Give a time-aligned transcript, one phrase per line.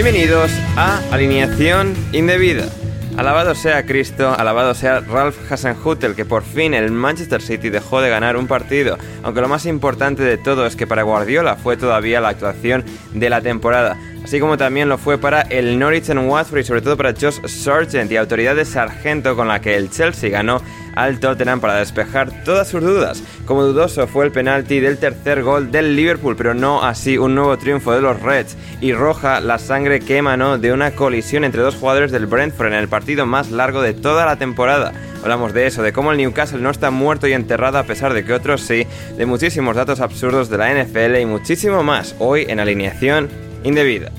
[0.00, 2.68] Bienvenidos a Alineación Indebida.
[3.16, 8.08] Alabado sea Cristo, alabado sea Ralph Hasenhutel, que por fin el Manchester City dejó de
[8.08, 12.20] ganar un partido, aunque lo más importante de todo es que para Guardiola fue todavía
[12.20, 16.60] la actuación de la temporada, así como también lo fue para el Norwich en Watford
[16.60, 20.30] y sobre todo para Josh Sargent y autoridad de Sargento con la que el Chelsea
[20.30, 20.62] ganó
[20.98, 23.22] al Tottenham para despejar todas sus dudas.
[23.46, 27.56] Como dudoso fue el penalti del tercer gol del Liverpool, pero no así un nuevo
[27.56, 31.76] triunfo de los Reds y roja la sangre que emanó de una colisión entre dos
[31.76, 34.92] jugadores del Brentford en el partido más largo de toda la temporada.
[35.22, 38.24] Hablamos de eso, de cómo el Newcastle no está muerto y enterrado a pesar de
[38.24, 38.84] que otros sí,
[39.16, 43.28] de muchísimos datos absurdos de la NFL y muchísimo más hoy en alineación
[43.62, 44.10] indebida.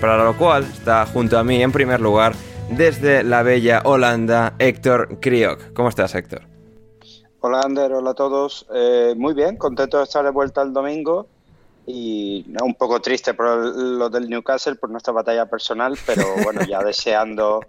[0.00, 2.34] Para lo cual está junto a mí en primer lugar
[2.70, 5.72] desde la bella Holanda, Héctor Kriok.
[5.72, 6.42] ¿Cómo estás, Héctor?
[7.40, 8.66] Hola, Ander, hola a todos.
[8.74, 11.28] Eh, muy bien, contento de estar de vuelta el domingo
[11.86, 13.46] y un poco triste por
[13.76, 17.60] lo del Newcastle, por nuestra batalla personal, pero bueno, ya deseando,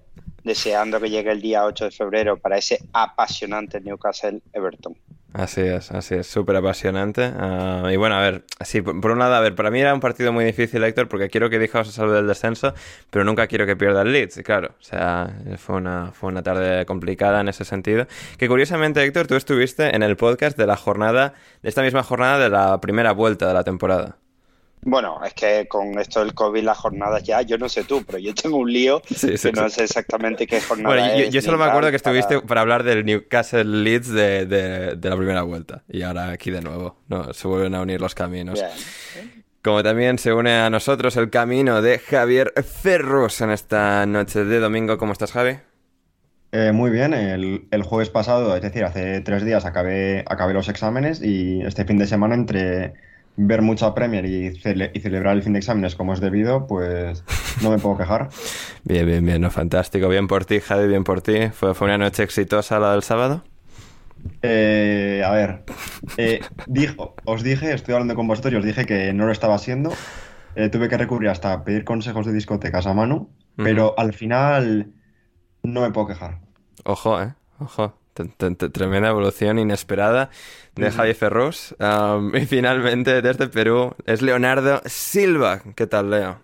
[0.43, 4.95] deseando que llegue el día 8 de febrero para ese apasionante Newcastle Everton.
[5.33, 7.31] Así es, así es, súper apasionante.
[7.37, 9.99] Ah, y bueno, a ver, sí, por, un lado, a ver, para mí era un
[9.99, 12.73] partido muy difícil, Héctor, porque quiero que Dijaos se salve del descenso,
[13.11, 14.69] pero nunca quiero que pierda el Leeds, claro.
[14.79, 18.07] O sea, fue una, fue una tarde complicada en ese sentido.
[18.37, 22.39] Que curiosamente, Héctor, tú estuviste en el podcast de la jornada, de esta misma jornada
[22.39, 24.17] de la primera vuelta de la temporada.
[24.81, 28.19] Bueno, es que con esto del COVID, las jornadas ya, yo no sé tú, pero
[28.19, 29.01] yo tengo un lío
[29.41, 31.29] que no sé exactamente qué jornada bueno, es.
[31.29, 35.41] Yo, solo me acuerdo que estuviste para, hablar del Newcastle Leeds de, de, la primera
[35.41, 35.83] vuelta.
[35.89, 38.63] Y ahora aquí de nuevo, no, se vuelven a unir los caminos.
[39.61, 44.59] Como también se une a nosotros el camino de Javier Ferrus en esta noche de
[44.59, 44.97] domingo.
[44.97, 45.57] ¿Cómo estás, Javi?
[46.53, 50.69] Eh, muy bien, el, el, jueves pasado, es decir, hace tres días acabé, acabé los
[50.69, 52.93] exámenes y este fin de semana entre
[53.37, 57.23] ver mucha Premier y, y, celebrar el fin de exámenes como es debido, pues
[57.61, 58.29] no me puedo quejar.
[58.83, 60.09] bien, bien, bien, no, fantástico.
[60.09, 61.49] Bien por ti, Javi, bien por ti.
[61.53, 63.43] ¿Fue, fue una noche exitosa la del sábado?
[64.41, 65.63] Eh, a ver,
[66.17, 69.57] eh, dijo, os dije, estoy hablando con vosotros y os dije que no lo estaba
[69.57, 69.93] siendo.
[70.55, 74.91] Eh, tuve que recurrir hasta pedir consejos de discotecas a mano, pero al final
[75.63, 76.39] no me puedo quejar.
[76.83, 77.93] Ojo, eh, ojo.
[78.71, 80.29] Tremenda evolución inesperada
[80.75, 81.75] de Javi Ferrus.
[82.33, 85.61] y finalmente, desde Perú, es Leonardo Silva.
[85.75, 86.39] ¿Qué tal, Leo?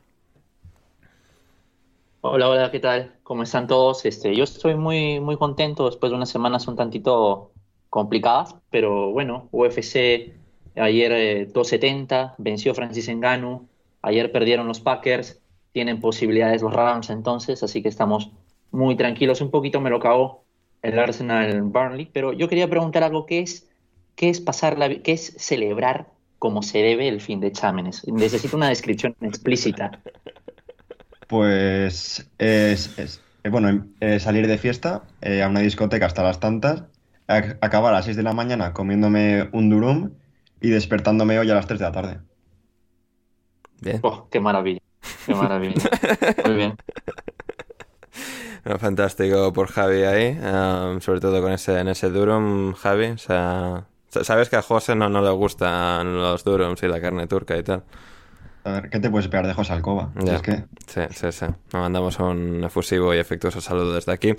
[2.22, 3.12] Hola, hola, ¿qué tal?
[3.24, 4.06] ¿Cómo están todos?
[4.06, 7.52] Este, yo estoy muy, muy contento después de unas semanas un tantito
[7.90, 10.34] complicadas, pero bueno, UFC
[10.76, 13.68] ayer 270, eh, venció Francis Ngannou,
[14.02, 15.42] ayer perdieron los Packers,
[15.74, 18.32] tienen posibilidades los Rams entonces, así que estamos
[18.72, 19.42] muy tranquilos.
[19.42, 20.43] Un poquito me lo cagó
[20.84, 23.68] el Arsenal Burnley, pero yo quería preguntar algo que es
[24.16, 26.08] qué es pasar la qué es celebrar
[26.38, 28.06] como se debe el fin de exámenes.
[28.06, 30.02] Necesito una descripción explícita.
[31.28, 36.84] Pues es, eh, bueno, eh, salir de fiesta eh, a una discoteca hasta las tantas,
[37.28, 40.12] acabar a las 6 de la mañana comiéndome un durum
[40.60, 42.20] y despertándome hoy a las 3 de la tarde.
[43.80, 44.00] Bien.
[44.04, 44.82] Oh, qué maravilla.
[45.26, 45.76] Qué maravilla.
[46.46, 46.76] Muy bien.
[48.80, 53.08] Fantástico por Javi ahí, um, sobre todo con ese, en ese durum, Javi.
[53.08, 57.28] O sea, sabes que a José no, no le gustan los durums y la carne
[57.28, 57.84] turca y tal.
[58.66, 60.12] A ver, ¿qué te puedes esperar de José Alcoba?
[60.26, 60.64] Es que...
[60.88, 61.46] Sí, sí, sí.
[61.46, 64.30] Nos mandamos un efusivo y efectuoso saludo desde aquí.
[64.30, 64.36] Eh,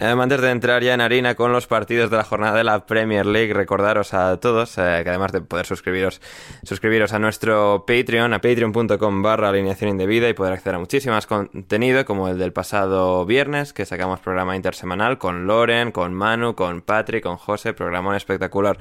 [0.00, 3.24] antes de entrar ya en harina con los partidos de la jornada de la Premier
[3.24, 6.20] League, recordaros a todos eh, que además de poder suscribiros,
[6.64, 12.04] suscribiros a nuestro Patreon, a patreon.com barra alineación indebida y poder acceder a muchísimas contenido
[12.04, 17.22] como el del pasado viernes, que sacamos programa intersemanal con Loren, con Manu, con Patrick,
[17.22, 18.76] con José, programón espectacular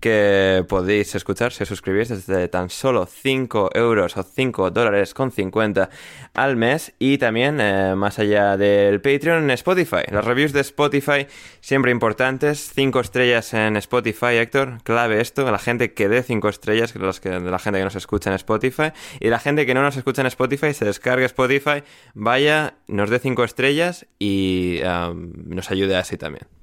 [0.00, 5.30] que podéis escuchar si os suscribís desde tan solo 5 euros o 5 dólares con
[5.30, 5.90] 50
[6.34, 10.02] al mes y también eh, más allá del Patreon en Spotify.
[10.10, 11.26] Las reviews de Spotify
[11.60, 16.94] siempre importantes, 5 estrellas en Spotify, Héctor, clave esto, la gente que dé 5 estrellas,
[16.96, 19.96] los que, la gente que nos escucha en Spotify y la gente que no nos
[19.96, 21.82] escucha en Spotify se descargue Spotify,
[22.14, 26.59] vaya, nos dé 5 estrellas y um, nos ayude así también.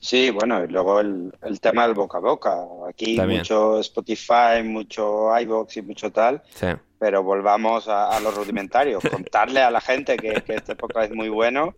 [0.00, 2.56] Sí, bueno, y luego el, el, tema del boca a boca.
[2.88, 6.42] Aquí mucho Spotify, mucho iBox y mucho tal.
[6.54, 6.68] Sí.
[6.98, 9.02] Pero volvamos a, a los rudimentarios.
[9.10, 11.74] Contarle a la gente que, que este época es muy bueno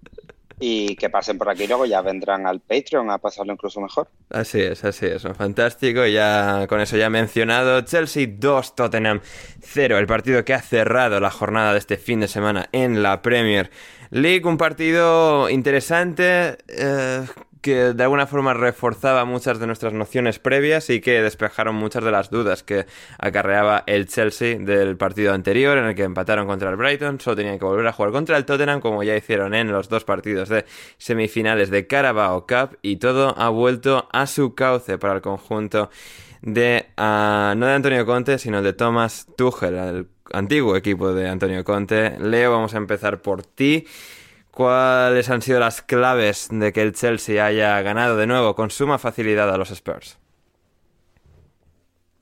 [0.64, 4.08] y que pasen por aquí luego ya vendrán al Patreon a pasarlo incluso mejor.
[4.30, 6.06] Así es, así es, fantástico.
[6.06, 9.20] Ya con eso ya mencionado, Chelsea 2, Tottenham
[9.60, 13.22] 0, el partido que ha cerrado la jornada de este fin de semana en la
[13.22, 13.70] Premier
[14.10, 16.58] League, un partido interesante.
[16.68, 17.26] Eh,
[17.62, 22.10] que de alguna forma reforzaba muchas de nuestras nociones previas y que despejaron muchas de
[22.10, 22.86] las dudas que
[23.18, 27.58] acarreaba el Chelsea del partido anterior en el que empataron contra el Brighton, solo tenían
[27.58, 30.64] que volver a jugar contra el Tottenham como ya hicieron en los dos partidos de
[30.98, 35.88] semifinales de Carabao Cup y todo ha vuelto a su cauce para el conjunto
[36.42, 41.62] de uh, no de Antonio Conte sino de Thomas Tuchel, el antiguo equipo de Antonio
[41.64, 42.18] Conte.
[42.18, 43.86] Leo, vamos a empezar por ti.
[44.52, 48.98] ¿Cuáles han sido las claves de que el Chelsea haya ganado de nuevo con suma
[48.98, 50.18] facilidad a los Spurs?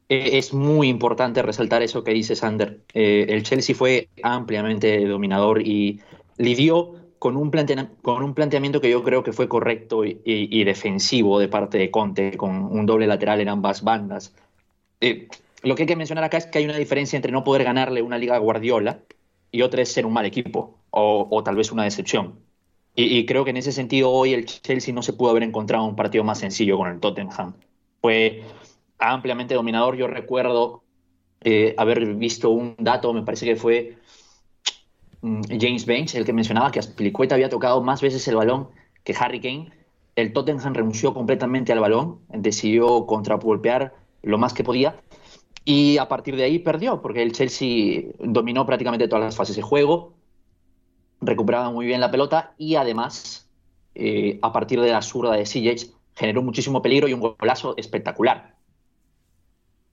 [0.08, 2.78] Eh, es muy importante resaltar eso que dice Sander.
[2.94, 6.00] Eh, el Chelsea fue ampliamente dominador y
[6.36, 11.90] lidió con un, planteamiento que yo creo que fue correcto y, defensivo de parte de
[11.90, 14.34] Conte, con un doble lateral en ambas bandas.
[15.00, 15.26] Eh,
[15.62, 18.02] lo que hay que mencionar acá es que hay una diferencia entre no poder ganarle
[18.02, 19.00] una liga Guardiola
[19.50, 22.38] y otra es ser un mal equipo o, tal vez una decepción.
[22.94, 25.96] Y, creo que en ese sentido hoy el Chelsea no se pudo haber encontrado un
[25.96, 27.54] partido más sencillo con el Tottenham.
[28.00, 28.42] Fue
[28.98, 29.96] ampliamente dominador.
[29.96, 30.82] Yo recuerdo
[31.40, 33.96] eh, haber visto un dato, me parece que fue
[35.22, 38.68] mm, James Banks, el que mencionaba que Aspilicueta había tocado más veces el balón
[39.04, 39.70] que Harry Kane.
[40.16, 44.96] El Tottenham renunció completamente al balón, decidió contrapolpear lo más que podía
[45.64, 49.62] y a partir de ahí perdió, porque el Chelsea dominó prácticamente todas las fases de
[49.62, 50.14] juego,
[51.20, 53.48] recuperaba muy bien la pelota y además,
[53.94, 58.54] eh, a partir de la zurda de Sijic, generó muchísimo peligro y un golazo espectacular.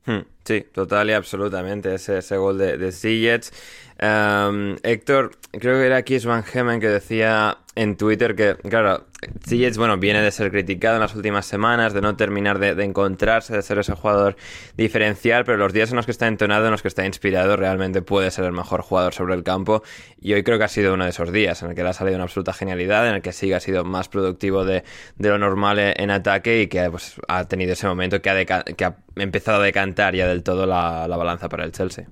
[0.06, 3.52] Hmm, sí, total y absolutamente ese, ese gol de, de
[4.00, 9.06] em, Héctor, creo que era Kiss Van Hemen que decía en Twitter que, claro,
[9.48, 13.56] Ziyech, bueno, viene de ser criticado en las últimas semanas, de no terminar de, encontrarse,
[13.56, 14.36] de ser ese jugador
[14.76, 18.02] diferencial, pero los días en los que está entonado, en los que está inspirado, realmente
[18.02, 19.84] puede ser el mejor jugador sobre el campo.
[20.20, 21.94] Y hoy creo que ha sido uno de esos días en el que le ha
[21.94, 24.84] salido una absoluta genialidad, en el que sí ha sido más productivo de,
[25.20, 28.98] lo normal en ataque y que pues, ha tenido ese momento que ha, que ha
[29.16, 32.08] empezado a decantar ya del todo la, balanza para el Chelsea.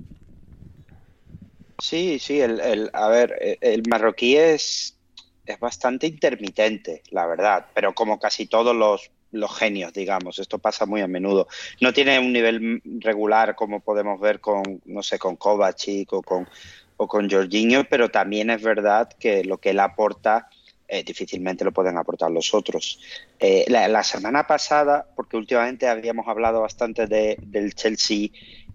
[1.79, 4.94] Sí, sí, el, a ver, el marroquí es
[5.45, 10.85] es bastante intermitente, la verdad, pero como casi todos los, los genios, digamos, esto pasa
[10.85, 11.47] muy a menudo.
[11.81, 16.47] No tiene un nivel regular como podemos ver con, no sé, con Kovacic o con,
[16.97, 20.49] o con Jorginho, pero también es verdad que lo que él aporta
[20.87, 22.99] eh, difícilmente lo pueden aportar los otros.
[23.39, 28.29] Eh, la, semana pasada, porque últimamente habíamos hablado bastante de, del Chelsea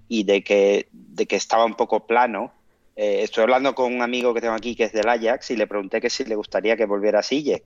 [0.09, 2.53] y de que, de que estaba un poco plano,
[3.03, 5.67] eh, estoy hablando con un amigo que tengo aquí que es del Ajax y le
[5.67, 7.65] pregunté que si le gustaría que volviera a Sillek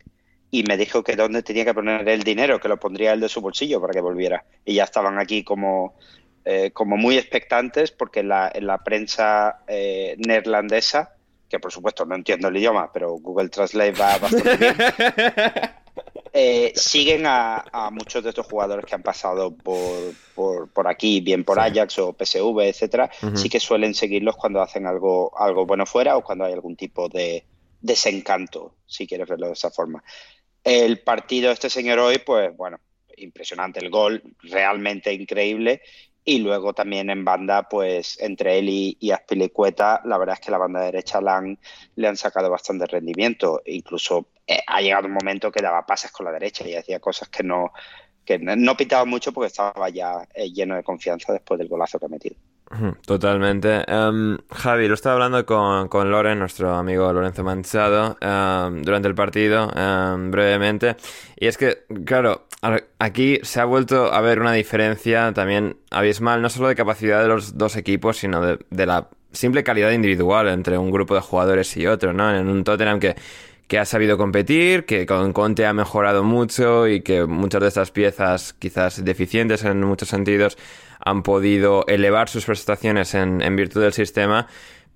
[0.52, 3.28] y me dijo que dónde tenía que poner el dinero, que lo pondría él de
[3.28, 4.44] su bolsillo para que volviera.
[4.64, 5.96] Y ya estaban aquí como,
[6.44, 11.16] eh, como muy expectantes porque en la, en la prensa eh, neerlandesa,
[11.48, 14.76] que por supuesto no entiendo el idioma, pero Google Translate va bastante bien.
[16.36, 21.60] Eh, siguen a, muchos de estos jugadores que han pasado por, por, aquí, bien por
[21.60, 26.24] Ajax o PSV, etcétera, sí que suelen seguirlos cuando hacen algo, algo bueno fuera o
[26.24, 27.44] cuando hay algún tipo de
[27.80, 30.02] desencanto, si quieres verlo de esa forma.
[30.64, 32.80] El partido de este señor hoy, pues bueno,
[33.16, 35.82] impresionante el gol, realmente increíble.
[36.24, 40.50] Y luego también en banda, pues entre él y, y Aspilicueta, la verdad es que
[40.50, 41.58] la banda derecha le han,
[41.96, 43.60] le han sacado bastante rendimiento.
[43.66, 47.28] Incluso eh, ha llegado un momento que daba pases con la derecha y hacía cosas
[47.28, 47.72] que no,
[48.24, 52.06] que no pitaba mucho porque estaba ya eh, lleno de confianza después del golazo que
[52.06, 52.36] ha metido.
[53.06, 53.84] Totalmente.
[53.86, 59.14] Em, Javi, lo estaba hablando con, con Loren, nuestro amigo Lorenzo Manchado, em, durante el
[59.14, 60.96] partido, em, brevemente.
[61.36, 62.43] Y es que, claro,
[62.98, 67.28] aquí se ha vuelto a ver una diferencia también abismal, no solo de capacidad de
[67.28, 71.86] los dos equipos, sino de, la simple calidad individual entre un grupo de jugadores y
[71.86, 72.34] otro, ¿no?
[72.34, 73.16] En un Tottenham que
[73.68, 77.90] que ha sabido competir, que con Conte ha mejorado mucho y que muchas de estas
[77.90, 80.58] piezas, quizás deficientes en muchos sentidos,
[81.00, 84.48] han podido elevar sus prestaciones en, virtud del sistema,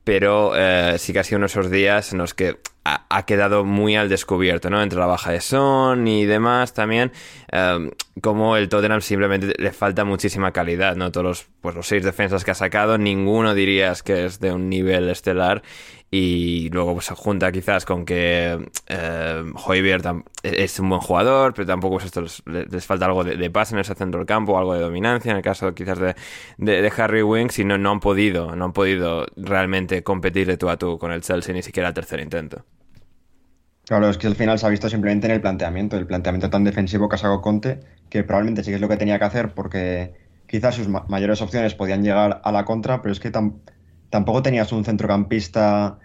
[0.05, 2.59] pero eh, sí que ha sido uno de esos días en los que
[3.09, 4.83] ha, quedado muy al descubierto, ¿no?
[4.83, 7.13] Entre la baja de Son y demás también,
[7.53, 7.91] eh,
[8.21, 11.13] como el Tottenham simplemente le falta muchísima calidad, ¿no?
[11.13, 14.69] Todos los, pues, los seis defensas que ha sacado, ninguno dirías que es de un
[14.69, 15.63] nivel estelar
[16.11, 19.45] y luego pues, se junta quizás con que eh,
[20.43, 24.19] es un buen jugador, pero tampoco pues, les, falta algo de, paz en ese centro
[24.19, 26.15] del campo, algo de dominancia, en el caso quizás de,
[26.57, 30.79] de, Harry Winks, y no, han podido, no han podido realmente competir de tú a
[30.79, 32.65] tú con el Chelsea ni siquiera el tercer intento.
[33.87, 36.65] Claro, es que al final se ha visto simplemente en el planteamiento, el planteamiento tan
[36.65, 39.55] defensivo que ha sacado Conte, que probablemente sí que es lo que tenía que hacer
[39.55, 40.15] porque
[40.47, 43.78] quizás sus mayores opciones podían llegar a la contra, pero es que tampoco
[44.43, 45.99] tenías un centrocampista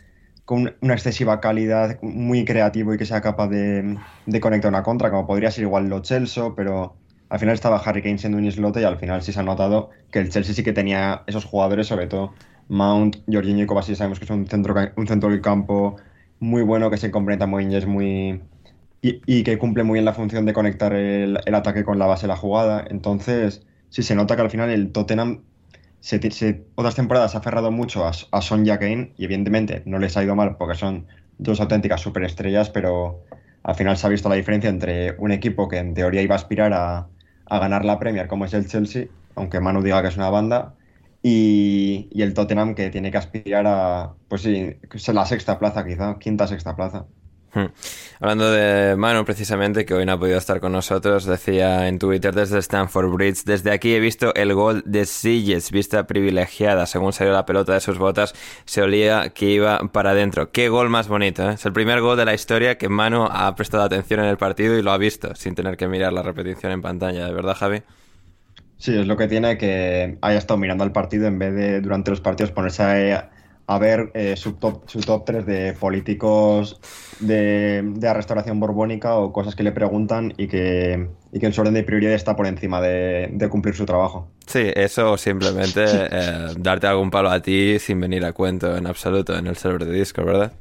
[0.46, 3.98] con una excesiva calidad, muy creativo y que sea capaz de,
[4.42, 6.96] conectar una contra, como podría ser igual lo Chelsea, pero
[7.30, 9.90] al final estaba Harry Kane siendo un islote y al final sí se ha notado
[10.12, 12.34] que el Chelsea sí que tenía esos jugadores, sobre todo
[12.68, 15.96] Mount, Jorginho y Kovacic, sabemos que es un centro, un centro del campo
[16.40, 18.42] muy bueno, que se complementa muy bien y es muy...
[19.06, 22.22] Y, que cumple muy bien la función de conectar el, el ataque con la base
[22.22, 22.86] de la jugada.
[22.90, 25.42] Entonces, sí se nota que al final el Tottenham
[26.76, 30.36] otras temporadas se ha aferrado mucho a, a Kane y evidentemente no les ha ido
[30.36, 31.08] mal porque son
[31.38, 33.24] dos auténticas superestrellas, pero
[33.64, 36.38] al final se ha visto la diferencia entre un equipo que en teoría iba a
[36.38, 37.08] aspirar a,
[37.50, 40.74] ganar la Premier como es el Chelsea, aunque Manu diga que es una banda,
[41.22, 44.76] y, y, el Tottenham que tiene que aspirar a, pues sí,
[45.14, 47.06] la sexta plaza quizá, quinta sexta plaza.
[47.54, 47.66] Hmm.
[48.20, 52.34] Hablando de Manu, precisamente, que hoy no ha podido estar con nosotros, decía en Twitter
[52.34, 57.32] desde Stanford Bridge, desde aquí he visto el gol de Silles, vista privilegiada, según salió
[57.34, 58.34] la pelota de sus botas,
[58.66, 60.52] se olía que iba para adentro.
[60.52, 61.54] Qué gol más bonito, ¿eh?
[61.54, 64.78] es el primer gol de la historia que Manu ha prestado atención en el partido
[64.78, 67.84] y lo ha visto, sin tener que mirar la repetición en pantalla, ¿de verdad, Javi?
[68.78, 72.10] Sí, es lo que tiene que haya estado mirando el partido en vez de durante
[72.10, 73.30] los partidos ponerse a
[73.68, 76.80] a ver eh, su, top, su top 3 de políticos
[77.20, 81.62] de, la restauración borbónica o cosas que le preguntan y que, y que en su
[81.62, 84.28] orden de prioridad está por encima de, cumplir su trabajo.
[84.46, 89.38] Sí, eso simplemente eh, darte algún palo a ti sin venir a cuento en absoluto
[89.38, 90.54] en el server de Discord, ¿verdad?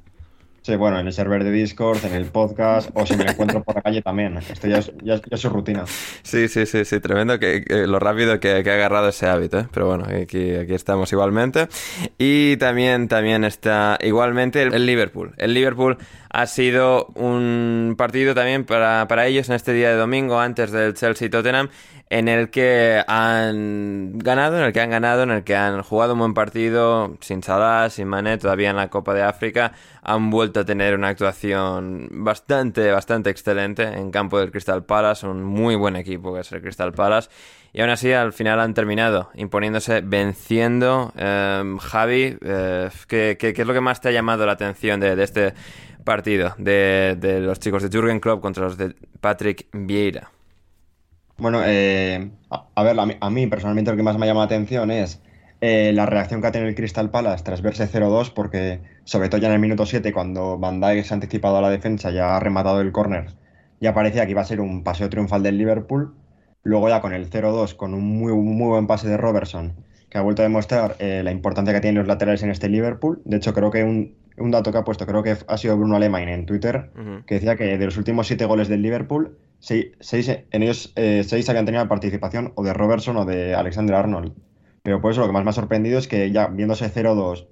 [0.63, 3.75] Sí, bueno, en el server de Discord, en el podcast, o si me encuentro por
[3.75, 4.37] la calle también.
[4.37, 5.85] Esto ya es, ya, su rutina.
[6.23, 9.67] Sí, sí, sí, sí, tremendo que, lo rápido que, ha agarrado ese hábito, ¿eh?
[9.75, 11.67] pero bueno, aquí, aquí estamos igualmente.
[12.17, 15.35] Y también, también está igualmente el, Liverpool.
[15.37, 15.99] El Liverpool
[16.31, 20.95] ha sido un partido también para, para ellos en este día de domingo, antes del
[20.95, 21.71] Chelsea-Tottenham,
[22.13, 26.13] en el que han ganado, en el que han ganado, en el que han jugado
[26.13, 30.61] un buen partido, sin Salah, sin Mané, todavía en la Copa de África, han vuelto
[30.61, 35.97] a tener una actuación bastante, bastante excelente en campo del Crystal Palace, un muy buen
[35.97, 37.31] equipo que es el Crystal Palace,
[37.73, 41.15] y aún así al final han terminado imponiéndose, venciendo.
[41.17, 45.55] Em, Javi, eh, ¿qué, es lo que más te ha llamado la atención de, este
[46.05, 50.31] partido, de, de los chicos de Jürgen Klopp contra los de Patrick Vieira?
[51.39, 55.21] Bueno, eh, a, ver, a mí, personalmente lo que más me llama la atención es
[55.61, 59.41] eh, la reacción que ha tenido el Crystal Palace tras verse 0-2, porque sobre todo
[59.41, 62.37] ya en el minuto 7, cuando Van Dijk se ha anticipado a la defensa, ya
[62.37, 63.35] ha rematado el córner,
[63.81, 66.15] ya parecía que iba a ser un paseo triunfal del Liverpool.
[66.65, 69.75] Luego ya con el 0-2, con un muy, muy buen pase de Robertson,
[70.09, 73.21] que ha vuelto a demostrar eh, la importancia que tienen los laterales en este Liverpool.
[73.25, 76.29] De hecho, creo que un, dato que ha puesto, creo que ha sido Bruno Alemán
[76.29, 76.91] en Twitter,
[77.27, 81.49] que decía que de los últimos siete goles del Liverpool, seis, en ellos eh, seis
[81.49, 84.35] habían tenido participación o de Robertson o de Alexander Arnold.
[84.83, 87.47] Pero por eso lo que más me ha sorprendido es que ya viéndose 0-2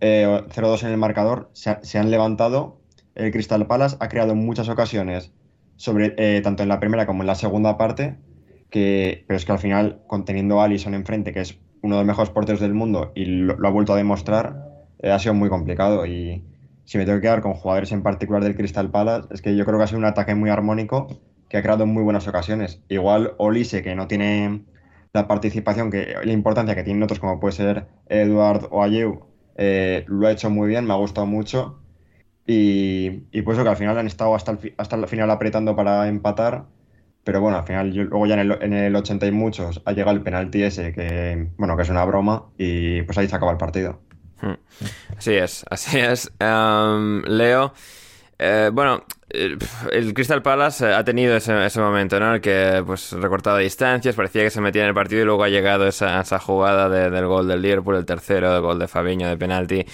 [0.00, 0.42] eh,
[0.82, 2.80] en el marcador, se, han levantado.
[3.14, 5.32] El Crystal Palace ha creado en muchas ocasiones,
[5.76, 8.16] sobre, eh, tanto en la primera como en la segunda parte,
[8.70, 12.06] que, pero es que al final, conteniendo a Allison enfrente, que es uno de los
[12.06, 14.73] mejores porteros del mundo y lo, ha vuelto a demostrar,
[15.10, 16.06] ha sido muy complicado.
[16.06, 16.42] Y,
[16.84, 19.64] si me tengo que quedar con jugadores en particular del Crystal Palace, es que yo
[19.64, 21.08] creo que ha sido un ataque muy armónico
[21.48, 22.82] que ha creado muy buenas ocasiones.
[22.88, 24.64] Igual Olise, que no tiene
[25.12, 29.20] la participación, que la importancia que tienen otros como puede ser Eduard o Ayew,
[29.56, 31.78] eh, lo ha hecho muy bien, me ha gustado mucho.
[32.46, 35.74] Y, y pues eso que al final han estado hasta el, hasta el final apretando
[35.76, 36.66] para empatar.
[37.24, 40.14] Pero bueno, al final, luego ya en el, en el 80 y muchos ha llegado
[40.16, 43.58] el penalti ese, que bueno, que es una broma, y pues ahí se acaba el
[43.58, 44.00] partido.
[44.44, 45.16] Hmm.
[45.16, 46.30] Así es, así es.
[46.38, 47.72] Um, Leo,
[48.38, 52.34] eh, bueno, el, Crystal Palace ha tenido ese, ese, momento, ¿no?
[52.34, 55.48] El que pues recortado distancias, parecía que se metía en el partido y luego ha
[55.48, 59.28] llegado esa, esa jugada de, del gol del Liverpool, el tercero, el gol de Fabiño
[59.28, 59.86] de penalti.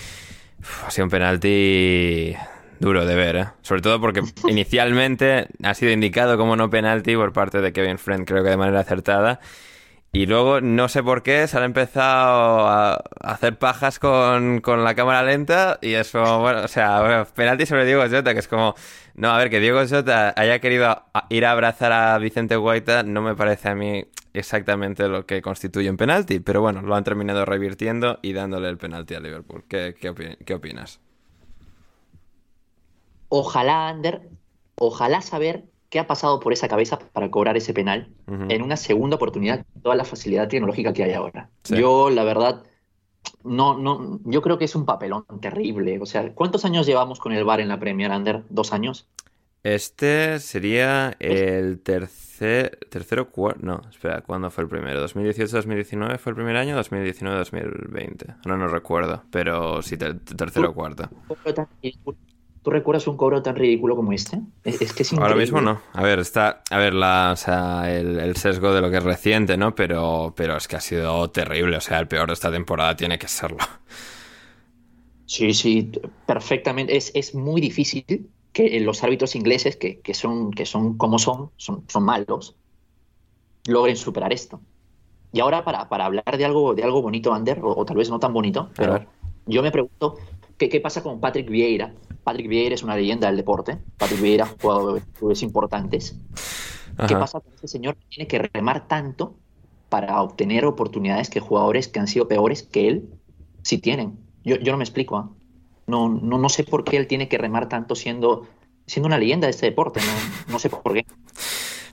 [0.85, 2.35] ha sido un penalti
[2.81, 3.47] duro de ver, ¿eh?
[3.63, 8.27] Sobre todo porque inicialmente ha sido indicado como no penalti por parte de Kevin Friend,
[8.27, 9.39] creo que de manera acertada.
[10.13, 14.97] Y luego, no sé por qué, se han empezado a hacer pajas con, con la
[14.97, 18.75] cámara lenta y eso, bueno, o sea, penalti sobre Diego Jota, que es como,
[19.15, 23.23] no, a ver, que Diego Jota haya querido ir a abrazar a Vicente Guaita no
[23.23, 27.45] me parece a mí exactamente lo que constituye un penalti, pero bueno, lo han terminado
[27.45, 29.65] revirtiendo y dándole el penalti a Liverpool.
[29.69, 31.01] ¿Qué, qué, qué opinas?
[33.29, 34.29] Ojalá, Ander,
[34.75, 38.09] ojalá saber qué ha pasado por esa cabeza para cobrar ese penal
[38.49, 41.51] en una segunda oportunidad con toda la facilidad tecnológica que hay ahora.
[41.69, 42.63] Yo, la verdad,
[43.43, 45.99] no, no, yo creo que es un papelón terrible.
[46.01, 48.45] O sea, ¿cuántos años llevamos con el VAR en la Premier, Ander?
[48.49, 49.09] ¿Dos años?
[49.63, 53.61] Este sería el tercer, tercero cuarto.
[53.63, 55.05] No, espera, ¿cuándo fue el primero?
[55.07, 56.81] ¿2018-2019 fue el primer año?
[56.81, 58.37] ¿2019-2020?
[58.47, 61.11] No, no recuerdo, pero sí, tercero o cuarto.
[62.63, 64.39] ¿Tú recuerdas un cobro tan ridículo como este?
[64.65, 65.81] Es, que es Ahora mismo no.
[65.95, 66.63] A ver, está.
[66.69, 69.75] A ver, la, o sea, el, sesgo de lo que es reciente, ¿no?
[69.75, 71.79] Pero, pero es que ha sido terrible.
[71.79, 73.59] O sea, el peor de esta temporada tiene que serlo.
[75.25, 75.91] Sí, sí,
[76.27, 76.97] perfectamente.
[76.97, 81.51] Es, es muy difícil que los árbitros ingleses, que, que, son, que son como son,
[81.57, 82.57] son, son malos,
[83.67, 84.61] logren superar esto.
[85.33, 88.19] Y ahora, para, para hablar de algo, de algo bonito, Ander, o, tal vez no
[88.19, 89.05] tan bonito, pero
[89.47, 90.17] yo me pregunto,
[90.59, 91.95] ¿qué, ¿qué pasa con Patrick Vieira?
[92.25, 93.79] Patrick Vieira es una leyenda del deporte.
[93.99, 96.19] Patrick Vieira ha jugado clubes importantes.
[97.07, 99.35] ¿Qué pasa con este señor que tiene que remar tanto
[99.89, 103.09] para obtener oportunidades que jugadores que han sido peores que él
[103.63, 104.19] sí tienen?
[104.45, 105.17] Yo, yo no me explico.
[105.17, 105.31] ¿ah?
[105.87, 108.47] No, no, no sé por qué él tiene que remar tanto siendo,
[108.87, 110.01] siendo una leyenda de este deporte.
[110.01, 111.07] No, no sé por qué.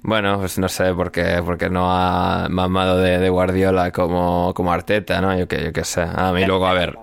[0.03, 5.21] Bueno, pues no sé por qué, porque no ha mamado de, Guardiola como, como Arteta,
[5.21, 5.37] ¿no?
[5.37, 6.01] Yo que, yo sé.
[6.01, 6.97] A mí luego, a ver.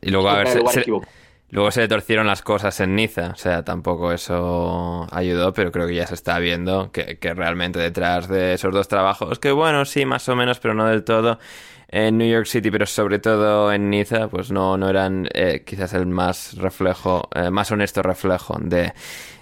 [0.00, 0.48] Y luego, a ver,
[1.50, 5.88] Luego se le torcieron las cosas en Niza, o sea, tampoco eso ayudó, pero creo
[5.88, 9.84] que ya se está viendo que, que, realmente detrás de esos dos trabajos, que bueno,
[9.84, 11.40] sí, más o menos, pero no del todo,
[11.92, 15.92] en New York City, pero sobre todo en Niza, pues no, no eran eh, quizás
[15.92, 18.92] el más reflejo, eh, más honesto reflejo de,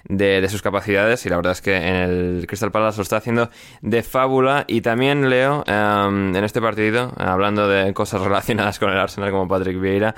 [0.09, 1.25] de, sus capacidades.
[1.27, 3.51] Y la verdad es que en el Crystal Palace lo está haciendo
[3.83, 4.65] de fábula.
[4.67, 9.47] Y también leo em, en este partido, hablando de cosas relacionadas con el Arsenal como
[9.47, 10.15] Patrick Vieira,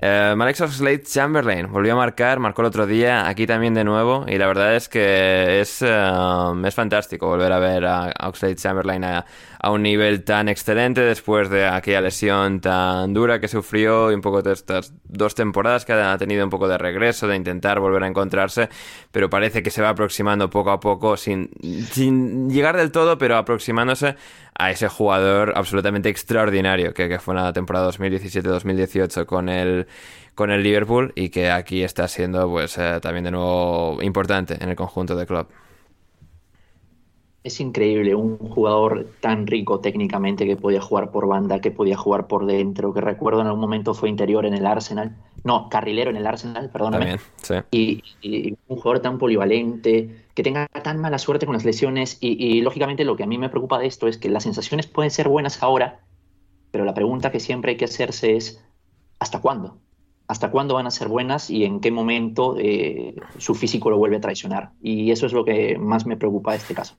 [0.00, 4.24] eh, Alex Slade Chamberlain volvió a marcar, marcó el otro día aquí también de nuevo.
[4.26, 9.04] Y la verdad es que es, em, es fantástico volver a ver a, Oxlade Chamberlain
[9.04, 9.24] a,
[9.64, 14.20] a, un nivel tan excelente después de aquella lesión tan dura que sufrió y un
[14.20, 18.02] poco de estas dos temporadas que ha tenido un poco de regreso, de intentar volver
[18.04, 18.68] a encontrarse,
[19.12, 21.50] pero parece que se va aproximando poco a poco, sin,
[21.90, 24.16] sin llegar del todo, pero aproximándose
[24.56, 29.86] a ese jugador absolutamente extraordinario que, fue en la temporada 2017-2018 con el,
[30.34, 34.68] con el Liverpool y que aquí está siendo pues eh, también de nuevo importante en
[34.68, 35.48] el conjunto de club.
[37.44, 42.26] Es increíble, un jugador tan rico técnicamente que podía jugar por banda, que podía jugar
[42.26, 46.16] por dentro, que recuerdo en algún momento fue interior en el Arsenal, no, carrilero en
[46.16, 47.18] el Arsenal, perdóname.
[47.70, 48.02] y,
[48.66, 53.04] un jugador tan polivalente, que tenga tan mala suerte con las lesiones y, y, lógicamente
[53.04, 55.62] lo que a mí me preocupa de esto es que las sensaciones pueden ser buenas
[55.62, 56.00] ahora,
[56.70, 58.64] pero la pregunta que siempre hay que hacerse es,
[59.18, 59.76] ¿hasta cuándo?
[60.26, 64.16] Hasta cuándo van a ser buenas y en qué momento eh, su físico lo vuelve
[64.16, 64.70] a traicionar.
[64.82, 66.96] Y eso es lo que más me preocupa de este caso.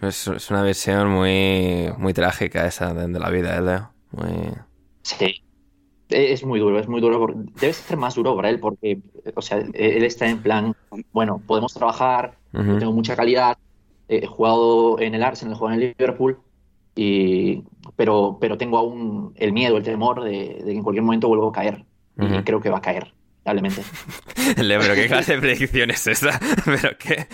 [0.00, 3.90] Es, una visión muy, muy trágica esa de, la vida ¿eh, Leo.
[4.12, 4.54] Muy...
[5.02, 5.42] Sí,
[6.08, 7.34] e, es muy duro, es muy duro.
[7.60, 9.00] Debe ser más duro para él porque,
[9.34, 10.74] o sea, él está en plan,
[11.12, 13.58] bueno, podemos trabajar, tengo mucha calidad,
[14.08, 16.38] he jugado en el Arsenal, he jugado en el Liverpool,
[16.94, 17.62] y,
[17.96, 21.48] pero, pero tengo aún el miedo, el temor de, de que en cualquier momento vuelvo
[21.48, 21.84] a caer
[22.22, 23.82] y creo que va a caer, probablemente.
[24.62, 26.38] Leo, pero ¿qué clase de predicción es esa?
[26.64, 27.26] ¿Pero qué?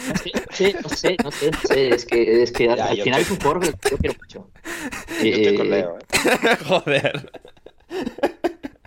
[0.83, 3.61] No sé, no sé, no sé, Es que, es que al final es un jugador
[3.61, 4.51] que yo quiero mucho.
[5.23, 6.57] Yo estoy con Leo, ¿eh?
[6.67, 7.31] Joder.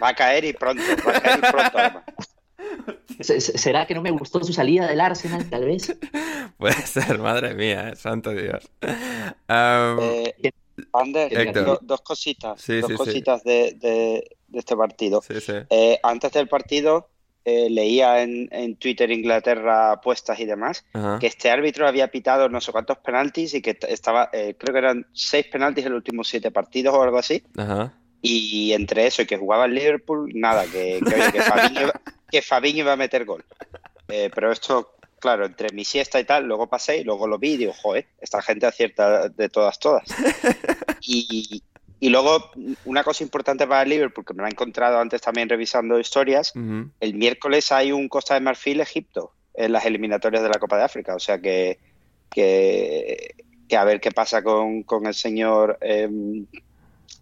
[0.01, 2.03] Va a caer y pronto, va a caer y pronto además.
[3.19, 5.97] ¿Será que no me gustó su salida del Arsenal, tal vez?
[6.57, 8.69] Puede ser, madre mía, eh, santo Dios.
[8.81, 9.99] Um...
[10.01, 10.33] Eh,
[10.93, 11.65] Ander, Héctor.
[11.65, 12.97] do- dos cositas, Sí, dos sí, sí.
[12.97, 15.21] cositas de, de- de este partido.
[15.21, 15.53] Sí, sí.
[15.69, 17.09] Eh, antes del partido
[17.45, 21.17] eh, leía en, en Twitter Inglaterra apuestas y demás Ajá.
[21.19, 24.79] que este árbitro había pitado no sé cuántos penaltis y que estaba, eh, creo que
[24.79, 27.41] eran seis penaltis en los últimos siete partidos o algo así.
[27.57, 27.93] Ajá.
[28.21, 32.41] Y entre eso y que jugaba el Liverpool, nada, que, que, que Fabinho, iba- que
[32.41, 33.45] Fabinho iba a meter gol.
[34.09, 37.53] Eh, pero esto, claro, entre mi siesta y tal, luego pasé y luego lo vi
[37.53, 40.03] y digo, joder, esta gente acierta de todas, todas.
[41.01, 41.63] Y,
[41.99, 42.51] y luego,
[42.85, 46.53] una cosa importante para el Liverpool, que me lo he encontrado antes también revisando historias,
[46.55, 51.15] el miércoles hay un Costa de Marfil-Egipto en las eliminatorias de la Copa de África.
[51.15, 51.77] O sea que,
[52.29, 53.35] que,
[53.67, 56.07] que a ver qué pasa con, con el señor eh,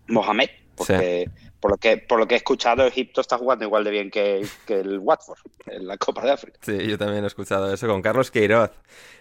[0.08, 0.50] Mohamed.
[0.76, 1.28] Porque
[1.60, 4.46] por, lo que, por lo que he escuchado, Egipto está jugando igual de bien que,
[4.68, 6.60] que el Watford en la Copa de África.
[6.62, 8.70] Sí, yo también he escuchado eso con Carlos Queiroz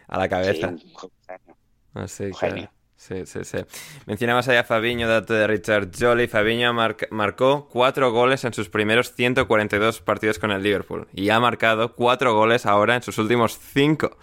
[0.08, 0.68] a la Sí, cabeza.
[0.68, 2.70] un que, genio.
[2.96, 3.58] Sí, sí, sí.
[4.06, 6.26] Mencionabas ahí a Fabiño, dato de Richard Jolly.
[6.28, 11.38] Fabiño marc- marcó cuatro goles en sus primeros 142 partidos con el Liverpool y ha
[11.40, 14.16] marcado cuatro goles ahora en sus últimos cinco.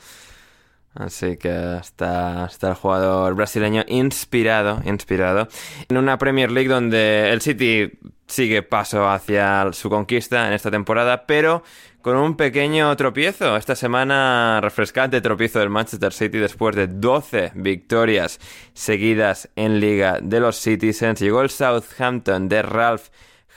[0.95, 5.47] Así que está, está el jugador brasileño inspirado, inspirado.
[5.89, 7.91] En una Premier League donde el City
[8.27, 11.63] sigue paso hacia su conquista en esta temporada, pero
[12.01, 13.55] con un pequeño tropiezo.
[13.55, 18.39] Esta semana refrescante tropiezo del Manchester City después de 12 victorias
[18.73, 21.19] seguidas en liga de los Citizens.
[21.19, 23.07] Llegó el Southampton de Ralph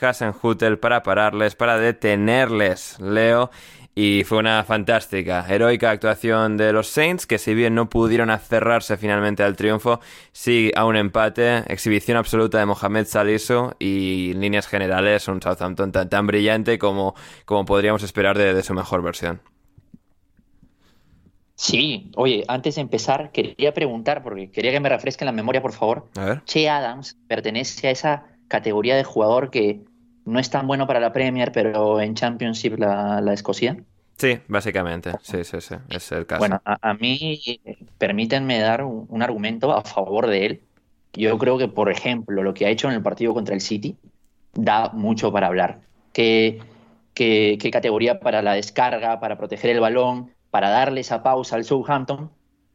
[0.00, 3.50] Hasenhutel para pararles, para detenerles, Leo.
[3.98, 8.98] Y fue una fantástica, heroica actuación de los Saints, que si bien no pudieron aferrarse
[8.98, 10.00] finalmente al triunfo,
[10.32, 15.92] sí a un empate, exhibición absoluta de Mohamed Salisu y en líneas generales un Southampton
[15.92, 17.14] tan, tan brillante como,
[17.46, 19.40] como podríamos esperar de, de su mejor versión.
[21.54, 25.72] Sí, oye, antes de empezar, quería preguntar, porque quería que me refresquen la memoria, por
[25.72, 26.10] favor.
[26.18, 26.44] A ver.
[26.44, 29.86] Che Adams pertenece a esa categoría de jugador que
[30.26, 33.76] no es tan bueno para la Premier, pero en Championship la, la escocía.
[34.18, 36.38] Sí, básicamente, sí, sí, sí, es el caso.
[36.40, 37.60] Bueno, a, a mí
[37.98, 40.62] permítanme dar un, un argumento a favor de él.
[41.12, 43.96] Yo creo que, por ejemplo, lo que ha hecho en el partido contra el City
[44.54, 45.80] da mucho para hablar.
[46.12, 46.60] ¿Qué,
[47.14, 51.64] qué, qué categoría para la descarga, para proteger el balón, para darle esa pausa al
[51.64, 52.30] Southampton?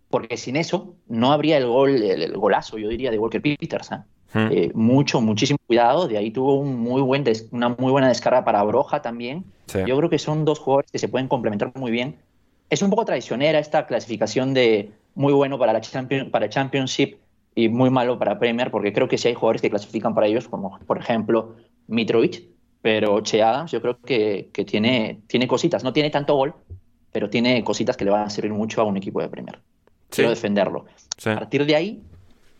[0.10, 3.92] Porque sin eso no habría el gol, el, el golazo, yo diría, de Walker Peters.
[3.92, 4.04] ¿eh?
[4.34, 4.48] Hmm.
[4.52, 6.08] Eh, mucho, muchísimo cuidado.
[6.08, 9.44] De ahí tuvo un muy buen des- una muy buena descarga para Broja también.
[9.67, 9.80] Sí.
[9.86, 12.15] Yo creo que son dos jugadores que se pueden complementar muy bien.
[12.70, 17.17] Es un poco traicionera esta clasificación de muy bueno para la Champion- para Championship
[17.56, 20.48] y muy malo para Premier, porque creo que sí hay jugadores que clasifican para ellos,
[20.48, 21.56] como por ejemplo
[21.88, 22.44] Mitrovic,
[22.82, 25.84] pero Che Adams yo creo que, que tiene, tiene cositas.
[25.84, 26.54] No tiene tanto gol,
[27.12, 29.60] pero tiene cositas que le van a servir mucho a un equipo de Premier.
[30.10, 30.36] Quiero Sí.
[30.36, 30.86] defenderlo.
[31.17, 31.30] Sí.
[31.30, 32.02] A partir de ahí,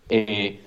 [0.10, 0.60] eh,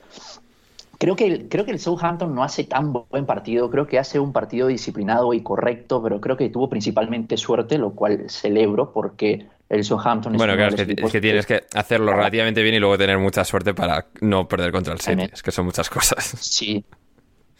[1.04, 4.18] creo, que el, creo que el Southampton no hace tan buen partido, creo que hace
[4.18, 9.46] un partido disciplinado y correcto, pero creo que tuvo principalmente suerte, lo cual celebro porque
[9.68, 12.76] el Southampton es Bueno, uno claro, es que, es que tienes que hacerlo relativamente bien
[12.76, 15.28] y luego tener mucha suerte para no perder contra el City.
[15.30, 16.36] Es que son muchas cosas.
[16.40, 16.82] Sí,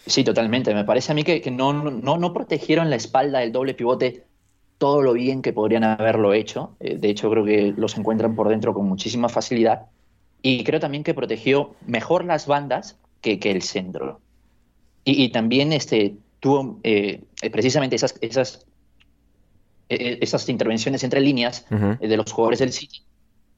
[0.07, 0.74] sí, totalmente.
[0.74, 4.24] Me parece a mí que, que no, no, no protegieron la espalda del doble pivote
[4.78, 6.76] todo lo bien que podrían haberlo hecho.
[6.80, 9.83] Eh, de hecho, creo que los encuentran por dentro con muchísima facilidad.
[10.40, 14.20] Y creo también que protegió mejor las bandas que, que el centro.
[15.02, 18.66] Y, y también este, tuvo eh, precisamente esas, esas,
[19.88, 23.02] eh, esas intervenciones entre líneas eh, de los jugadores del City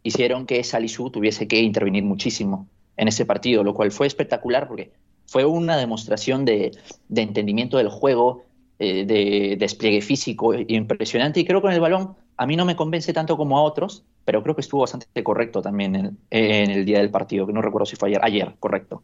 [0.04, 4.92] hicieron que Salisu tuviese que intervenir muchísimo en ese partido, lo cual fue espectacular porque
[5.26, 6.70] fue una demostración de,
[7.08, 8.44] de entendimiento del juego,
[8.78, 12.76] eh, de despliegue físico impresionante y creo que con el balón a mí no me
[12.76, 16.84] convence tanto como a otros, pero creo que estuvo bastante correcto también en, en el
[16.84, 19.02] día del partido, que no recuerdo si fue ayer, ayer, correcto.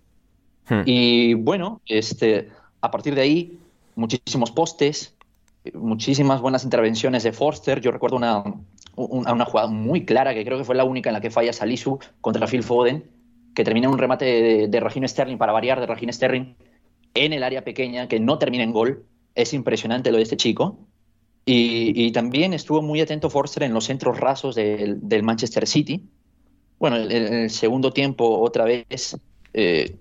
[0.73, 0.83] Hmm.
[0.87, 2.49] Y bueno, este,
[2.81, 3.59] a partir de ahí,
[3.95, 5.15] muchísimos postes,
[5.75, 7.83] muchísimas buenas intervenciones de Forster.
[7.83, 8.43] Yo recuerdo una,
[8.97, 11.99] una, jugada muy clara, que creo que fue la única en la que falla Salisu
[12.23, 13.05] contra Phil Foden,
[13.55, 16.55] que termina en un remate de, de Raheem Sterling, para variar, de Raheem Sterling,
[17.15, 19.05] en el área pequeña, que no termina en gol.
[19.35, 20.79] Es impresionante lo de este chico.
[21.45, 26.09] Y, y también estuvo muy atento Forster en los centros rasos del, del Manchester City.
[26.79, 29.19] Bueno, en el, el segundo tiempo, otra vez,
[29.53, 29.97] eh,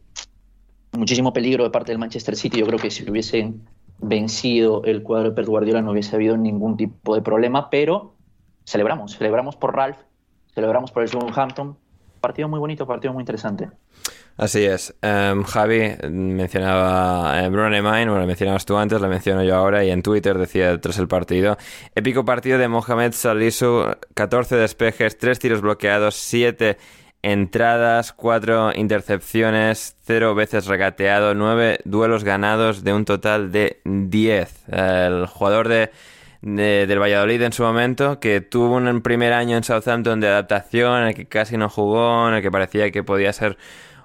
[0.93, 2.59] muchísimo peligro de parte del Manchester City.
[2.59, 3.67] Yo creo que si hubiesen
[3.99, 8.15] vencido el cuadro de Pep Guardiola no hubiese habido ningún tipo de problema, pero
[8.65, 9.97] celebramos, celebramos por Ralph,
[10.53, 11.77] celebramos por el Southampton.
[12.19, 13.69] Partido muy bonito, partido muy interesante.
[14.37, 14.95] Así es.
[15.01, 19.89] Em, Javi mencionaba eh, Bruno bueno, lo mencionabas tú antes, lo menciono yo ahora, y
[19.89, 21.57] en Twitter decía tras el partido,
[21.95, 26.77] épico partido de Mohamed Salisu, 14 despejes, 3 tiros bloqueados, 7
[27.23, 34.69] entradas, cuatro intercepciones, cero veces regateado, nueve duelos ganados de un total de 10.
[34.69, 35.91] El jugador de,
[36.41, 41.07] del Valladolid en su momento, que tuvo un primer año en Southampton de adaptación, en
[41.09, 43.57] el que casi no jugó, en el que parecía que podía ser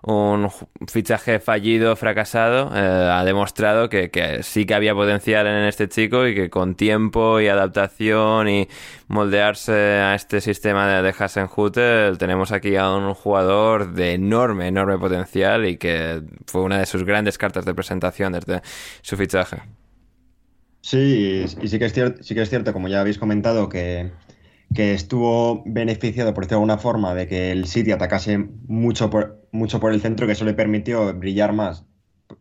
[0.07, 0.49] un
[0.87, 4.09] fichaje fallido, fracasado, eh, ha demostrado que,
[4.43, 8.69] sí que había potencial en este chico y que con tiempo y adaptación y
[9.09, 14.97] moldearse a este sistema de, de Hasenhutel tenemos aquí a un jugador de enorme, enorme
[14.97, 18.63] potencial y que fue una de sus grandes cartas de presentación desde
[19.03, 19.63] su fichaje.
[20.83, 24.13] Sí, y sí que es cierto, sí que es cierto, como ya habéis comentado, que
[24.75, 29.47] que estuvo beneficiado, por decirlo de alguna forma, de que el City atacase mucho por,
[29.53, 31.85] mucho por el centro, que eso le permitió brillar más,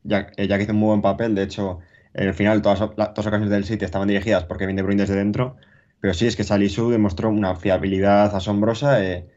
[0.03, 1.35] ya, ya que hizo un muy buen papel.
[1.35, 1.79] De hecho,
[2.13, 5.15] en el final todas las ocasiones del City estaban dirigidas por Kevin De Bruyne desde
[5.15, 5.57] dentro.
[5.99, 9.03] Pero sí, es que Salisu demostró una fiabilidad asombrosa.
[9.03, 9.27] Eh,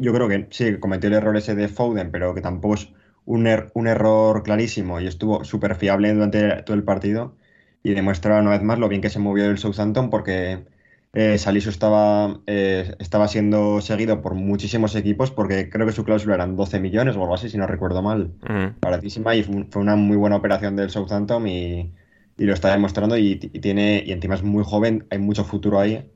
[0.00, 2.92] yo creo que sí, cometió el error ese de Foden, pero que tampoco es
[3.24, 7.36] un, er, un error clarísimo y estuvo súper fiable durante todo el partido.
[7.82, 10.64] Y demuestra una vez más lo bien que se movió el Southampton porque
[11.12, 16.36] eh, Salisu estaba, eh, estaba siendo seguido por muchísimos equipos porque creo que su cláusula
[16.36, 18.32] eran 12 millones o algo así, si no recuerdo mal.
[18.80, 21.92] Baratísima y fue una muy buena operación del Southampton y,
[22.38, 26.08] y lo está demostrando y, tiene y encima es muy joven, hay mucho futuro ahí.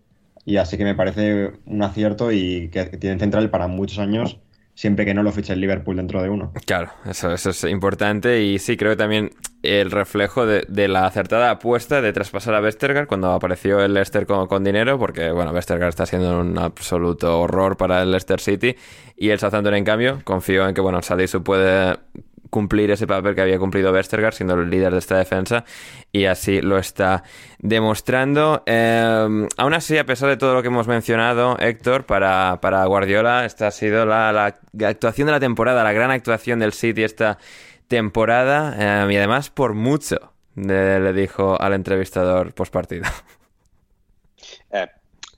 [0.44, 4.38] Y así que me parece un acierto y que tiene central para muchos años
[4.74, 6.52] siempre que no lo fiche el Liverpool dentro de uno.
[6.66, 9.30] Claro, eso, eso es importante y sí, creo que también
[9.62, 14.46] el reflejo de, la acertada apuesta de traspasar a Westergaard cuando apareció el Leicester con,
[14.46, 18.76] con, dinero, porque bueno, Westergaard está siendo un absoluto horror para el Leicester City
[19.16, 21.96] y el Southampton en cambio confío en que bueno, Salisu puede
[22.54, 25.64] cumplir ese papel que había cumplido Westergaard siendo el líder de esta defensa
[26.12, 27.24] y así lo está
[27.58, 28.62] demostrando.
[28.64, 33.44] Eh, aún así, a pesar de todo lo que hemos mencionado, Héctor, para, para Guardiola,
[33.44, 34.54] esta ha sido la,
[34.86, 37.38] actuación de la temporada, la gran actuación del City esta
[37.88, 43.06] temporada eh, y además por mucho, le, dijo al entrevistador post partido.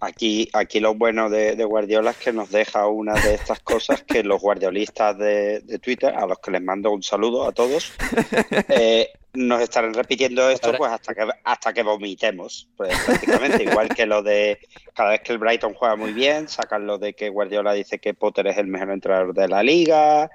[0.07, 4.23] Aquí, aquí lo bueno de, Guardiola es que nos deja una de estas cosas que
[4.23, 7.93] los guardiolistas de, Twitter, a los que les mando un saludo a todos,
[8.69, 13.65] eh, nos estarán repitiendo esto pues hasta que hasta que vomitemos, pues prácticamente.
[13.65, 14.61] Igual que lo de
[14.95, 18.15] cada vez que el Brighton juega muy bien, sacan lo de que Guardiola dice que
[18.15, 20.31] Potter es el mejor entrenador de la liga,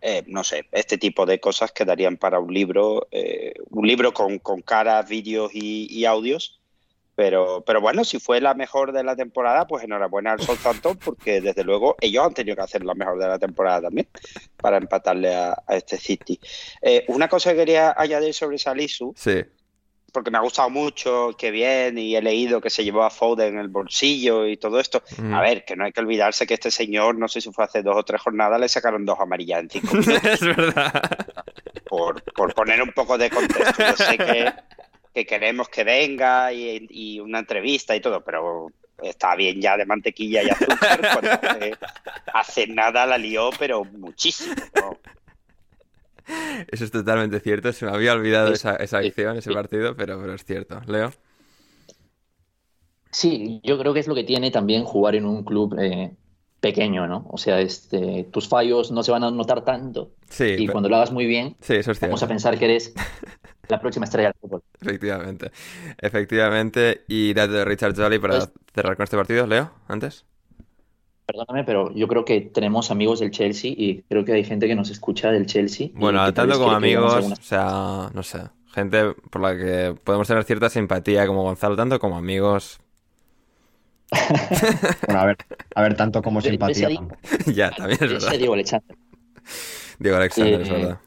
[0.00, 4.40] eh, no sé, este tipo de cosas quedarían para un libro, eh, un libro con,
[4.40, 6.61] con caras, vídeos y audios
[7.22, 11.40] pero, pero bueno, si fue la mejor de la temporada, pues enhorabuena al Southampton, porque
[11.40, 14.08] desde luego ellos han tenido que hacer la mejor de la temporada también
[14.56, 16.40] para empatarle a, este City.
[16.80, 19.40] Eh, una cosa que quería añadir sobre Salisu, sí.
[20.12, 23.54] porque me ha gustado mucho, que bien, y he leído que se llevó a Foden
[23.54, 25.04] en el bolsillo y todo esto.
[25.32, 27.84] A ver, que no hay que olvidarse que este señor, no sé si fue hace
[27.84, 30.24] dos o tres jornadas, le sacaron dos amarillas en cinco minutos.
[30.24, 31.02] es verdad.
[31.84, 33.80] Por, por poner un poco de contexto.
[33.80, 34.52] Yo sé que
[35.14, 38.68] que queremos que venga y, una entrevista y todo, pero
[39.02, 41.30] está bien ya de mantequilla y azúcar cuando
[42.32, 44.54] hace, nada la lió, pero muchísimo.
[46.68, 50.34] Eso es totalmente cierto, se me había olvidado esa, esa acción, ese partido, pero, pero
[50.34, 50.80] es cierto.
[50.86, 51.12] Leo.
[53.10, 56.16] Sí, yo creo que es lo que tiene también jugar en un club eh,
[56.60, 57.26] pequeño, ¿no?
[57.28, 60.12] O sea, este, tus fallos no se van a notar tanto.
[60.30, 62.94] Sí, y cuando lo hagas muy bien, sí, eso es vamos a pensar que eres
[63.68, 64.62] la próxima estrella del fútbol.
[64.80, 65.50] Efectivamente,
[65.98, 67.04] efectivamente.
[67.08, 70.24] Y dato de Richard Jolly para pues- cerrar con este partido, Leo, antes.
[71.26, 74.74] Perdóname, pero yo creo que tenemos amigos del Chelsea y creo que hay gente que
[74.74, 75.88] nos escucha del Chelsea.
[75.94, 78.40] Bueno, tanto como amigos, o sea, no sé,
[78.74, 82.80] gente por la que podemos tener cierta simpatía como Gonzalo, tanto como amigos.
[85.06, 85.36] bueno, a ver,
[85.74, 86.88] a ver, tanto como simpatía.
[87.54, 88.32] ya, también es verdad.
[88.32, 88.96] Diego Alexander.
[89.98, 90.98] Diego Alexander, es verdad.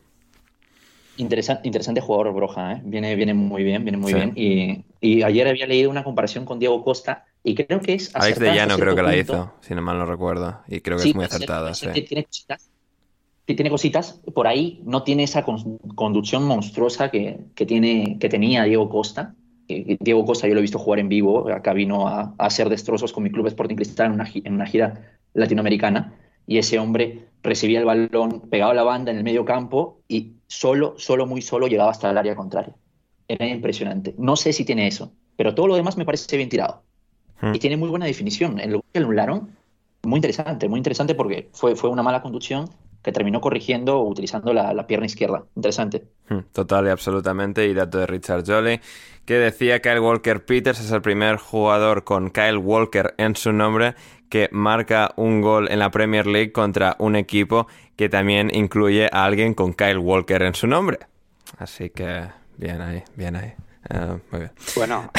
[1.18, 2.82] Interesante, interesante jugador Broja, ¿eh?
[2.84, 4.34] viene, viene muy bien, viene muy bien.
[4.36, 8.54] Y, ayer había leído una comparación con Diego Costa y creo que es Alex de
[8.54, 10.60] Llano creo que la hizo, si no mal no recuerdo.
[10.68, 11.74] Y creo que es muy acertada.
[11.74, 11.88] Sí.
[11.92, 12.70] Tiene cositas,
[13.46, 15.46] tiene cositas, por ahí no tiene esa
[15.96, 19.36] conducción monstruosa que, tiene, que tenía Diego Costa.
[19.68, 23.24] Diego Costa yo lo he visto jugar en vivo, acá vino a, hacer destrozos con
[23.24, 26.14] mi club Sporting Cristal en una, en una gira latinoamericana
[26.48, 30.96] y ese hombre recibía el balón, pegaba la banda en el medio campo y solo,
[30.98, 32.76] solo, muy solo llegaba hasta el área contraria.
[33.28, 34.14] Era impresionante.
[34.18, 36.84] No sé si tiene eso, pero todo lo demás me parece bien tirado.
[37.42, 37.56] Hmm.
[37.56, 38.60] Y tiene muy buena definición.
[38.60, 39.52] En lo que anularon,
[40.04, 42.70] muy interesante, muy interesante porque fue, fue una mala conducción,
[43.06, 45.44] que terminó corrigiendo utilizando la, pierna izquierda.
[45.56, 46.08] Interesante.
[46.28, 47.68] Hmm, total y absolutamente.
[47.68, 48.82] Y dato de Richard Jolly,
[49.26, 53.54] que decía que Kyle Walker Peters es el primer jugador con Kyle Walker en su
[53.54, 53.94] nombre
[54.30, 59.26] que marca un gol en la Premier League contra un equipo que también incluye a
[59.26, 61.00] alguien con Kyle Walker en su nombre.
[61.58, 63.54] Así que bien ahí, bien ahí.
[63.88, 64.18] Ah,
[64.76, 65.12] bueno,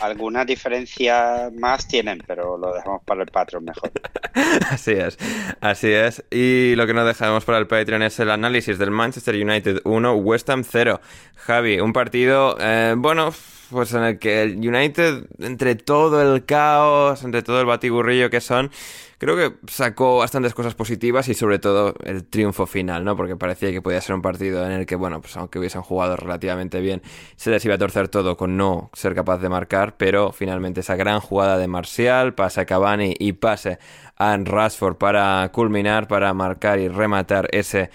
[0.00, 3.92] alguna diferencia más tienen, pero lo dejamos para el Patreon mejor.
[4.70, 5.18] así es,
[5.60, 6.24] así es.
[6.30, 10.14] Y lo que no dejamos para el Patreon es el análisis del Manchester United 1,
[10.14, 11.00] West Ham 0.
[11.36, 13.30] Javi, un partido, eh, bueno,
[13.70, 18.40] pues en el que el United, entre todo el caos, entre todo el batigurrillo que
[18.40, 18.70] son,
[19.18, 23.16] creo que sacó bastantes cosas positivas y sobre todo el triunfo final, ¿no?
[23.16, 26.16] Porque parecía que podía ser un partido en el que, bueno, pues aunque hubiesen jugado
[26.16, 27.02] relativamente bien,
[27.36, 30.96] se les iba a torcer todo con no ser capaz de marcar, pero finalmente esa
[30.96, 33.78] gran jugada de Marcial, pase a Cavani y pase
[34.16, 37.90] a Rashford para culminar, para marcar y rematar ese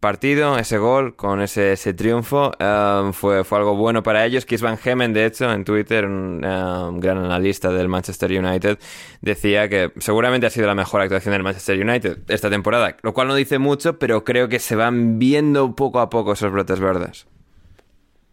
[0.00, 4.46] partido, ese gol, con ese, ese triunfo, um, fue, fue algo bueno para ellos.
[4.46, 8.78] Keith Van Hemen, de hecho, en Twitter, un um, gran analista del Manchester United,
[9.22, 13.28] decía que seguramente ha sido la mejor actuación del Manchester United esta temporada, lo cual
[13.28, 17.26] no dice mucho, pero creo que se van viendo poco a poco esos brotes verdes.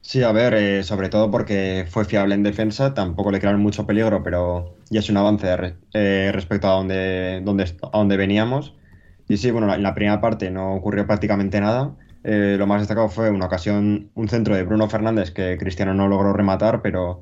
[0.02, 3.88] Sí, a ver, eh, sobre todo porque fue fiable en defensa, tampoco le crearon mucho
[3.88, 5.48] peligro, pero ya es un avance
[5.94, 8.76] eh, respecto a donde, donde, a donde veníamos.
[9.27, 11.95] Y sí, bueno, en la primera parte no ocurrió prácticamente nada.
[12.23, 16.07] Eh, lo más destacado fue una ocasión, un centro de Bruno Fernández que Cristiano no
[16.07, 17.21] logró rematar, pero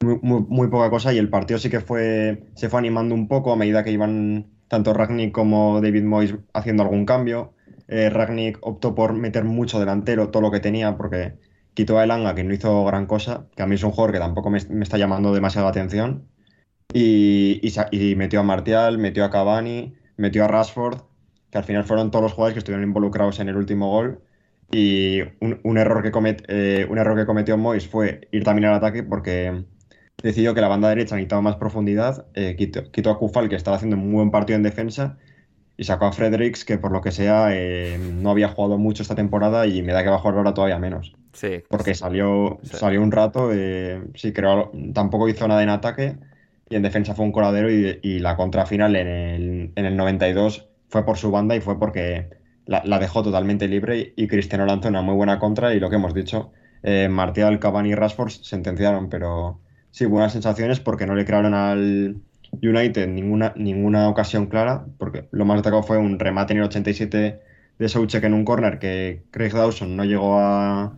[0.00, 1.12] muy, poca cosa.
[1.12, 4.50] Y el partido sí que fue, se fue animando un poco a medida que iban
[4.68, 7.54] tanto Ragnick como David Moyes haciendo algún cambio.
[7.88, 11.34] Eh, Ragnick optó por meter mucho delantero, todo lo que tenía, porque
[11.74, 14.18] quitó a Elanga, que no hizo gran cosa, que a mí es un jugador que
[14.18, 16.28] tampoco me, está llamando demasiada atención.
[16.94, 17.60] Y,
[17.90, 21.00] y, metió a Martial, metió a Cavani, metió a Rashford
[21.52, 24.22] que al final fueron todos los jugadores que estuvieron involucrados en el último gol.
[24.70, 28.74] Y un, error, que comet, eh, un error que cometió Mois fue ir también al
[28.76, 29.64] ataque porque
[30.22, 33.96] decidió que la banda derecha necesitaba más profundidad, eh, quitó, a Kufal, que estaba haciendo
[33.96, 35.18] un muy buen partido en defensa,
[35.76, 39.14] y sacó a Fredericks, que por lo que sea eh, no había jugado mucho esta
[39.14, 41.12] temporada y me da que va a jugar ahora todavía menos.
[41.34, 41.62] Sí.
[41.68, 43.50] Porque salió, salió un rato,
[44.14, 46.16] sí, creo, tampoco hizo nada en ataque
[46.70, 50.71] y en defensa fue un coladero y, y la contrafinal en el, en el 92
[50.92, 52.28] fue por su banda y fue porque
[52.66, 56.12] la, dejó totalmente libre y, Cristiano lanzó una muy buena contra y lo que hemos
[56.12, 56.52] dicho,
[56.82, 59.58] eh, Martial, Cavani y Rashford sentenciaron, pero
[59.90, 62.20] sí, buenas sensaciones porque no le crearon al
[62.62, 67.40] United ninguna, ninguna ocasión clara, porque lo más destacado fue un remate en el 87
[67.78, 70.94] de Soucek en un corner que Craig Dawson no llegó a,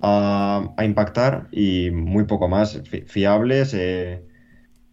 [0.00, 3.72] a, impactar y muy poco más, fiables.
[3.74, 4.24] Eh,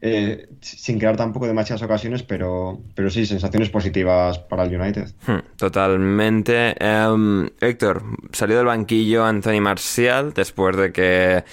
[0.01, 5.09] eh, sin crear tampoco demasiadas ocasiones, pero, pero sí, sensaciones positivas para el United.
[5.27, 6.75] Hmm, totalmente.
[6.79, 11.43] Em, Héctor, salió del banquillo Anthony Marcial después de que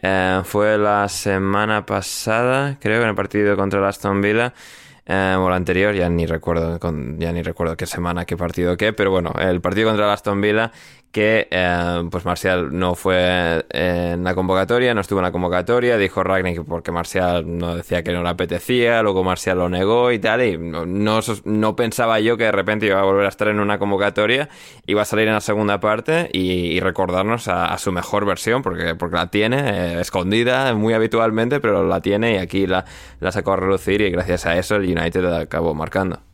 [0.00, 4.52] eh, fue la semana pasada, creo, en el partido contra el Aston Villa.
[5.04, 6.78] Eh, o la anterior, ya ni recuerdo,
[7.18, 10.40] ya ni recuerdo qué semana, qué partido qué, pero bueno, el partido contra el Aston
[10.40, 10.70] Villa
[11.12, 16.24] que eh, pues Marcial no fue en la convocatoria, no estuvo en la convocatoria, dijo
[16.24, 20.42] Ragnick porque Marcial no decía que no le apetecía, luego Marcial lo negó y tal,
[20.42, 23.78] y no, no, pensaba yo que de repente iba a volver a estar en una
[23.78, 24.48] convocatoria,
[24.86, 29.16] iba a salir en la segunda parte y, recordarnos a, su mejor versión, porque, porque
[29.16, 32.86] la tiene eh, escondida muy habitualmente, pero la tiene y aquí la,
[33.20, 36.31] la sacó a relucir y gracias a eso el United acabó marcando.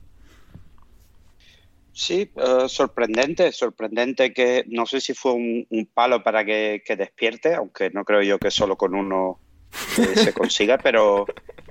[1.98, 7.90] Sí, eh, sorprendente, sorprendente que no sé si fue un, palo para que, despierte, aunque
[7.90, 9.40] no creo yo que solo con uno
[9.98, 11.26] eh, se consiga, pero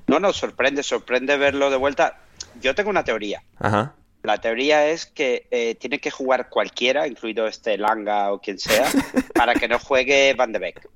[0.06, 2.20] no nos sorprende, sorprende verlo de vuelta.
[2.60, 3.42] Yo tengo una teoría.
[4.22, 8.86] La teoría es que eh, tiene que jugar cualquiera, incluido este Langa o quien sea,
[9.34, 10.90] para que no juegue Van de Beek.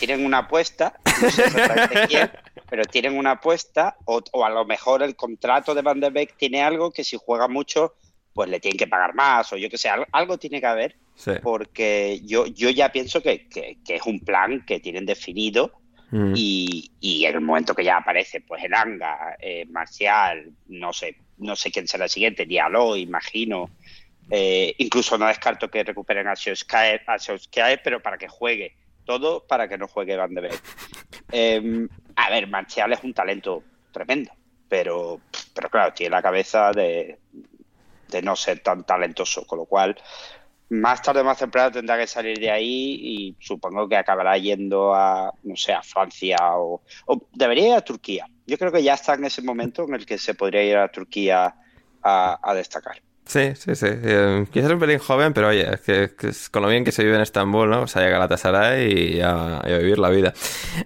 [0.00, 2.32] tienen una apuesta, no sé exactamente quién,
[2.68, 6.36] pero tienen una apuesta, o, o, a lo mejor el contrato de Van de Beek
[6.36, 7.94] tiene algo que si juega mucho
[8.34, 10.96] pues le tienen que pagar más o yo que sé, algo, tiene que haber,
[11.42, 13.46] porque yo, yo ya pienso que,
[13.86, 15.72] es un plan que tienen definido
[16.10, 16.32] mm.
[16.34, 21.56] y, en el momento que ya aparece pues el Anga, eh, Marcial, no sé, no
[21.56, 23.70] sé quién será el siguiente, Diallo, imagino,
[24.30, 29.76] eh, incluso no descarto que recuperen a Solskjaer, pero para que juegue, todo para que
[29.76, 30.62] no juegue Van de Beek.
[31.34, 34.32] Em, a ver, Marcial es un talento tremendo,
[34.68, 35.20] pero,
[35.54, 37.18] pero claro, tiene la cabeza de,
[38.12, 39.96] de no ser tan talentoso, con lo cual
[40.72, 44.94] más tarde o más temprano tendrá que salir de ahí y supongo que acabará yendo
[44.94, 46.80] a, no sé, a Francia o,
[47.32, 48.26] debería ir a Turquía.
[48.46, 50.90] Yo creo que ya está en ese momento en el que se podría ir a
[50.90, 51.54] Turquía
[52.02, 53.02] a, destacar.
[53.24, 53.86] Sí, sí, sí.
[53.88, 57.02] Eh, quizás un pelín joven, pero oye, es que, es con lo bien que se
[57.02, 57.82] vive en Estambul, ¿no?
[57.82, 60.34] O sea, llega a Galatasaray y a, a vivir la vida.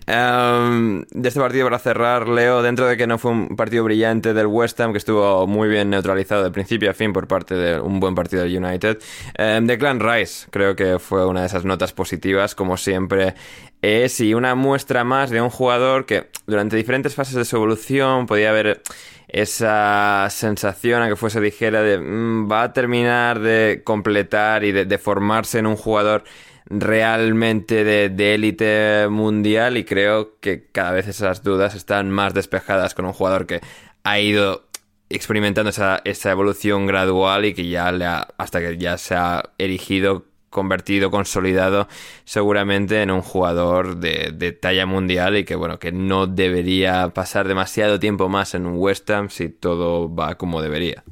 [0.06, 4.32] Em, de este partido, para cerrar, Leo, dentro de que no fue un partido brillante
[4.32, 7.80] del West Ham, que estuvo muy bien neutralizado de principio a fin por parte de
[7.80, 8.98] un buen partido del United,
[9.38, 13.34] eh, Declan Rice creo que fue una de esas notas positivas, como siempre
[13.82, 18.26] es, y una muestra más de un jugador que durante diferentes fases de su evolución
[18.26, 18.82] podía haber
[19.28, 24.98] esa sensación a que fuese dijera de mm, va a terminar de completar y de,
[24.98, 26.24] formarse en un jugador
[26.66, 33.04] realmente de élite mundial y creo que cada vez esas dudas están más despejadas con
[33.04, 33.60] un jugador que
[34.02, 34.66] ha ido
[35.08, 39.50] experimentando esa, esa evolución gradual y que ya le ha, hasta que ya se ha
[39.58, 40.24] erigido
[40.56, 41.86] convertido, consolidado
[42.24, 48.00] seguramente en un jugador de, talla mundial y que bueno, que no debería pasar demasiado
[48.00, 51.04] tiempo más en un West Ham si todo va como debería.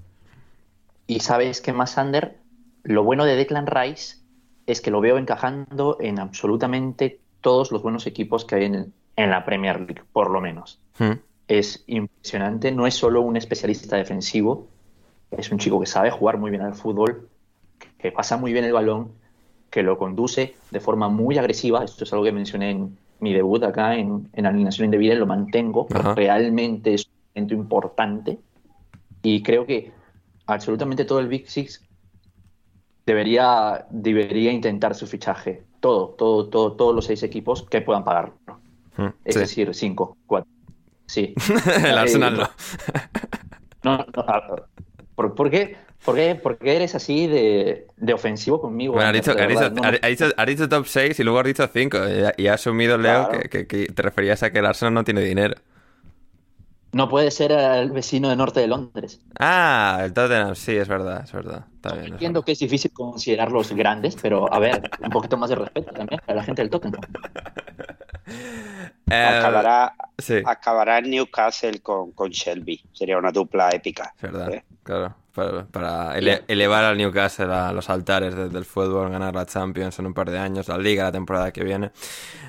[1.07, 2.38] Y sabes que más, Ander,
[2.84, 4.16] lo bueno de Declan Rice
[4.66, 8.95] es que lo veo encajando en absolutamente todos los buenos equipos que hay en,
[9.30, 10.80] la Premier League, por lo menos.
[10.99, 11.18] Hmm.
[11.49, 14.68] Es impresionante, no es solo un especialista defensivo,
[15.30, 17.28] es un chico que sabe jugar muy bien al fútbol,
[17.99, 19.12] que pasa muy bien el balón
[19.75, 21.83] que lo conduce de forma muy agresiva.
[21.83, 25.27] Esto es algo que mencioné en mi debut acá en, en Alineación Indebida y lo
[25.27, 25.89] mantengo.
[26.14, 28.39] Realmente es un momento importante.
[29.25, 29.91] Y creo que
[30.47, 31.83] absolutamente todo el Big Six
[33.05, 35.64] debería, debería intentar su fichaje.
[35.81, 38.37] Todo, todo, todo, todos los seis equipos que puedan pagarlo.
[38.97, 40.49] Hmm, es decir, cinco, cuatro.
[41.07, 41.35] Sí.
[41.85, 42.49] el Arsenal no.
[43.83, 45.77] no, no ¿por, qué?
[46.05, 48.92] ¿Por qué, eres así de, ofensivo conmigo?
[48.94, 51.98] Bueno, has dicho, top 6 y luego has dicho 5.
[52.36, 55.55] Y, has asumido, Leo, que, te referías a que el Arsenal no tiene dinero.
[56.92, 59.20] No puede ser el vecino de norte de Londres.
[59.40, 61.64] Ah, el Tottenham, sí, es verdad, es verdad.
[62.05, 66.20] Entiendo que es difícil considerarlos grandes, pero a ver, un poquito más de respeto también
[66.24, 67.00] para la gente del Tottenham.
[69.11, 69.94] Eh, acabará,
[70.46, 72.82] acabará en Newcastle con, con, Shelby.
[72.94, 74.14] Sería una dupla épica.
[74.16, 74.64] Es verdad, ¿eh?
[74.85, 80.14] Claro para, elevar al Newcastle a los altares del fútbol, ganar la Champions en un
[80.14, 81.91] par de años, la Liga la temporada que viene,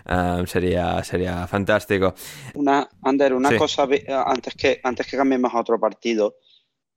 [0.08, 2.14] um, sería, sería fantástico.
[2.54, 3.88] Una, Ander, una cosa
[4.26, 6.36] antes que, antes que cambiemos a otro partido.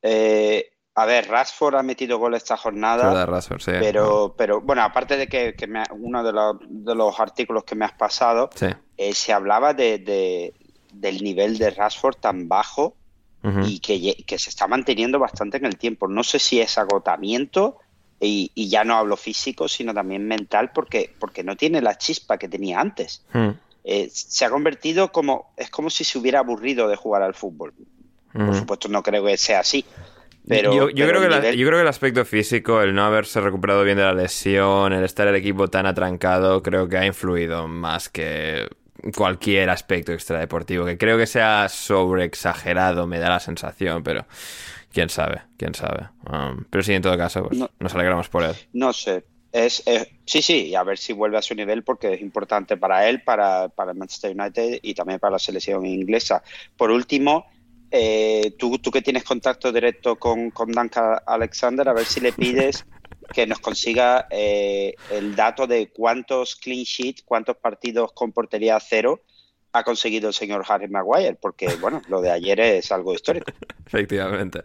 [0.03, 3.27] Eh, a ver, Rashford ha metido gol esta jornada.
[3.65, 5.55] pero, pero bueno, aparte de que,
[5.93, 8.51] uno de los, de los, artículos que me has pasado,
[8.97, 10.53] eh, se hablaba de,
[10.93, 12.97] del nivel de Rashford tan bajo
[13.43, 16.09] y que, se está manteniendo bastante en el tiempo.
[16.09, 17.79] No sé si es agotamiento
[18.21, 22.49] y, ya no hablo físico, sino también mental porque, porque no tiene la chispa que
[22.49, 23.25] tenía antes.
[23.85, 27.73] Eh, se ha convertido como, es como si se hubiera aburrido de jugar al fútbol.
[28.33, 29.85] Por supuesto, no creo que sea así.
[30.47, 33.99] Pero, yo, creo que yo creo que el aspecto físico, el no haberse recuperado bien
[33.99, 38.67] de la lesión, el estar el equipo tan atrancado, creo que ha influido más que
[39.15, 44.27] cualquier aspecto extradeportivo, que creo que sea sobreexagerado, me da la sensación, pero
[44.93, 46.09] quién sabe, quién sabe.
[46.31, 48.55] Um, pero sí, en todo caso, pues, nos alegramos por él.
[48.73, 49.25] No sé.
[49.51, 49.83] Es,
[50.27, 53.23] sí, sí, y a ver si vuelve a su nivel porque es importante para él,
[53.23, 56.43] para, para el Manchester United y también para la selección inglesa.
[56.77, 57.47] Por último,
[57.91, 62.33] eh, tú, tú que tienes contacto directo con, con Duncan Alexander, a ver si le
[62.33, 62.85] pides
[63.33, 69.23] que nos consiga eh, el dato de cuántos clean sheets, cuántos partidos con portería cero
[69.73, 73.53] ha conseguido el señor Harry Maguire, porque bueno, lo de ayer es algo histórico.
[73.87, 74.63] efectivamente,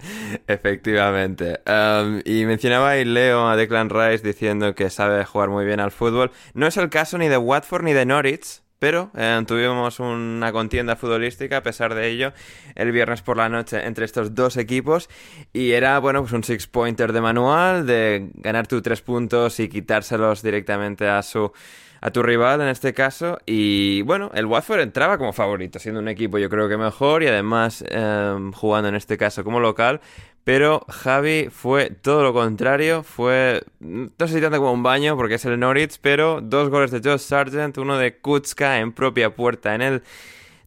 [0.47, 1.59] efectivamente.
[1.67, 5.91] Um, y mencionaba y Leo a Declan Rice diciendo que sabe jugar muy bien al
[5.91, 6.31] fútbol.
[6.53, 10.97] No es el caso ni de Watford ni de Norwich, pero eh, tuvimos una contienda
[10.97, 12.33] futbolística a pesar de ello
[12.75, 15.09] el viernes por la noche entre estos dos equipos.
[15.53, 19.69] Y era bueno pues un six pointer de manual de ganar tus tres puntos y
[19.69, 21.53] quitárselos directamente a su
[22.01, 23.37] a tu rival en este caso.
[23.45, 27.27] Y bueno el Watford entraba como favorito siendo un equipo yo creo que mejor y
[27.27, 30.01] además eh, jugando en este caso como local
[30.43, 35.35] pero Javi fue todo lo contrario, fue, no sé si tanto como un baño porque
[35.35, 39.73] es el Norwich, pero dos goles de Josh Sargent, uno de Kutska en propia puerta
[39.73, 40.03] en el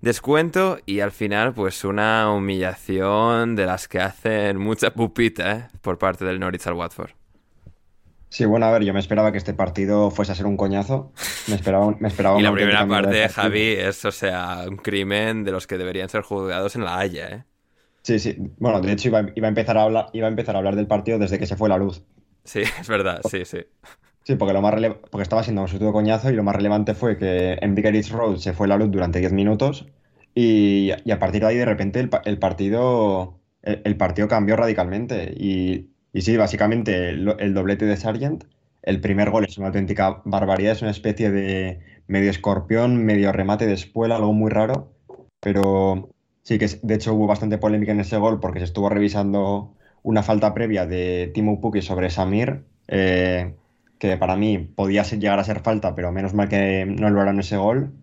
[0.01, 5.69] descuento y al final pues una humillación de las que hacen mucha pupita ¿eh?
[5.83, 7.11] por parte del Norwich al Watford.
[8.29, 11.13] Sí, bueno, a ver, yo me esperaba que este partido fuese a ser un coñazo.
[11.47, 15.53] Me esperaba, me esperaba y la primera parte, Javi, es, o sea, un crimen de
[15.53, 17.45] los que deberían ser juzgados en la Haya, ¿eh?
[18.07, 18.37] Sí, sí.
[18.59, 21.19] Bueno, de hecho iba, a empezar a hablar, iba a empezar a hablar del partido
[21.19, 22.05] desde que se fue la luz.
[22.45, 23.59] Sí, es verdad, sí, sí.
[24.23, 24.75] Sí, porque lo más
[25.11, 28.37] porque estaba siendo un sustituto coñazo y lo más relevante fue que en Vicarage Road
[28.37, 29.89] se fue la luz durante 10 minutos
[30.37, 36.23] y, a partir de ahí de repente el, partido el, partido cambió radicalmente y, Y
[36.23, 38.45] sí, básicamente el, doblete de Sargent,
[38.83, 43.67] el primer gol es una auténtica barbaridad, es una especie de medio escorpión, medio remate
[43.67, 44.93] de espuela, algo muy raro,
[45.41, 46.11] pero
[46.47, 49.75] sí que de hecho hubo bastante polémica en ese gol porque se estuvo revisando
[50.05, 53.57] una falta previa de Timo Pukki sobre Samir, eh,
[53.99, 57.41] que para mí podía llegar a ser falta, pero menos mal que no lo en
[57.41, 57.95] ese gol.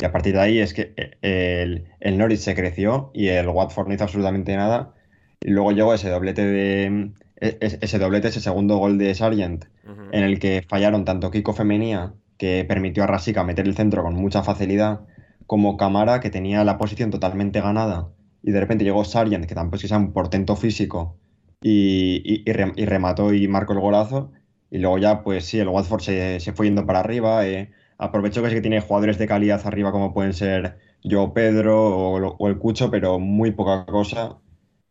[0.00, 3.48] Y a partir de ahí es que eh, el, el Norwich se creció y el
[3.48, 4.94] Watford no hizo absolutamente nada.
[5.40, 9.66] Y luego llegó ese doblete de e, ese doblete, ese segundo gol de Sargent,
[10.10, 14.14] en el que fallaron tanto Kiko Femenía, que permitió a Rasica meter el centro con
[14.14, 15.02] mucha facilidad,
[15.46, 18.08] como Camara, que tenía la posición totalmente ganada,
[18.42, 21.16] y de repente llegó Sargent, que tampoco es que sea un portento físico,
[21.62, 24.32] y, remató y marcó el golazo.
[24.70, 27.46] Y luego ya, pues sí, el Watford se, fue yendo para arriba.
[27.46, 32.36] Eh, aprovechó que sí que tiene jugadores de calidad arriba, como pueden ser yo, Pedro
[32.38, 34.38] o, el Cucho, pero muy poca cosa.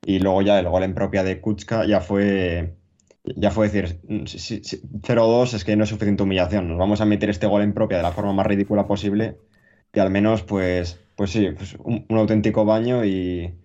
[0.05, 2.75] Y luego ya el gol en propia de Kuczka ya fue,
[3.23, 6.67] ya fue decir, 0-2 es que no es suficiente humillación.
[6.67, 9.37] Nos vamos a meter este gol en propia de la forma más ridícula posible.
[9.93, 13.57] Y al menos, pues, pues sí, pues un, auténtico baño y,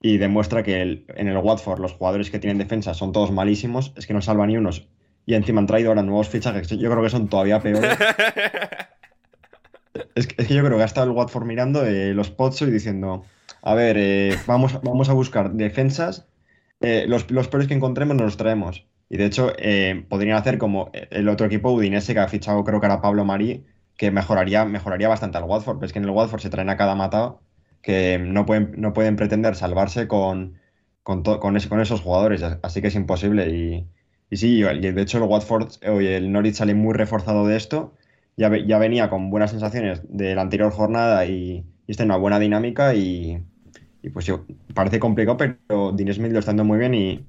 [0.00, 4.12] demuestra que en el Watford los jugadores que tienen defensa son todos malísimos, es que
[4.12, 4.86] no salvan ni unos.
[5.26, 7.96] Y encima han traído ahora nuevos fichajes, yo creo que son todavía peores.
[10.14, 13.24] es, que, yo creo que ha estado el Watford mirando eh, los Pozzo y diciendo,
[13.62, 16.28] a ver, eh, vamos, vamos a buscar defensas.
[16.80, 18.86] Eh, los, los peores que encontremos nos los traemos.
[19.08, 19.52] Y de hecho,
[20.08, 23.64] podrían hacer como el otro equipo Udinese que ha fichado, creo que era Pablo Marí,
[23.96, 25.76] que mejoraría, mejoraría bastante al Watford.
[25.78, 27.40] Pero es que en el Watford se traen a cada matado
[27.82, 30.58] que no pueden, no pueden pretender salvarse con,
[31.02, 32.42] con, con, esos jugadores.
[32.62, 33.50] Así que es imposible.
[33.50, 33.86] Y,
[34.30, 37.94] y sí, de hecho el Watford, el Norwich sale muy reforzado de esto.
[38.36, 42.18] Ya, ya venía con buenas sensaciones de la anterior jornada y, y está en una
[42.18, 43.42] buena dinámica y,
[44.02, 47.26] y pues yo, parece complicado, pero Dean Smith lo está dando muy bien y,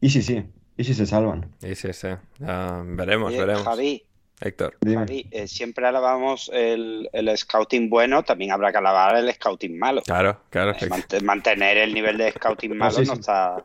[0.00, 0.44] y sí, sí,
[0.76, 1.50] y si se salvan.
[1.62, 3.62] Y sí, sí, veremos, veremos.
[3.62, 4.04] Javi,
[4.40, 4.76] Héctor.
[4.84, 10.02] Javi, eh, siempre alabamos el, el, scouting bueno, también habrá que alabar el scouting malo.
[10.02, 10.76] Claro, claro.
[10.80, 13.62] Eh, mantener el nivel de scouting malo no, está,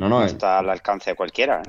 [0.00, 0.26] no, no, eh.
[0.26, 1.62] está al alcance de cualquiera.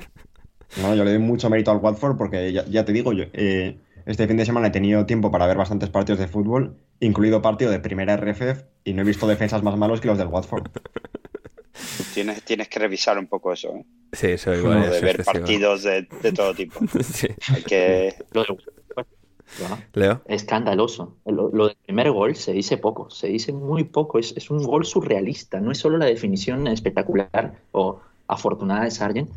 [0.77, 4.37] No, yo le doy mucho mérito al Watford porque ya, te digo, yo, este fin
[4.37, 8.17] de semana he tenido tiempo para ver bastantes partidos de fútbol, incluido partido de primera
[8.17, 10.67] RFF, y no he visto defensas más malos que los del Watford.
[12.13, 13.85] Tienes, tienes que revisar un poco eso, ¿eh?
[14.13, 14.89] Sí, eso igual.
[14.89, 16.03] de ver partidos de,
[16.33, 16.79] todo tipo.
[17.03, 17.27] sí.
[17.53, 18.15] Hay que...
[19.93, 20.21] Leo.
[20.25, 21.17] Escandaloso.
[21.25, 24.19] Lo, del primer gol se dice poco, se dice muy poco.
[24.19, 25.59] Es, es, un gol surrealista.
[25.59, 29.29] No es solo la definición espectacular o afortunada de Sargent,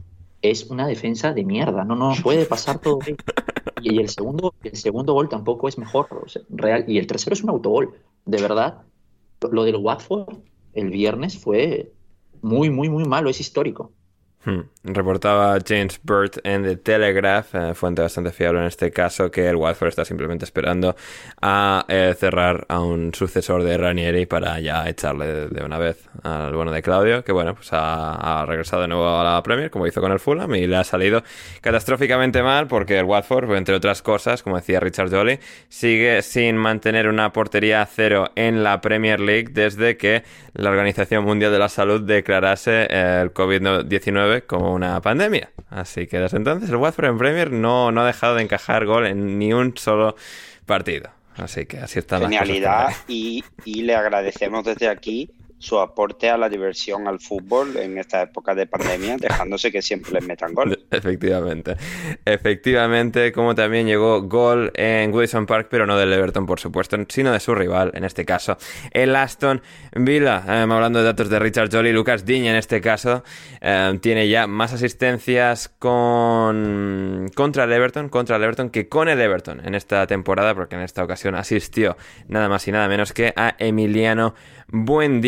[0.43, 1.85] es una defensa de mierda.
[1.85, 2.99] No, no puede pasar todo.
[3.81, 6.09] Y el segundo, el segundo gol tampoco es mejor,
[6.49, 6.85] real.
[6.89, 7.95] Y el tercero es un autogol.
[8.25, 8.83] De verdad,
[9.53, 10.37] lo del Watford
[10.75, 11.93] el viernes fue
[12.43, 13.31] muy, muy, muy malo.
[13.31, 13.95] Es histórico.
[14.49, 14.63] Hmm.
[14.83, 19.57] Reportaba James Burt en The Telegraph, eh, fuente bastante fiable en este caso, que el
[19.57, 20.97] Watford está simplemente esperando
[21.43, 26.55] a eh, cerrar a un sucesor de Ranieri para ya echarle de, una vez al
[26.55, 30.01] bueno de Claudio, que bueno, pues ha, regresado de nuevo a la Premier, como hizo
[30.01, 31.23] con el Fulham, y le ha salido
[31.61, 37.09] catastróficamente mal porque el Watford, entre otras cosas, como decía Richard Jolly, sigue sin mantener
[37.09, 40.23] una portería cero en la Premier League desde que
[40.55, 45.51] la Organización Mundial de la Salud declarase el COVID-19 como una pandemia.
[45.71, 49.07] Así que desde entonces el Watford en Premier no, no ha dejado de encajar gol
[49.07, 50.17] en ni un solo
[50.67, 51.11] partido.
[51.37, 56.39] Así que así está la Genialidad y, y le agradecemos desde aquí su aporte a
[56.39, 60.79] la diversión al fútbol en esta época de pandemia, dejándose que siempre les metan gol.
[60.91, 61.77] Efectivamente.
[62.25, 67.33] Efectivamente, como también llegó gol en Wilson Park, pero no del Everton, por supuesto, sino
[67.33, 68.57] de su rival, en este caso,
[68.93, 69.63] el Aston
[69.95, 70.45] Villa.
[70.47, 73.25] Eh, hablando de datos de Richard Jolly, Lucas Diña, en este caso,
[73.61, 79.21] eh, tiene ya más asistencias con contra el Everton, contra el Everton que con el
[79.21, 81.97] Everton en esta temporada, porque en esta ocasión asistió
[82.29, 84.35] nada más y nada menos que a Emiliano
[84.71, 85.23] Buen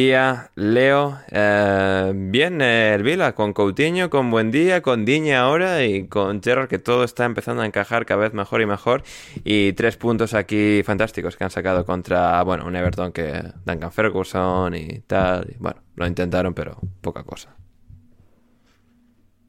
[0.54, 1.18] Leo.
[1.30, 6.68] Eh, bien, el Vila, con Coutinho, con Buen Día, con Diña ahora y con Gerrard,
[6.68, 9.02] que todo está empezando a encajar cada vez mejor y mejor.
[9.44, 14.74] Y tres puntos aquí fantásticos que han sacado contra, bueno, un Everton que Duncan Ferguson
[14.74, 15.56] y tal.
[15.58, 17.56] bueno, lo intentaron, pero poca cosa.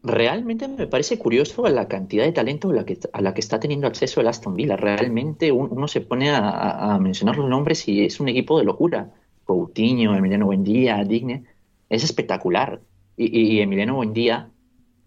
[0.04, 3.60] Realmente me parece curioso la cantidad de talento a la que, a la que está
[3.60, 4.76] teniendo acceso el Aston Villa.
[4.76, 9.12] Realmente uno se pone a mencionar los nombres y es un equipo de locura
[9.54, 11.44] Coutinho, Emiliano Buendía, Digne,
[11.90, 12.82] es espectacular.
[13.18, 14.50] Y, Emiliano Buendía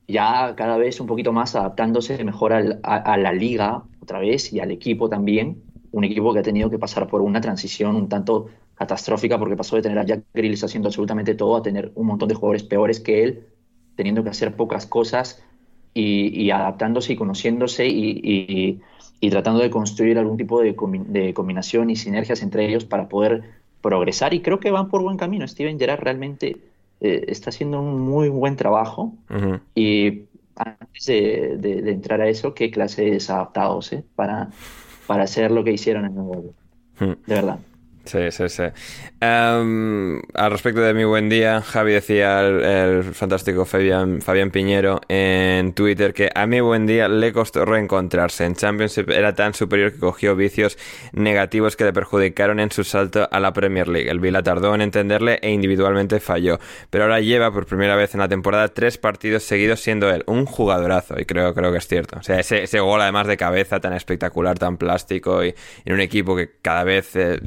[0.06, 4.70] ya cada vez un poquito más adaptándose mejor a, la liga otra vez y al
[4.70, 5.62] equipo también.
[5.90, 9.76] Un equipo que ha tenido que pasar por una transición un tanto catastrófica porque pasó
[9.76, 13.00] de tener a Jack Grealish haciendo absolutamente todo a tener un montón de jugadores peores
[13.00, 13.46] que él
[13.96, 15.42] teniendo que hacer pocas cosas
[15.94, 18.80] y, adaptándose y conociéndose y,
[19.30, 20.74] tratando de construir algún tipo de,
[21.34, 24.32] combinación y sinergias entre ellos para poder progresar.
[24.32, 25.46] Y creo que van por buen camino.
[25.46, 26.56] Steven Gerrard realmente
[27.00, 29.12] eh, está haciendo un muy buen trabajo.
[29.74, 30.22] Y
[30.56, 34.02] antes de, entrar a eso, qué clase de desadaptados ¿eh?
[34.16, 34.48] para,
[35.06, 37.58] para hacer lo que hicieron en el De verdad.
[38.04, 38.64] Sí, sí, sí.
[39.20, 44.20] Em, al respecto de mi buen día, Javi decía el, fantástico Fabián,
[44.52, 48.44] Piñero en Twitter que a mi buen día le costó reencontrarse.
[48.44, 50.76] En Championship era tan superior que cogió vicios
[51.12, 54.10] negativos que le perjudicaron en su salto a la Premier League.
[54.10, 56.58] El Vila tardó en entenderle e individualmente falló.
[56.90, 60.44] Pero ahora lleva por primera vez en la temporada tres partidos seguidos siendo él un
[60.44, 61.18] jugadorazo.
[61.18, 62.18] Y creo, creo que es cierto.
[62.18, 65.54] O sea, ese, ese gol además de cabeza tan espectacular, tan plástico y
[65.86, 67.16] en un equipo que cada vez...
[67.16, 67.40] Eh,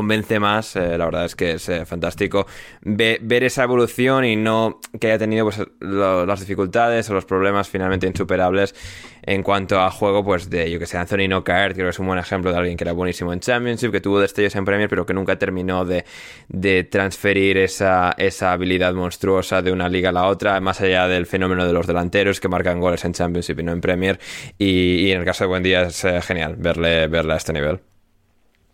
[0.00, 2.46] convence más, eh, la verdad es que es eh, fantástico
[2.82, 8.06] ver esa evolución y no que haya tenido pues, las dificultades o los problemas finalmente
[8.06, 8.74] insuperables
[9.22, 12.06] en cuanto a juego, pues de, yo que sé, Anthony No creo que es un
[12.06, 15.04] buen ejemplo de alguien que era buenísimo en Championship, que tuvo destellos en Premier, pero
[15.04, 16.04] que nunca terminó de,
[16.90, 21.66] transferir esa, esa habilidad monstruosa de una liga a la otra, más allá del fenómeno
[21.66, 24.18] de los delanteros que marcan goles en Championship y no en Premier.
[24.58, 27.89] Y, en el caso de Buendía es eh, genial verle, verle a este nivel.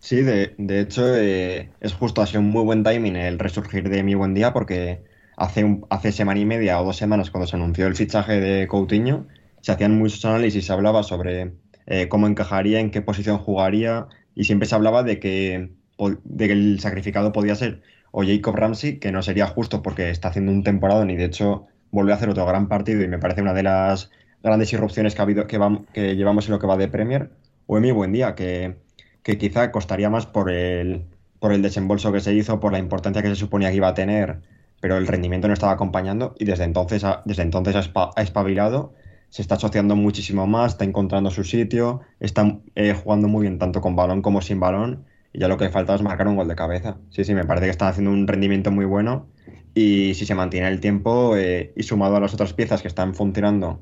[0.06, 4.04] Sí, de, de hecho eh, es justo así un muy buen timing el resurgir de
[4.04, 5.02] mi buen día porque
[5.36, 8.68] hace, un, hace semana y media o dos semanas cuando se anunció el fichaje de
[8.68, 9.26] Coutinho
[9.62, 11.54] se hacían muchos análisis, se hablaba sobre
[11.86, 16.52] eh, cómo encajaría, en qué posición jugaría y siempre se hablaba de que, de que
[16.52, 17.82] el sacrificado podía ser
[18.12, 21.66] o Jacob Ramsey, que no sería justo porque está haciendo un temporada y de hecho
[21.90, 25.20] volvió a hacer otro gran partido y me parece una de las grandes irrupciones que,
[25.22, 25.58] ha habido, que,
[25.92, 27.30] que llevamos en lo que va de Premier,
[27.66, 28.85] o Emi Buendía, que
[29.26, 31.02] que quizá costaría más por el,
[31.40, 33.94] por el desembolso que se hizo, por la importancia que se suponía que iba a
[33.94, 34.42] tener,
[34.80, 38.94] pero el rendimiento no estaba acompañando y desde entonces ha, desde entonces ha, espabilado,
[39.28, 43.80] se está asociando muchísimo más, está encontrando su sitio, está eh, jugando muy bien tanto
[43.80, 46.54] con balón como sin balón y ya lo que falta es marcar un gol de
[46.54, 46.98] cabeza.
[47.10, 49.26] Sí, sí, me parece que está haciendo un rendimiento muy bueno
[49.74, 53.12] y si se mantiene el tiempo eh, y sumado a las otras piezas que están
[53.12, 53.80] funcionando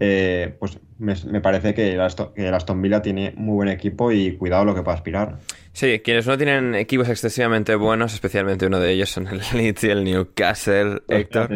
[0.00, 4.74] eh, pues me, parece que el, Aston, Villa tiene muy buen equipo y cuidado lo
[4.74, 5.38] que pueda aspirar.
[5.72, 9.90] Sí, quienes no tienen equipos excesivamente buenos, especialmente uno de ellos son el Leeds y
[9.90, 11.50] el Newcastle, Héctor.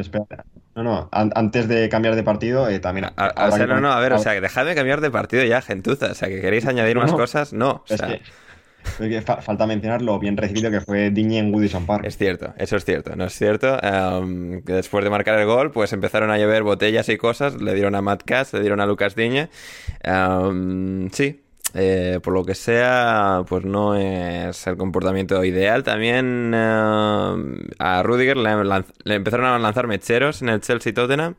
[0.74, 3.08] No, no, antes de cambiar de partido, eh, también.
[3.16, 5.60] A, o sea, no, no, a ver, o sea, dejad de cambiar de partido ya,
[5.60, 6.06] gentuza.
[6.06, 7.84] O sea, que queréis añadir más cosas, no.
[7.88, 8.18] O sea
[9.42, 12.04] falta mencionar lo bien recibido que fue Diñe en Woodison Park.
[12.04, 13.78] Es cierto, eso es cierto, ¿no es cierto?
[13.82, 17.74] Em, que después de marcar el gol, pues empezaron a llover botellas y cosas, le
[17.74, 19.48] dieron a Matt Cass, le dieron a Lucas Diñe.
[20.02, 21.42] Em, sí,
[21.74, 25.82] eh, por lo que sea, pues no es el comportamiento ideal.
[25.82, 31.34] También em, a Rudiger le, empezaron a lanzar mecheros en el Chelsea Tottenham.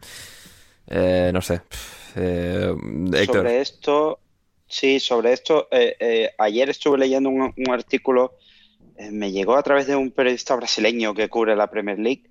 [0.87, 1.61] Eh, no sé.
[2.15, 2.73] Eh,
[3.25, 4.19] Sobre esto,
[4.73, 8.33] Sí, sobre esto, eh, eh, ayer estuve leyendo un, artículo,
[8.97, 12.23] eh, me llegó a través de un periodista brasileño que cubre la Premier League,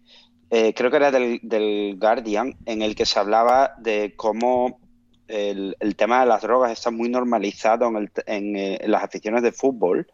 [0.51, 4.81] creo que era del, Guardian, en el que se hablaba de cómo
[5.29, 7.89] el, tema de las drogas está muy normalizado
[8.27, 10.09] en, las aficiones de fútbol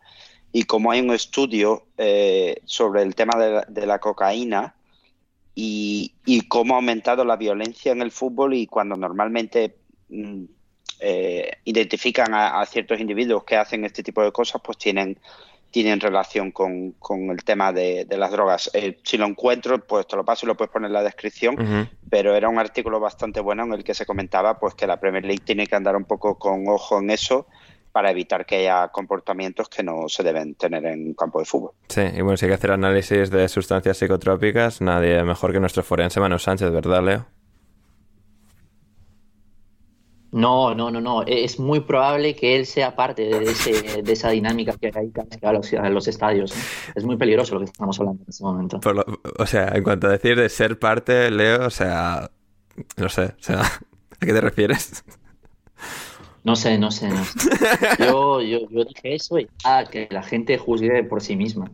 [0.52, 1.86] y cómo hay un estudio
[2.66, 4.74] sobre el tema de la, cocaína
[5.54, 9.78] y, y, cómo ha aumentado la violencia en el fútbol y cuando normalmente
[10.10, 10.44] mm,
[11.00, 15.18] eh, identifican a, ciertos individuos que hacen este tipo de cosas, pues tienen,
[15.70, 16.94] tienen relación con,
[17.30, 18.70] el tema de, las drogas.
[18.74, 21.88] Eh, si lo encuentro, pues te lo paso y lo puedes poner en la descripción,
[22.10, 25.24] pero era un artículo bastante bueno en el que se comentaba pues que la Premier
[25.24, 27.46] League tiene que andar un poco con ojo en eso
[27.92, 31.72] para evitar que haya comportamientos que no se deben tener en un campo de fútbol.
[31.88, 35.82] Sí, y bueno, si hay que hacer análisis de sustancias psicotrópicas, nadie mejor que nuestro
[35.82, 37.37] forense Manu Sánchez, ¿verdad, Leo?
[40.30, 41.22] No, no, no, no.
[41.22, 45.10] E-, es muy probable que él sea parte de, ese, de esa dinámica que hay
[45.42, 46.54] a los, a los estadios.
[46.94, 48.80] Es muy peligroso lo que estamos hablando en este momento.
[49.38, 52.30] o sea, en cuanto a decir de ser parte, Leo, o sea,
[52.96, 55.04] no sé, o sea, ¿a qué te refieres?
[56.44, 57.22] No sé, no sé, no
[57.98, 61.70] Yo, yo, yo dije eso y ah, que la gente juzgue por sí misma.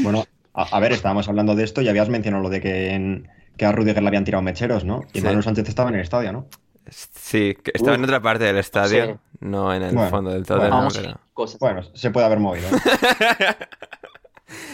[0.00, 0.24] Bueno,
[0.54, 3.72] a, ver, estábamos hablando de esto y habías mencionado lo de que, en, que a
[3.72, 5.02] Rudiger le habían tirado mecheros, ¿no?
[5.12, 6.46] Y Manuel Sánchez estaba en el estadio, ¿no?
[6.88, 10.58] Sí, estaba en otra parte del estadio, no en el fondo del todo.
[11.60, 12.68] Bueno, se puede haber movido.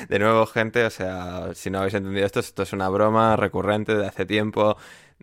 [0.09, 3.95] De nuevo, gente, o sea, si no habéis entendido esto, esto es una broma recurrente
[3.95, 4.77] de hace tiempo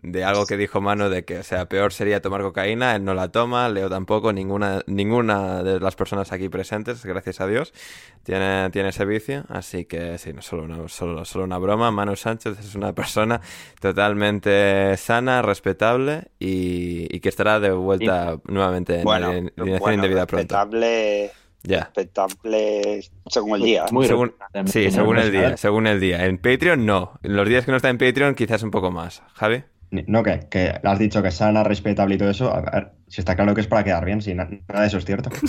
[0.06, 3.12] de algo que dijo Mano de que, o sea, peor sería tomar cocaína, él no
[3.12, 7.74] la toma, Leo tampoco, ninguna, ninguna de las personas aquí presentes, gracias a Dios,
[8.22, 12.14] tiene, tiene ese vicio, así que sí, no solo una, solo, solo una broma, Manu
[12.14, 13.40] Sánchez es una persona
[13.80, 20.54] totalmente sana, respetable y, que estará de vuelta nuevamente en bueno, la alineación indebida pronto.
[20.54, 21.32] Respetable...
[21.64, 21.90] Ya.
[21.96, 23.86] Respetable según el día.
[23.90, 24.34] Muy Según-
[24.66, 26.24] sí, según el día, según el día.
[26.24, 27.18] En Patreon no.
[27.24, 29.24] En los días que no está en Patreon quizás un poco más.
[29.34, 29.64] Javi.
[29.90, 32.52] No, que, que has dicho que sana, respetable y todo eso.
[32.54, 34.98] A ver, si está claro que es para quedar bien, si na- nada de eso
[34.98, 35.30] es cierto.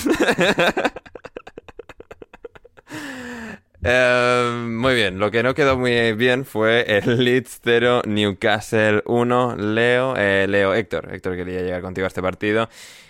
[3.83, 9.55] Eh, muy bien, lo que no quedó muy bien fue el Leeds 0, Newcastle 1.
[9.55, 11.13] Leo, eh, Leo, Héctor.
[11.13, 12.69] Héctor quería llegar contigo a este partido.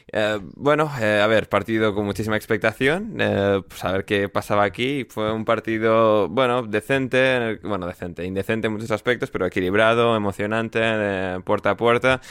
[0.09, 3.17] Eh, bueno, eh, a ver, partido con muchísima expectación.
[3.19, 5.05] eh, pues a ver qué pasaba aquí.
[5.09, 7.59] Fue un partido, bueno, decente.
[7.63, 12.21] Bueno, decente, indecente en muchos aspectos, pero equilibrado, emocionante, eh, puerta a puerta.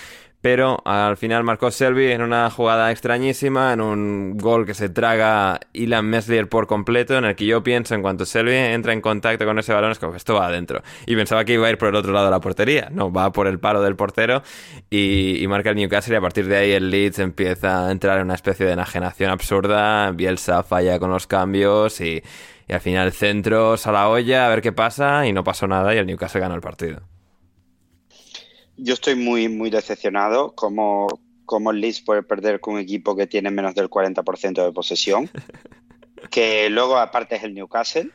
[0.47, 5.59] Pero al final marcó Selby en una jugada extrañísima, en un gol que se traga
[5.73, 9.45] Ilan Meslier por completo, en el que yo pienso en cuanto Selby entra en contacto
[9.45, 10.83] con ese balón, es como que esto va adentro.
[11.05, 12.91] Y pensaba que iba a ir por el otro lado de la portería.
[12.93, 14.45] No, va por el palo del portero
[14.89, 18.19] y, y marca el Newcastle y a partir de ahí el Leeds empieza a entrar
[18.19, 20.13] en una especie de enajenación absurda.
[20.13, 22.23] Bielsa falla con los cambios y,
[22.69, 25.93] y al final centros a la olla a ver qué pasa y no pasó nada
[25.93, 27.01] y el Newcastle ganó el partido.
[28.77, 31.07] Yo estoy muy, muy decepcionado como,
[31.45, 35.31] como el Leeds puede perder con un equipo que tiene menos del 40% de posesión,
[36.31, 38.11] que luego aparte es el Newcastle,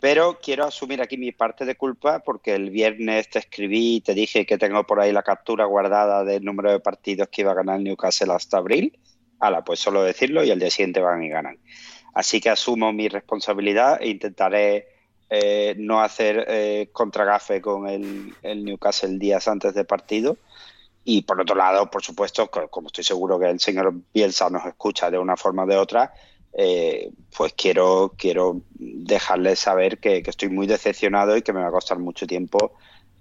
[0.00, 4.12] pero quiero asumir aquí mi parte de culpa porque el viernes te escribí y te
[4.14, 7.56] dije que tengo por ahí la captura guardada del número de partidos que iba a
[7.56, 8.98] ganar el Newcastle hasta abril.
[9.38, 11.58] Ala, pues solo decirlo y al día siguiente van y ganan.
[12.14, 14.95] Así que asumo mi responsabilidad e intentaré
[15.30, 20.36] eh, no hacer eh, contragafe con el, el Newcastle días antes del partido.
[21.04, 24.66] Y por otro lado, por supuesto, co- como estoy seguro que el señor Bielsa nos
[24.66, 26.12] escucha de una forma o de otra,
[26.52, 31.68] eh, pues quiero, quiero dejarles saber que, que estoy muy decepcionado y que me va
[31.68, 32.72] a costar mucho tiempo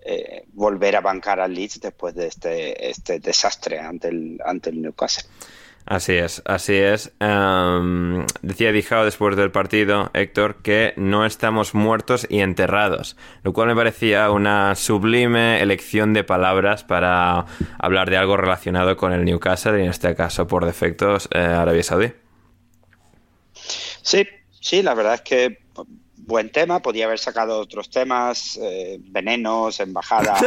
[0.03, 4.81] eh, volver a bancar al Leeds después de este, este desastre ante el, ante el
[4.81, 5.29] Newcastle.
[5.85, 7.13] Así es, así es.
[7.19, 13.67] Em, decía Dijao después del partido, Héctor, que no estamos muertos y enterrados, lo cual
[13.67, 17.45] me parecía una sublime elección de palabras para
[17.77, 21.83] hablar de algo relacionado con el Newcastle y en este caso, por defectos, eh, Arabia
[21.83, 22.11] Saudí.
[23.53, 24.27] Sí,
[24.59, 25.59] sí, la verdad es que
[26.25, 26.79] buen tema.
[26.81, 30.41] Podía haber sacado otros temas, eh, venenos, embajadas.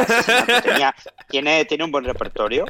[0.63, 0.93] Tenía,
[1.29, 2.65] tiene, tiene un buen repertorio.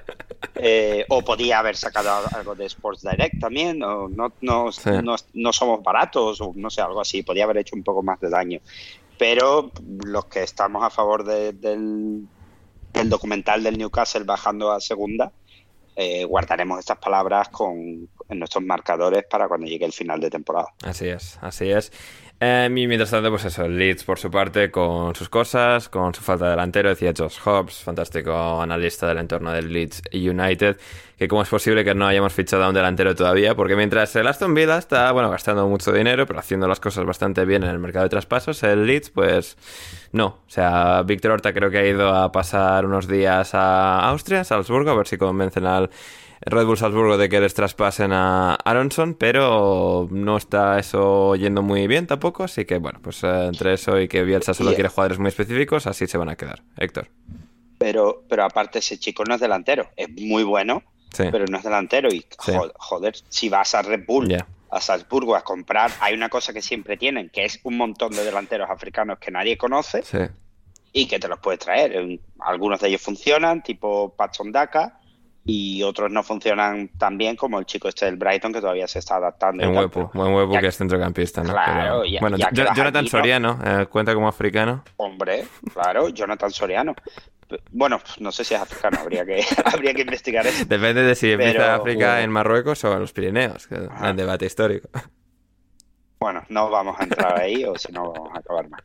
[0.55, 3.81] Eh, o podía haber sacado algo de Sports Direct también.
[3.83, 4.89] O no, no, Sí.
[5.03, 7.23] no, no somos baratos, o no sé, algo así.
[7.23, 8.59] Podía haber hecho un poco más de daño.
[9.17, 9.71] Pero
[10.05, 12.25] los que estamos a favor de- del,
[12.93, 15.31] del documental del Newcastle bajando a segunda,
[15.95, 17.75] eh, guardaremos estas palabras con,
[18.29, 20.67] en nuestros marcadores para cuando llegue el final de temporada.
[20.83, 21.91] Así es, así es.
[22.41, 26.21] Eh, y mientras tanto, pues eso, Leeds por su parte con sus cosas, con su
[26.21, 30.77] falta de delantero, decía Josh Hobbs, fantástico analista del entorno del Leeds United,
[31.17, 34.25] que cómo es posible que no hayamos fichado a un delantero todavía, porque mientras el
[34.25, 37.79] Aston Villa está, bueno, gastando mucho dinero, pero haciendo las cosas bastante bien en el
[37.79, 39.57] mercado de traspasos, el Leeds, pues
[40.13, 40.27] no.
[40.27, 44.91] O sea, Víctor Horta creo que ha ido a pasar unos días a Austria, Salzburgo,
[44.91, 45.89] a ver si convencen al
[46.41, 51.85] Red Bull Salzburgo de que les traspasen a Aronson, pero no está eso yendo muy
[51.87, 55.19] bien tampoco, así que bueno, pues eh, entre eso y que Bielsa solo quiere jugadores
[55.19, 56.63] muy específicos, así se van a quedar.
[56.77, 57.09] Héctor.
[57.77, 60.83] Pero, pero aparte ese chico no es delantero, es muy bueno,
[61.13, 61.23] Sí.
[61.31, 62.51] pero no es delantero y Sí.
[62.77, 64.45] joder, si vas a Red Bull, Ya.
[64.69, 68.23] a Salzburgo a comprar, hay una cosa que siempre tienen, que es un montón de
[68.23, 70.19] delanteros africanos que nadie conoce Sí.
[70.93, 72.19] y que te los puedes traer.
[72.39, 74.98] Algunos de ellos funcionan, tipo Patson Daka,
[75.51, 78.99] y otros no funcionan tan bien como el chico este del Brighton que todavía se
[78.99, 79.63] está adaptando.
[79.63, 81.51] y En tal, huevo, buen huevo que es centrocampista, ¿no?
[81.53, 83.07] Claro, Pero- ya- bueno, ya Jonathan.
[83.07, 84.83] Soriano, eh, cuenta como africano.
[84.97, 86.93] Hombre, claro, Jonathan Soriano.
[87.71, 90.65] Bueno, no sé si es africano, habría que, habría que investigar eso.
[90.65, 94.15] Depende de si empieza Pero- África en Marruecos o en los Pirineos, que es un
[94.15, 94.87] debate histórico.
[96.19, 98.81] Bueno, no vamos a entrar ahí o si no vamos a acabar mal.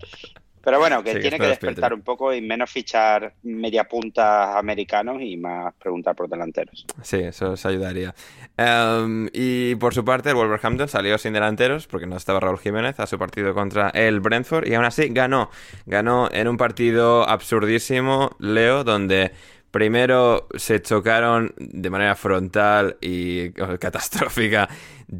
[0.64, 5.20] Pero bueno, que Sí, tiene que despertar un poco y menos fichar media punta americanos
[5.20, 6.86] y más preguntar por delanteros.
[7.02, 8.14] Sí, eso os ayudaría.
[8.56, 12.98] Em, y por su parte, el Wolverhampton salió sin delanteros porque no estaba Raúl Jiménez
[13.00, 15.50] a su partido contra el Brentford y aún así ganó.
[15.86, 19.32] Ganó en un partido absurdísimo, Leo, donde
[19.74, 23.50] Primero se chocaron de manera frontal y
[23.80, 24.68] catastrófica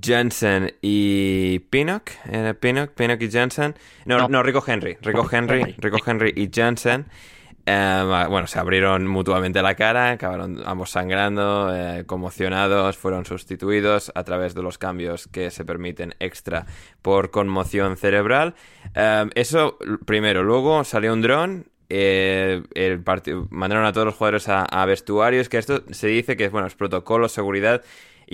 [0.00, 2.12] Jensen y Pinnock.
[2.30, 2.90] ¿Era Pinnock?
[2.90, 3.74] Pinnock y Jensen.
[4.04, 4.96] No, no, Rico Henry.
[5.02, 7.06] Rico Henry, Rico Henry y Jensen.
[7.66, 14.22] Eh, bueno, se abrieron mutuamente la cara, acabaron ambos sangrando, eh, conmocionados, fueron sustituidos a
[14.22, 16.64] través de los cambios que se permiten extra
[17.02, 18.54] por conmoción cerebral.
[18.94, 21.73] Eh, eso primero, luego salió un dron.
[21.94, 23.02] El
[23.50, 26.74] mandaron a todos los jugadores a vestuarios, que esto se dice que es, bueno, es
[26.74, 27.82] protocolo, seguridad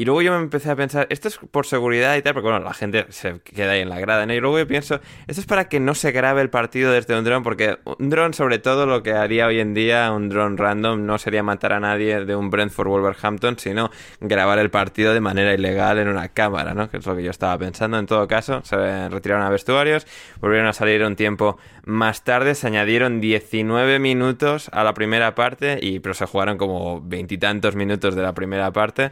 [0.00, 2.64] y luego yo me empecé a pensar, esto es por seguridad y tal, porque bueno,
[2.64, 4.32] la gente se queda ahí en la grada, ¿no?
[4.32, 7.22] Y luego yo pienso, esto es para que no se grabe el partido desde un
[7.22, 11.04] dron, porque un dron, sobre todo, lo que haría hoy en día, un dron random,
[11.04, 13.90] no sería matar a nadie de un Brentford Wolverhampton, sino
[14.22, 16.88] grabar el partido de manera ilegal en una cámara, ¿no?
[16.88, 17.98] Que es lo que yo estaba pensando.
[17.98, 20.06] En todo caso, se retiraron a vestuarios,
[20.40, 25.78] volvieron a salir un tiempo más tarde, se añadieron 19 minutos a la primera parte,
[25.82, 29.10] y pero se jugaron como veintitantos minutos de la primera parte.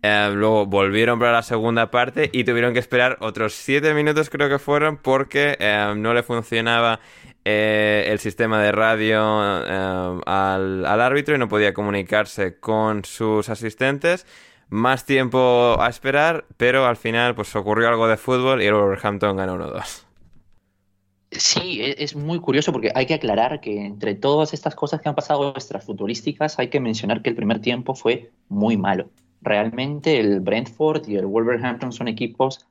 [0.00, 4.48] Eh, luego volvieron para la segunda parte y tuvieron que esperar otros 7 minutos creo
[4.48, 7.00] que fueron porque eh, no le funcionaba
[7.50, 9.22] eh, el sistema de radio
[10.26, 14.26] al, árbitro y no podía comunicarse con sus asistentes.
[14.68, 19.34] Más tiempo a esperar, pero al final pues ocurrió algo de fútbol y el Wolverhampton
[19.38, 20.04] ganó 1-2.
[21.30, 25.08] Sí, e-, es muy curioso porque hay que aclarar que entre todas estas cosas que
[25.08, 29.08] han pasado extrafutbolísticas hay que mencionar que el primer tiempo fue muy malo
[29.40, 32.66] realmente el Brentford y el Wolverhampton son equipos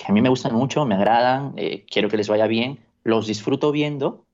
[0.00, 3.26] que a mí me gustan mucho, me agradan, eh, quiero que les vaya bien, los
[3.26, 4.24] disfruto viendo,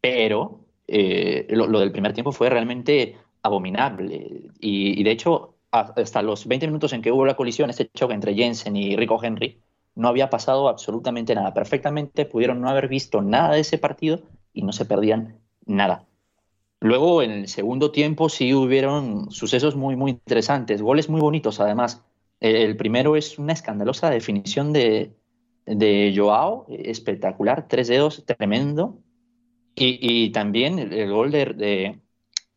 [0.00, 4.50] pero eh, lo, del primer tiempo fue realmente abominable.
[4.58, 8.34] Y, de hecho, hasta los 20 minutos en que hubo la colisión, este choque entre
[8.34, 9.58] Jensen y Rico Henry,
[9.94, 11.52] no había pasado absolutamente nada.
[11.52, 14.22] Perfectamente pudieron no haber visto nada de ese partido
[14.54, 16.06] y no se perdían nada.
[16.82, 22.02] Luego, en el segundo tiempo, sí hubieron sucesos muy, muy interesantes, goles muy bonitos, además.
[22.40, 25.14] El primero es una escandalosa definición de,
[25.64, 28.98] de Joao, espectacular, tres dedos, tremendo.
[29.76, 32.00] Y, también el, gol de,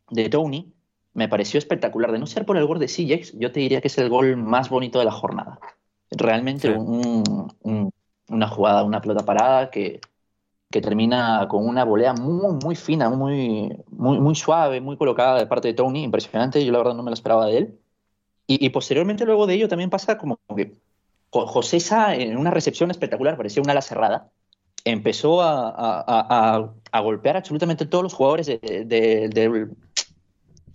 [0.10, 0.74] de, Tony
[1.14, 2.12] me pareció espectacular.
[2.12, 4.38] De no ser por el gol de Sijex, yo te diría que es el gol
[4.38, 5.60] más bonito de la jornada.
[6.10, 10.02] Realmente una jugada, una pelota parada que,
[10.76, 15.48] que termina con una volea muy, muy fina, muy, muy, muy suave, muy colocada de
[15.48, 17.80] parte de Tony, impresionante, yo la verdad no me lo esperaba de él.
[18.46, 20.74] Y, posteriormente luego de ello también pasa como que
[21.32, 24.30] José Sá en una recepción espectacular, parecía una ala cerrada,
[24.84, 29.70] empezó a, a, a, golpear absolutamente todos los jugadores del,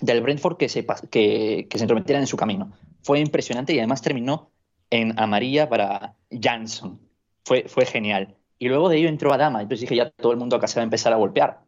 [0.01, 2.73] del Brentford que se, que, que se entrometieran en su camino.
[3.03, 4.51] Fue impresionante y además terminó
[4.89, 6.99] en amarilla para Jansson.
[7.45, 8.35] Fue, fue genial.
[8.63, 10.83] Y luego de ello entró Adama, entonces dije, ya todo el mundo acá se va
[10.83, 11.61] a empezar a golpear.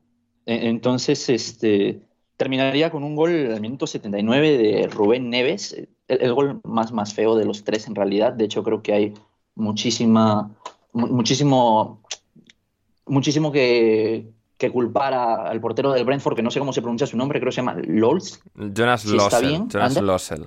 [0.44, 2.02] E, entonces, este,
[2.36, 5.74] terminaría con un gol al minuto 79 de Rubén Neves,
[6.06, 8.34] el, gol más, más feo de los tres en realidad.
[8.34, 9.14] De hecho, creo que hay
[9.54, 10.50] muchísima,
[10.92, 12.02] muchísimo,
[13.06, 14.26] muchísimo que,
[14.58, 17.48] que culpar al portero del Brentford, que no sé cómo se pronuncia su nombre, creo
[17.48, 18.42] que se llama Lols.
[18.54, 19.66] Jonas Lossel.
[19.66, 20.46] Jonas Lossel.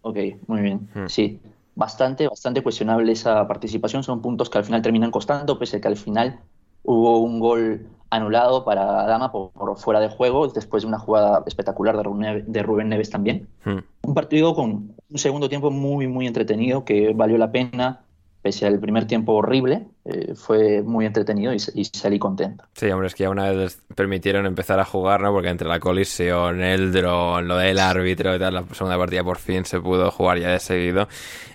[0.00, 0.18] Ok,
[0.48, 0.88] muy bien.
[0.92, 1.06] Hmm.
[1.06, 1.38] Sí
[1.74, 4.02] bastante, bastante cuestionable esa participación.
[4.02, 6.40] Son puntos que al final terminan costando, pese a que al final
[6.84, 11.96] hubo un gol anulado para Adama por, fuera de juego, después de una jugada espectacular
[11.96, 13.48] de Rubén Neves, también.
[13.64, 13.78] Hmm.
[14.02, 18.02] Un partido con un segundo tiempo muy, muy entretenido que valió la pena
[18.42, 22.64] pese al primer tiempo horrible, eh, fue muy entretenido y, salí contento.
[22.74, 25.32] Sí, hombre, es que ya una vez les permitieron empezar a jugar, ¿no?
[25.32, 29.38] Porque entre la colisión, el dron, lo del árbitro y tal, la segunda partida por
[29.38, 31.06] fin se pudo jugar ya de seguido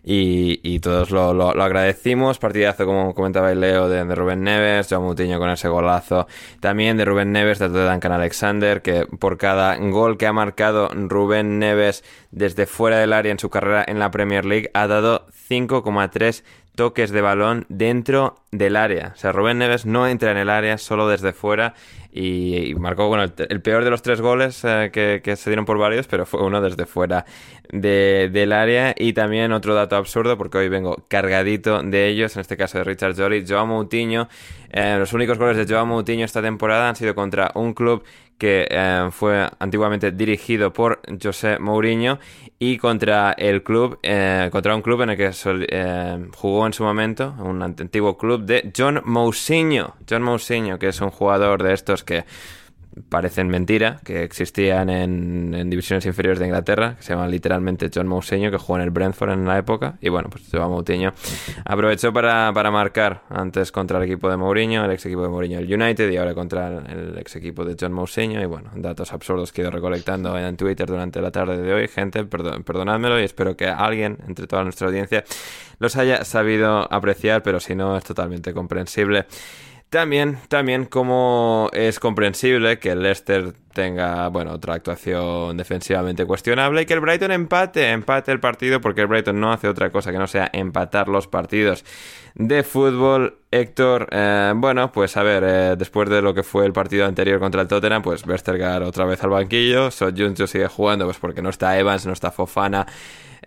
[0.10, 2.40] y, todos lo, lo, agradecimos.
[2.40, 6.28] Partidazo, como comentaba el Leo, de, Rubén Neves, Joao Mutiño con ese golazo.
[6.62, 11.60] También de Rubén Neves, de Duncan Alexander, que por cada gol que ha marcado Rubén
[11.60, 16.44] Neves desde fuera del área en su carrera en la Premier League ha dado 5,3
[16.78, 19.14] toques de balón dentro del área.
[19.16, 21.74] O sea, Rubén Neves no entra en el área, solo desde fuera.
[22.12, 26.08] Y, marcó bueno, el, peor de los tres goles eh, que, se dieron por varios,
[26.08, 27.26] pero fue uno desde fuera
[27.72, 28.96] del área.
[28.98, 32.86] Y también otro dato absurdo, porque hoy vengo cargadito de ellos, en este caso de
[32.86, 34.28] Richard Jolly, Joao Moutinho.
[34.72, 38.04] Eh, los únicos goles de Joao Moutinho esta temporada han sido contra un club
[38.38, 42.20] que eh, fue antiguamente dirigido por José Mourinho
[42.60, 45.32] y contra el club, eh, contra un club en el que
[45.70, 49.96] eh, jugó en su momento, un antiguo club de John Mousinho.
[50.10, 52.26] John Mousinho, que es un jugador de estos que
[53.10, 58.52] parecen mentira, que existían en, divisiones inferiores de Inglaterra, que se llaman literalmente John Mouseño,
[58.52, 61.14] que jugó en el Brentford en la época, y bueno, pues Joao Moutinho
[61.66, 65.60] aprovechó para, para marcar antes contra el equipo de Mourinho, el ex equipo de Mourinho
[65.60, 69.52] el United, y ahora contra el ex equipo de John Mouseño, y bueno, datos absurdos
[69.52, 73.24] que he ido recolectando en Twitter durante la tarde de hoy, gente, perdón, perdonádmelo, y
[73.24, 75.24] espero que alguien, entre toda nuestra audiencia,
[75.80, 79.26] los haya sabido apreciar, pero si no, es totalmente comprensible.
[79.90, 86.86] También, también como es comprensible que el Leicester tenga, bueno, otra actuación defensivamente cuestionable y
[86.86, 90.18] que el Brighton empate, empate el partido porque el Brighton no hace otra cosa que
[90.18, 91.86] no sea empatar los partidos
[92.36, 93.38] de fútbol.
[93.50, 97.40] Héctor, eh, bueno, pues a ver, eh, después de lo que fue el partido anterior
[97.40, 101.50] contra el Tottenham, pues Westergaard otra vez al banquillo, Junjo sigue jugando pues porque no
[101.50, 102.86] está Evans, no está Fofana.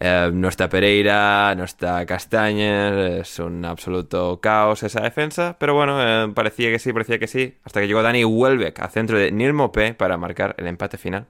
[0.02, 6.00] Eh, no está Pereira, no está Castañer, es un absoluto caos esa defensa, pero bueno,
[6.02, 9.30] eh, parecía que sí, parecía que sí, hasta que llegó Dani Welbeck a centro de
[9.30, 9.54] Neil
[9.98, 11.26] para marcar el empate final.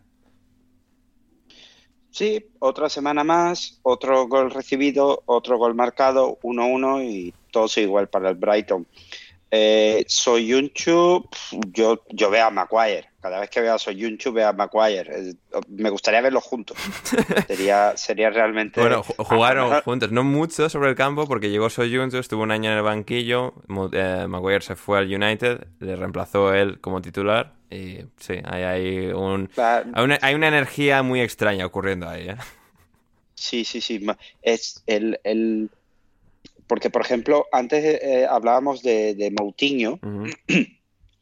[2.10, 8.08] Sí, otra semana más, otro gol recibido, otro gol marcado, 1-1 y todo sigue igual
[8.08, 8.86] para el Brighton.
[9.50, 11.28] Eh, Soyunchu,
[11.72, 13.09] yo, yo veo a Maguire.
[13.20, 15.34] Cada vez que veo a Soyunchu, veo a Maguire.
[15.68, 16.78] me gustaría verlos juntos.
[17.46, 18.80] sería, sería realmente.
[18.80, 22.78] Bueno, jugaron juntos, no mucho sobre el campo, porque llegó Soyunchu, estuvo un año en
[22.78, 23.54] el banquillo.
[23.92, 27.52] Eh, Maguire se fue al United, le reemplazó él como titular.
[27.70, 32.30] Y sí, hay, hay, un, hay, una, hay una energía muy extraña ocurriendo ahí.
[32.30, 32.36] ¿eh?
[33.34, 34.04] Sí, sí, sí.
[34.42, 35.70] Es el, el
[36.70, 39.98] porque, por ejemplo, antes eh, hablábamos de, Moutinho,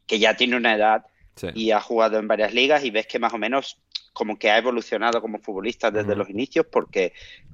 [0.05, 1.07] que ya tiene una edad
[1.53, 3.81] y ha jugado en varias ligas y ves que más o menos
[4.13, 7.13] como que ha evolucionado como futbolista desde los inicios porque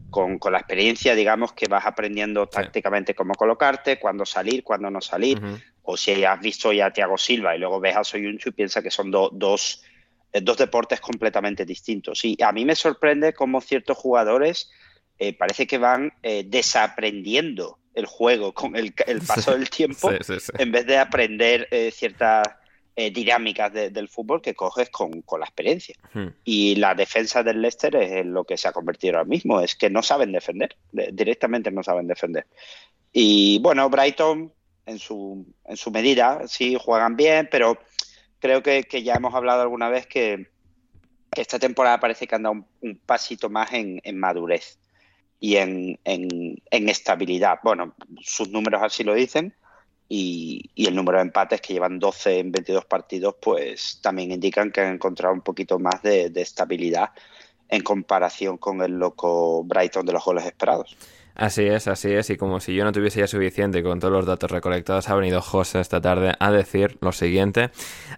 [0.10, 5.42] con, la experiencia, digamos, que vas aprendiendo tácticamente cómo colocarte, cuándo salir, cuándo no salir.
[5.84, 8.82] O si has visto ya a Thiago Silva y luego ves a Soyuncu y piensas
[8.82, 9.84] que son dos,
[10.32, 12.24] eh, dos deportes completamente distintos.
[12.26, 14.72] Y a mí me sorprende cómo ciertos jugadores
[15.20, 16.14] eh, parece que van
[16.46, 18.94] desaprendiendo el juego con el,
[19.28, 20.12] paso del tiempo
[20.58, 22.44] en vez de aprender eh, ciertas
[22.96, 25.96] eh, dinámicas del fútbol que coges con, la experiencia.
[26.14, 26.28] Hmm.
[26.44, 29.76] Y la defensa del Leicester es en lo que se ha convertido ahora mismo, es
[29.76, 32.46] que no saben defender, directamente no saben defender.
[33.12, 34.54] Y bueno, Brighton
[34.86, 37.78] en su, en su medida, sí, juegan bien, pero
[38.40, 40.48] creo que, ya hemos hablado alguna vez que,
[41.36, 44.78] esta temporada parece que anda un, un pasito más en madurez
[45.40, 46.00] y en,
[46.70, 47.60] estabilidad.
[47.64, 49.54] Bueno, sus números así lo dicen
[50.08, 54.82] y, el número de empates que llevan 12 en 22 partidos, pues también indican que
[54.82, 57.10] han encontrado un poquito más de estabilidad
[57.70, 60.96] en comparación con el loco Brighton de los goles esperados.
[61.36, 64.26] Así es, así es, y como si yo no tuviese ya suficiente con todos los
[64.26, 67.72] datos recolectados, ha venido José esta tarde a decir lo siguiente.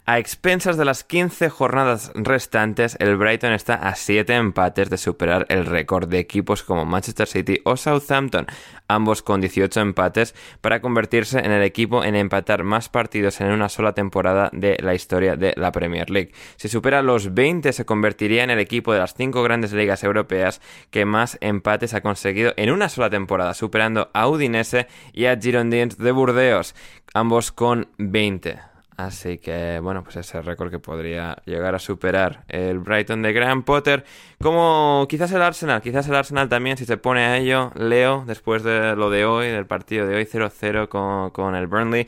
[0.10, 5.45] A expensas de las 15 jornadas restantes, el Brighton está a 7 empates de superar
[5.49, 8.47] el récord de equipos como Manchester City o Southampton,
[8.88, 13.68] ambos con 18 empates, para convertirse en el equipo en empatar más partidos en una
[13.68, 16.32] sola temporada de la historia de la Premier League.
[16.55, 20.62] Si supera los 20, se convertiría en el equipo de las 5 grandes ligas europeas
[20.89, 25.97] que más empates ha conseguido en una sola temporada, superando a Udinese y a Girondins
[25.97, 26.76] de Burdeos,
[27.14, 28.76] ambos con 20.
[28.97, 33.61] Así que, bueno, pues ese récord que podría llegar a superar el Brighton de Graham
[33.61, 34.03] Potter.
[34.41, 38.63] Como quizás el Arsenal, quizás el Arsenal también, si se pone a ello, Leo, después
[38.63, 42.07] de lo de hoy, del partido de hoy 0-0 con, con el Burnley.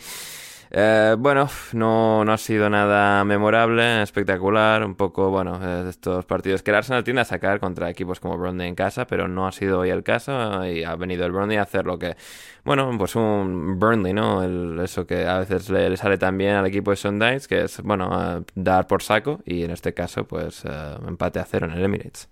[0.71, 5.59] Eh, bueno, no, no ha sido nada memorable, espectacular, un poco, bueno,
[5.89, 9.27] estos partidos que el Arsenal tiende a sacar contra equipos como Burnley en casa, pero
[9.27, 12.15] no ha sido hoy el caso y ha venido el Burnley a hacer lo que,
[12.63, 14.83] bueno, pues un Burnley, ¿no?
[14.83, 18.85] eso que a veces le, sale también al equipo de Sundice, que es, bueno, dar
[18.85, 22.29] por saco y en este caso, pues eh, empate a cero en el Emirates.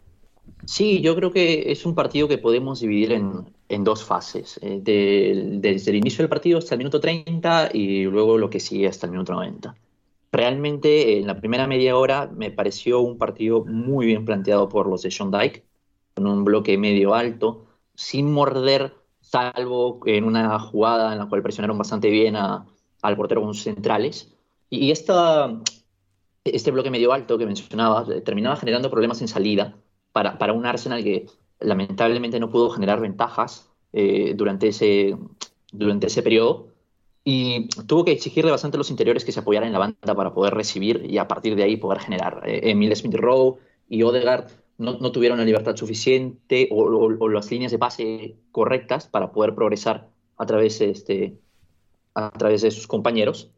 [0.66, 4.60] Sí, yo creo que es un partido que podemos dividir en, en dos fases.
[4.62, 8.88] Eh, desde el inicio del partido hasta el minuto 30 y luego lo que sigue
[8.88, 9.76] hasta el minuto 90.
[10.32, 15.02] Realmente en la primera media hora me pareció un partido muy bien planteado por los
[15.04, 15.66] de Sean Dyke,
[16.16, 21.78] con un bloque medio alto, sin morder, salvo en una jugada en la cual presionaron
[21.78, 22.66] bastante bien a,
[23.02, 24.34] al portero con centrales.
[24.70, 25.62] Y esta,
[26.44, 29.76] este bloque medio alto que mencionaba eh, terminaba generando problemas en salida
[30.18, 31.28] para, para un Arsenal que
[31.60, 35.16] lamentablemente no pudo generar ventajas eh, durante, ese,
[35.72, 36.70] durante ese periodo
[37.24, 40.34] y tuvo que exigirle bastante a los interiores que se apoyaran en la banda para
[40.34, 42.42] poder recibir y a partir de ahí poder generar.
[42.48, 44.50] Eh, Emil Smith Rowe y Odegaard
[44.80, 50.10] no, no, tuvieron la libertad suficiente o, las líneas de pase correctas para poder progresar
[50.36, 51.38] a través, este,
[52.16, 53.52] a través de sus compañeros.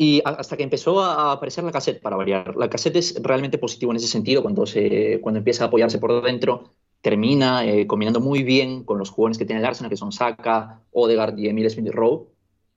[0.00, 2.56] Y hasta que empezó a aparecer la cassette, para variar.
[2.56, 6.22] La cassette es realmente positivo en ese sentido, cuando, se, cuando empieza a apoyarse por
[6.22, 6.70] dentro,
[7.00, 10.80] termina eh, combinando muy bien con los jugadores que tiene el Arsenal, que son Saka,
[10.92, 12.28] Odegaard y Emil Smith-Rowe.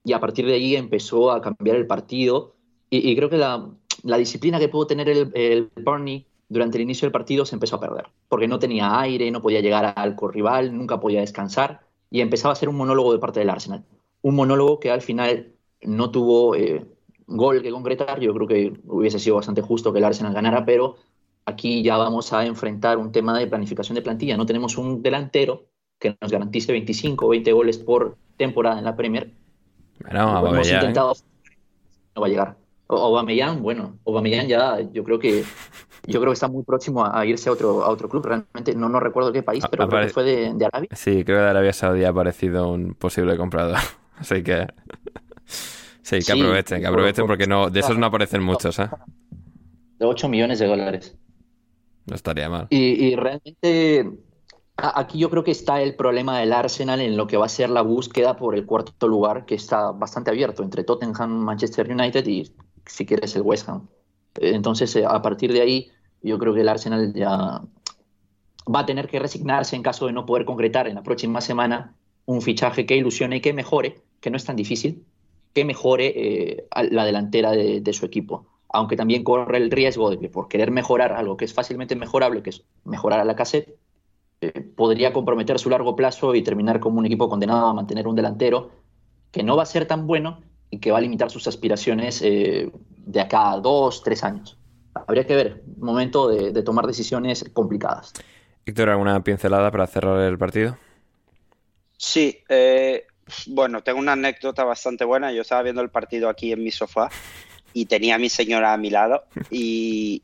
[0.04, 2.56] Y a partir de ahí empezó a cambiar el partido.
[2.90, 3.70] Y, creo que la,
[4.02, 7.76] la, disciplina que pudo tener el, el Burnley durante el inicio del partido se empezó
[7.76, 12.20] a perder, porque no tenía aire, no podía llegar al rival, nunca podía descansar, y
[12.20, 13.84] empezaba a ser un monólogo de parte del Arsenal.
[14.20, 16.84] Un monólogo que al final no tuvo eh,
[17.26, 18.20] gol que concretar.
[18.20, 20.96] Yo creo que hubiese sido bastante justo que el Arsenal ganara, pero
[21.44, 24.36] aquí ya vamos a enfrentar un tema de planificación de plantilla.
[24.36, 25.66] No tenemos un delantero
[25.98, 29.30] que nos garantice 25 o 20 goles por temporada en la Premier.
[30.00, 31.14] Bueno, hemos intentado,
[32.14, 32.56] no va a llegar.
[32.88, 35.44] Aubameyang, bueno, Aubameyang ya yo creo que
[36.06, 38.26] yo creo que está muy próximo a, irse a otro, a otro club.
[38.26, 40.88] Realmente no, no recuerdo qué país, pero creo que fue de, de, Arabia.
[40.92, 43.78] Sí, creo que de Arabia Saudí ha aparecido un posible comprador.
[44.18, 44.66] Así que
[46.02, 48.88] Sí, que aprovechen, que aprovechen porque no, de esos no aparecen muchos, ¿eh?
[49.98, 51.16] De 8 millones de dólares.
[52.06, 52.66] No estaría mal.
[52.70, 54.10] Y, realmente
[54.76, 57.70] aquí yo creo que está el problema del Arsenal en lo que va a ser
[57.70, 62.50] la búsqueda por el cuarto lugar, que está bastante abierto entre Tottenham, Manchester United y,
[62.86, 63.86] si quieres, el West Ham.
[64.34, 65.90] Entonces, eh, a partir de ahí,
[66.22, 67.62] yo creo que el Arsenal ya
[68.74, 71.94] va a tener que resignarse en caso de no poder concretar en la próxima semana
[72.24, 75.04] un fichaje que ilusione y que mejore, que no es tan difícil,
[75.52, 78.46] que mejore eh, la delantera de, su equipo.
[78.68, 82.42] Aunque también corre el riesgo de que por querer mejorar algo que es fácilmente mejorable,
[82.42, 83.76] que es mejorar a la cassette,
[84.40, 88.16] eh, podría comprometer su largo plazo y terminar como un equipo condenado a mantener un
[88.16, 88.70] delantero
[89.30, 90.40] que no va a ser tan bueno
[90.70, 94.58] y que va a limitar sus aspiraciones eh, de acá a dos, tres años.
[94.94, 98.12] Habría que ver, momento de, de tomar decisiones complicadas.
[98.64, 100.76] Víctor, ¿alguna pincelada para cerrar el partido?
[101.96, 103.06] Sí, eh,
[103.46, 105.32] bueno, tengo una anécdota bastante buena.
[105.32, 107.10] Yo estaba viendo el partido aquí en mi sofá
[107.72, 110.22] y tenía a mi señora a mi lado y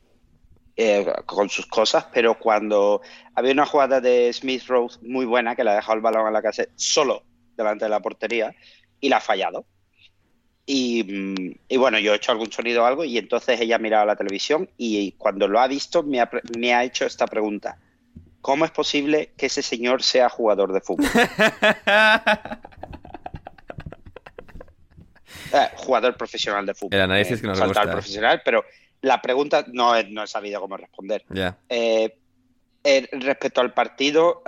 [0.75, 3.01] eh, con sus cosas, pero cuando
[3.35, 6.31] había una jugada de Smith Rose muy buena que le ha dejado el balón a
[6.31, 7.23] la casa solo
[7.57, 8.55] delante de la portería
[8.99, 9.65] y la ha fallado.
[10.71, 14.15] Y, bueno, yo he hecho algún sonido o algo y entonces ella ha mirado la
[14.15, 17.79] televisión y cuando lo ha visto me ha hecho esta pregunta.
[18.41, 21.09] ¿Cómo es posible que ese señor sea jugador de fútbol?
[25.53, 26.95] Eh, jugador profesional de fútbol.
[26.95, 27.83] El análisis que nos gusta.
[27.83, 27.87] ¿eh?
[27.87, 28.63] profesional, pero
[29.01, 31.23] la pregunta no he, no he sabido cómo responder.
[31.69, 32.09] Eh,
[32.83, 34.43] respecto al partido,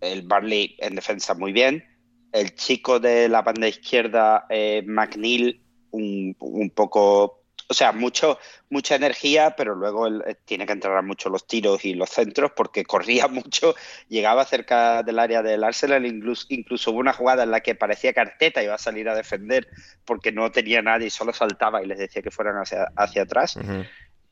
[0.00, 1.84] el Barley en defensa muy bien.
[2.32, 4.46] El chico de la banda izquierda,
[4.84, 5.60] McNeil,
[5.90, 7.37] un, un poco
[7.70, 8.38] o sea, mucho,
[8.70, 12.52] mucha energía, pero luego él eh, tiene que entrenar mucho los tiros y los centros
[12.56, 13.74] porque corría mucho,
[14.08, 18.12] llegaba cerca del área del Arsenal, incluso, incluso hubo una jugada en la que parecía
[18.14, 19.68] que Arteta iba a salir a defender
[20.06, 23.58] porque no tenía nadie y solo saltaba y les decía que fueran hacia, hacia atrás.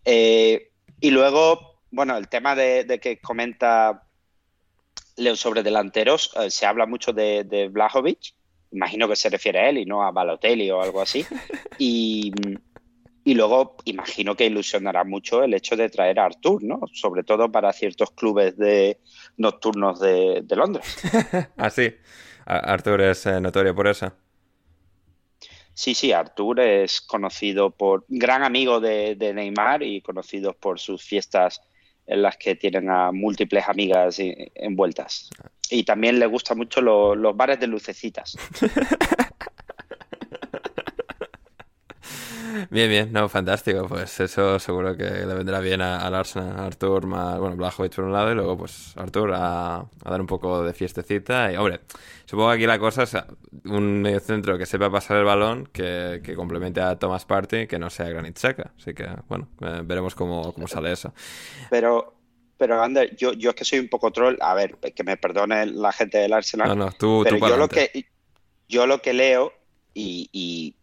[0.06, 0.70] Eh,
[1.00, 4.02] y luego, bueno, el tema de, que comenta
[5.16, 8.34] Leo sobre delanteros, eh, se habla mucho de, de Blajovic,
[8.72, 11.24] imagino que se refiere a él y no a Balotelli o algo así.
[11.78, 12.32] Y,
[13.26, 16.82] y luego imagino que ilusionará mucho el hecho de traer a Artur, ¿no?
[16.92, 19.00] Sobre todo para ciertos clubes de
[19.36, 20.96] nocturnos de, Londres.
[21.56, 21.92] ah, sí.
[22.44, 24.12] Artur es eh, notorio por eso.
[25.74, 31.60] Sí, sí, Artur es conocido por gran amigo de, Neymar y conocido por sus fiestas
[32.06, 34.20] en las que tienen a múltiples amigas
[34.54, 35.30] envueltas.
[35.68, 38.38] Y también le gustan mucho los bares de lucecitas.
[42.70, 43.86] Bien, bien, no, fantástico.
[43.88, 48.12] Pues eso seguro que le vendrá bien al Arsenal, Artur, más, bueno, Blajovic por un
[48.12, 51.52] lado y luego pues Artur a, dar un poco de fiestecita.
[51.52, 51.80] Y hombre,
[52.24, 53.16] supongo que aquí la cosa es
[53.64, 57.90] un medio centro que sepa pasar el balón, que, complemente a Thomas Party, que no
[57.90, 58.72] sea Granit Seca.
[58.78, 61.12] Así que, bueno, eh, veremos cómo, sale eso.
[61.70, 62.14] Pero,
[62.56, 64.36] pero Ander, yo, yo es que soy un poco troll.
[64.40, 66.68] A ver, que me perdone la gente del Arsenal.
[66.68, 68.06] No, no, tú, pero yo, lo que,
[68.68, 69.52] yo lo que leo
[69.94, 70.75] y y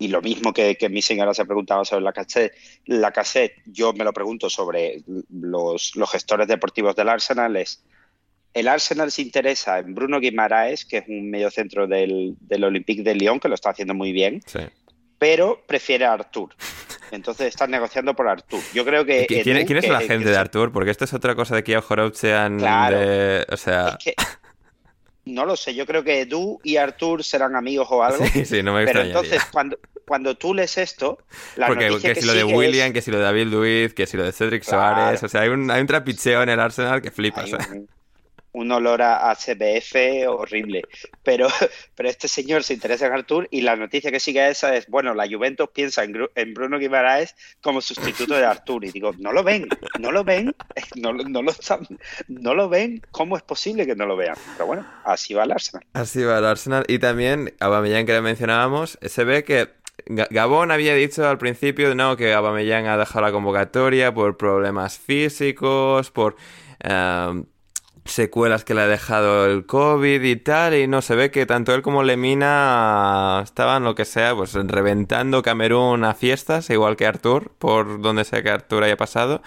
[0.00, 2.54] lo mismo que, mi señora se preguntaba sobre la cassette,
[2.86, 7.82] la cassette, yo me lo pregunto sobre los, gestores deportivos del Arsenal, es
[8.52, 13.14] el Arsenal se interesa en Bruno Guimaraes, que es un mediocentro del, del Olympique de
[13.14, 14.40] Lyon, que lo está haciendo muy bien,
[15.18, 16.54] pero prefiere a Artur.
[17.10, 18.60] Entonces están negociando por Artur.
[18.74, 19.26] Yo creo que...
[19.26, 20.72] ¿Quién, es la gente de Artur?
[20.72, 21.82] Porque esto es otra cosa de que a
[22.14, 22.58] sean...
[22.58, 22.98] Claro,
[23.50, 23.98] o sea...
[25.26, 28.24] No lo sé, yo creo que Edu y Artur serán amigos o algo.
[28.32, 31.18] Sí, sí, no me Pero entonces, cuando, cuando tú lees esto,
[31.56, 34.16] la Porque que, si lo de William, que si lo de David Luiz, que si
[34.16, 37.10] lo de Cedric Suárez, o sea, hay un, hay un trapicheo en el Arsenal que
[37.10, 37.52] flipas.
[37.52, 37.56] ¿eh?
[37.72, 37.88] un
[38.72, 40.82] olor a, CBF horrible.
[41.22, 41.48] Pero,
[41.94, 45.14] pero este señor se interesa en Artur y la noticia que sigue esa es, bueno,
[45.14, 48.84] la Juventus piensa en, Bruno Guimaraes como sustituto de Artur.
[48.84, 49.68] Y digo, no lo ven,
[49.98, 50.54] no lo ven,
[50.96, 51.52] no, no, lo,
[52.28, 54.36] no lo ven, ¿cómo es posible que no lo vean?
[54.54, 55.86] Pero bueno, así va el Arsenal.
[55.92, 56.84] Así va el Arsenal.
[56.88, 59.68] Y también, Aubameyang que le mencionábamos, se ve que
[60.06, 66.10] Gabón había dicho al principio no que Aubameyang ha dejado la convocatoria por problemas físicos,
[66.10, 66.36] por
[66.80, 67.42] eh,
[68.06, 71.74] secuelas que le ha dejado el COVID y tal, y no se ve que tanto
[71.74, 77.52] él como Lemina estaban lo que sea, pues reventando Camerún a fiestas, igual que Artur,
[77.58, 79.42] por donde sea que Artur haya pasado,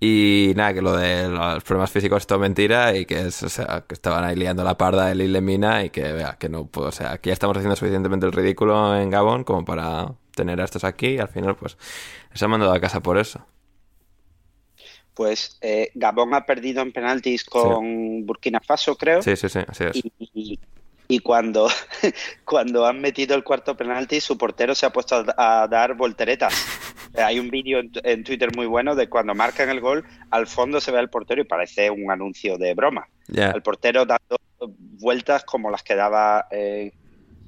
[0.00, 3.84] y nada, que lo de los problemas físicos es todo mentira y que o sea,
[3.86, 6.86] que estaban ahí liando la parda él y Lemina y que vea, que no, pues,
[6.86, 10.64] o sea, que ya estamos haciendo suficientemente el ridículo en Gabón como para tener a
[10.64, 11.76] estos aquí y al final pues
[12.32, 13.46] se han mandado a casa por eso
[15.20, 19.20] pues eh, Gabón ha perdido en penaltis con Burkina Faso, creo.
[19.20, 20.02] Sí, sí, sí, así es.
[21.08, 21.68] Y, cuando,
[22.46, 26.54] cuando han metido el cuarto penalti, su portero se ha puesto a, dar volteretas.
[27.18, 30.90] Hay un vídeo en, Twitter muy bueno de cuando marcan el gol, al fondo se
[30.90, 33.06] ve al portero y parece un anuncio de broma.
[33.30, 36.92] El portero dando vueltas como las que daba eh,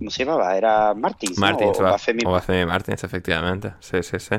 [0.02, 0.56] ¿Cómo se llamaba?
[0.56, 1.38] Era Martins.
[1.38, 1.86] Martins, ¿no?
[1.86, 2.66] o, Bafemi.
[2.66, 3.74] Martins, efectivamente.
[3.78, 4.34] Sí, sí, sí.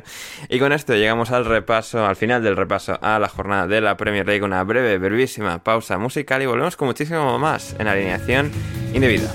[0.50, 3.96] Y con esto llegamos al repaso, al final del repaso a la jornada de la
[3.96, 4.44] Premier League.
[4.44, 8.52] Una breve, brevísima pausa musical y volvemos con muchísimo más en alineación
[8.94, 9.32] indebida.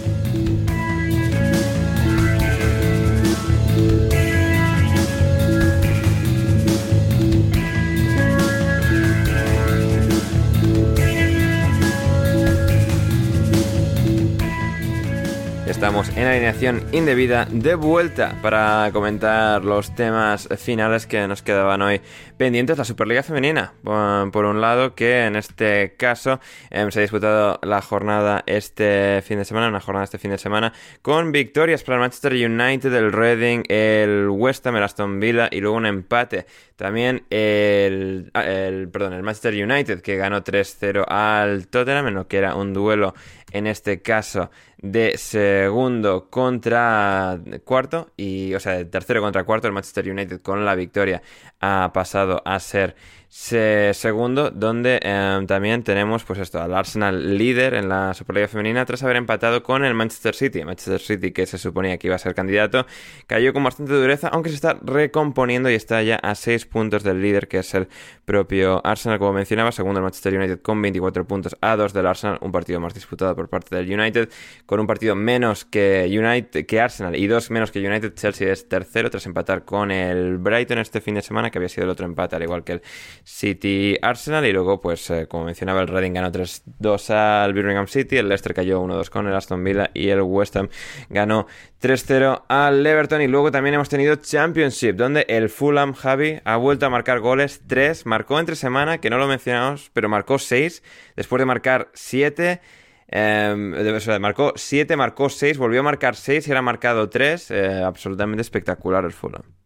[15.68, 22.00] Estamos en alineación indebida de vuelta para comentar los temas finales que nos quedaban hoy
[22.38, 22.78] pendientes.
[22.78, 26.40] La Superliga Femenina, por un lado, que en este caso
[26.70, 30.38] em, se ha disputado la jornada este fin de semana, una jornada este fin de
[30.38, 30.72] semana,
[31.02, 35.60] con victorias para el Manchester United, el Reading, el West Ham, el Aston Villa y
[35.60, 36.46] luego un empate.
[36.76, 42.38] También el, el, perdón, el Manchester United que ganó 3-0 al Tottenham en lo que
[42.38, 43.14] era un duelo
[43.52, 49.72] en este caso de segundo contra cuarto y o sea de tercero contra cuarto el
[49.72, 51.22] Manchester United con la victoria
[51.60, 52.94] ha pasado a ser
[53.30, 59.02] segundo, donde em, también tenemos pues esto, al Arsenal líder en la Superliga Femenina tras
[59.02, 60.64] haber empatado con el Manchester City.
[60.64, 62.86] Manchester City, que se suponía que iba a ser candidato,
[63.26, 67.20] cayó con bastante dureza, aunque se está recomponiendo y está ya a 6 puntos del
[67.20, 67.88] líder, que es el
[68.24, 72.38] propio Arsenal, como mencionaba, segundo el Manchester United con 24 puntos a 2 del Arsenal,
[72.40, 74.30] un partido más disputado por parte del United,
[74.64, 78.68] con un partido menos que United, que Arsenal y dos menos que United, Chelsea es
[78.68, 82.06] tercero tras empatar con el Brighton este fin de semana, que había sido el otro
[82.06, 82.82] empate, al igual que el
[83.28, 88.16] City Arsenal y luego pues eh, como mencionaba el Reading ganó 3-2 al Birmingham City,
[88.16, 90.70] el Leicester cayó 1-2 con el Aston Villa y el West Ham
[91.10, 91.46] ganó
[91.82, 96.86] 3-0 al Everton y luego también hemos tenido Championship donde el Fulham Javi ha vuelto
[96.86, 100.82] a marcar goles 3, marcó entre semana que no lo mencionamos pero marcó 6
[101.14, 102.62] después de marcar 7
[103.08, 103.74] em,
[104.20, 107.50] marcó 7, marcó 6, volvió a marcar 6 y ahora ha marcado 3.
[107.50, 109.57] Eh, absolutamente espectacular el Fulham.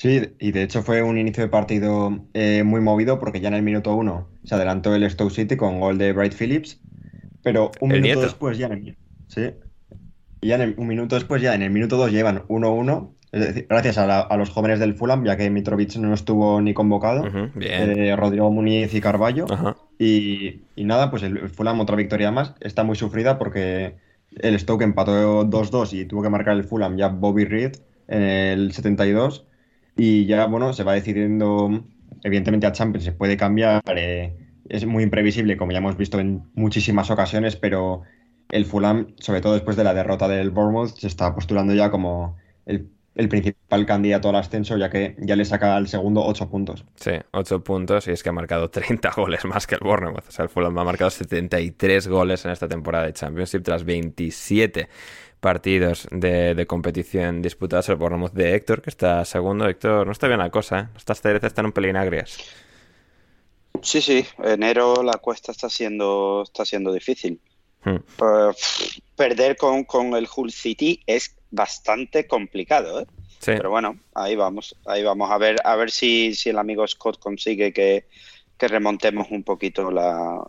[0.00, 3.54] Sí, y de hecho fue un inicio de partido eh, muy movido porque ya en
[3.54, 6.80] el minuto uno se adelantó el Stoke City con gol de Bright Phillips,
[7.42, 8.96] pero un minuto después ya en el,
[9.26, 9.50] sí,
[10.40, 13.98] ya en un minuto después ya en el minuto dos llevan 1-1, es decir, gracias
[13.98, 17.26] a, los jóvenes del Fulham, ya que Mitrovic no estuvo ni convocado,
[17.60, 19.44] eh, Rodrigo Muniz y Carballo,
[19.98, 23.96] y, nada, pues el Fulham otra victoria más, está muy sufrida porque
[24.38, 27.72] el Stoke empató 2-2 y tuvo que marcar el Fulham ya Bobby Reed
[28.08, 29.44] en el 72
[30.02, 31.84] y ya, bueno, se va decidiendo,
[32.22, 34.34] evidentemente a Champions se puede cambiar, eh,
[34.66, 38.00] es muy imprevisible, como ya hemos visto en muchísimas ocasiones, pero
[38.48, 42.38] el Fulham, sobre todo después de la derrota del Bournemouth, se está postulando ya como
[42.64, 42.88] el,
[43.28, 46.86] principal candidato al ascenso, ya que ya le saca al segundo 8 puntos.
[46.94, 50.26] Sí, 8 puntos y es que ha marcado 30 goles más que el Bournemouth.
[50.26, 54.88] O sea, el Fulham ha marcado 73 goles en esta temporada de Championship tras 27
[55.40, 57.88] partidos de, competición disputados.
[57.88, 59.68] El Bournemouth de Héctor, que está segundo.
[59.68, 60.88] Héctor, no está bien la cosa, ¿eh?
[60.96, 62.38] Estas cerezas están un pelín agrias.
[63.82, 67.40] Sí, sí, enero la cuesta está siendo, está siendo difícil.
[67.82, 67.96] Hmm.
[68.16, 73.06] Pues, perder con, el Hull City es bastante complicado, ¿eh?
[73.42, 77.18] Pero bueno, ahí vamos, ahí vamos a ver, a ver si, si el amigo Scott
[77.18, 78.04] consigue que,
[78.58, 80.44] que remontemos un poquito la,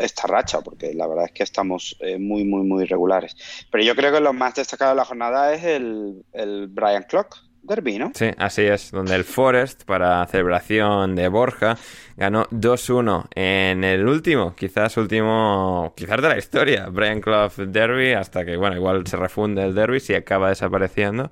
[0.00, 3.36] esta racha, porque la verdad es que estamos eh, muy, muy, muy regulares.
[3.70, 7.36] Pero yo creo que lo más destacado de la jornada es el, el Brian Clock,
[7.62, 8.12] Derby, ¿no?
[8.14, 11.76] Sí, así es, donde el Forest, para celebración de Borja,
[12.16, 18.44] ganó 2-1 en el último, quizás último, quizás de la historia, Brian Clough Derby, hasta
[18.44, 21.30] que, bueno, igual se refunde el Derby si acaba desapareciendo.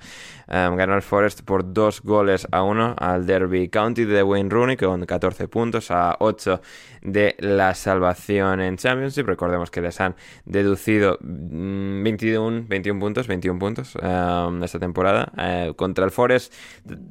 [0.48, 4.76] Um, ganó el Forest por dos goles a uno al Derby County de Wayne Rooney
[4.78, 6.62] con 14 puntos a 8
[7.02, 9.26] de la salvación en Championship.
[9.26, 10.14] Recordemos que les han
[10.44, 15.32] deducido 21, mm, 21 puntos, 21 puntos um, esta temporada.
[15.36, 16.54] Uh, contra el Forest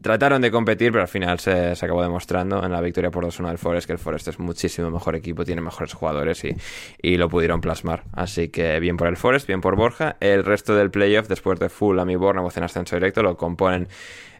[0.01, 3.57] trataron de competir, pero al final se, acabó demostrando en la victoria por 2-1 del
[3.57, 6.55] Forest que el Forest es muchísimo mejor equipo, tiene mejores jugadores y,
[7.01, 8.03] y, lo pudieron plasmar.
[8.14, 10.18] Así que bien por el Forest, bien por Borja.
[10.19, 13.88] El resto del playoff, después de Full, a mi Bournemouth en ascenso directo, lo componen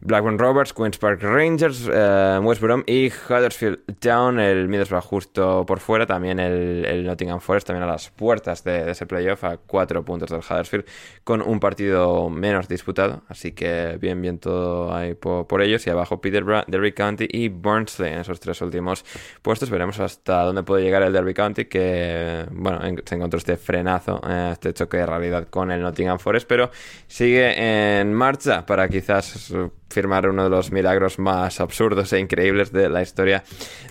[0.02, 5.04] Blackburn Rovers, Queen's Park Rangers, uh, West Brom y Huddersfield Town, el Middlesbrough
[5.38, 10.04] por fuera, también el, Nottingham Forest, también a las puertas de, ese playoff, a cuatro
[10.04, 10.86] puntos del Huddersfield,
[11.24, 15.90] con un partido menos disputado, así que bien, bien todo ahí por, por ellos, y
[15.90, 19.06] abajo Peterborough, Derby County y Burnsley en esos tres últimos
[19.42, 24.22] puestos, veremos hasta dónde puede llegar el Derby County, que, bueno, se encontró este frenazo,
[24.28, 26.72] eh, este choque de realidad con el Nottingham Forest, pero
[27.08, 29.54] sigue en marcha para quizás
[29.90, 33.44] firmar uno de los milagros más absurdos e increíbles de la historia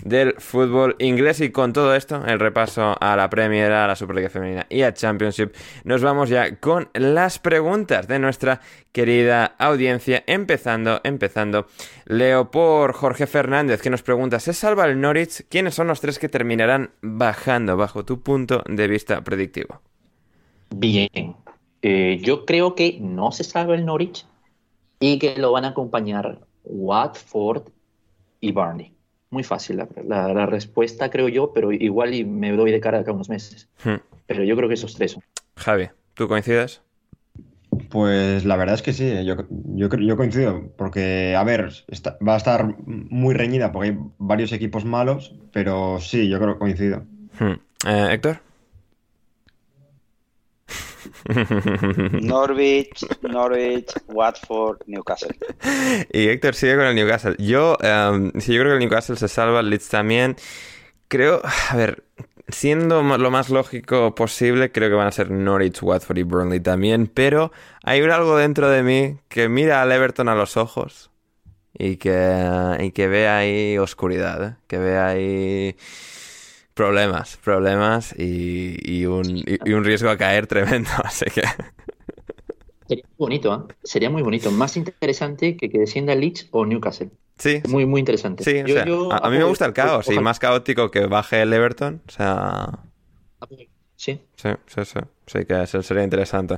[0.03, 1.41] del fútbol inglés.
[1.41, 4.93] Y con todo esto, el repaso a la Premier, a la Superliga Femenina y a
[4.93, 5.53] Championship,
[5.83, 8.61] nos vamos ya con las preguntas de nuestra
[8.91, 10.23] querida audiencia.
[10.27, 11.67] Empezando, empezando,
[12.05, 15.45] leo por Jorge Fernández que nos pregunta, ¿se salva el Norwich?
[15.49, 19.81] ¿Quiénes son los tres que terminarán bajando bajo tu punto de vista predictivo?
[20.69, 21.35] Bien,
[21.81, 24.25] eh, yo creo que no se salva el Norwich
[24.99, 27.63] y que lo van a acompañar Watford
[28.41, 28.93] y Barney.
[29.29, 32.99] Muy fácil la, la, la, respuesta, creo yo, pero igual y me doy de cara
[32.99, 33.67] acá unos meses.
[33.83, 33.95] Hmm.
[34.25, 35.23] Pero yo creo que esos tres son.
[35.57, 36.81] Javi, ¿tú coincides?
[37.89, 42.35] Pues la verdad es que sí, yo, yo, yo coincido, porque, a ver, está, va
[42.35, 47.03] a estar muy reñida porque hay varios equipos malos, pero sí, yo creo que coincido.
[47.39, 47.59] Hmm.
[47.85, 48.46] Eh, Héctor.
[52.21, 55.35] Norwich, Norwich, Watford, Newcastle.
[56.11, 57.35] Y Héctor sigue con el Newcastle.
[57.39, 60.35] Yo, um, sí, yo creo que el Newcastle se salva, el Leeds también.
[61.07, 62.03] Creo, a ver,
[62.47, 67.07] siendo lo más lógico posible, creo que van a ser Norwich, Watford y Burnley también.
[67.07, 67.51] Pero
[67.83, 71.11] hay algo dentro de mí que mira al Everton a los ojos
[71.73, 74.55] y que, y que ve ahí oscuridad, ¿eh?
[74.67, 75.75] que ve ahí
[76.77, 81.41] problemas, problemas y, y, un, y, un, riesgo a caer tremendo, así que...
[82.87, 83.73] Sería muy bonito, ¿eh?
[83.83, 84.49] Sería muy bonito.
[84.51, 87.09] Más interesante que que descienda Leeds o Newcastle.
[87.37, 87.61] Sí.
[87.67, 88.43] Muy, muy interesante.
[88.45, 90.89] Sí, yo, o sea, yo, a, a, mí me gusta el caos y más caótico
[90.89, 92.79] que baje el Everton, o sea...
[93.97, 94.21] Sí.
[94.35, 94.99] Sí, sí, sí.
[95.27, 96.57] Sí, que eso sería interesante.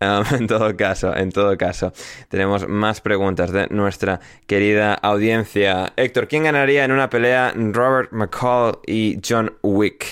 [0.00, 1.92] Um, en todo caso, en todo caso,
[2.28, 5.92] tenemos más preguntas de nuestra querida audiencia.
[5.96, 10.06] Héctor, ¿quién ganaría en una pelea Robert McCall y John Wick?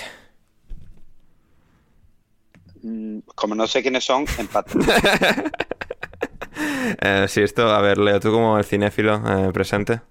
[3.33, 4.77] Como no sé quiénes son, empate.
[7.01, 10.01] eh, sí, esto, a ver, Leo, tú como el cinéfilo eh, presente.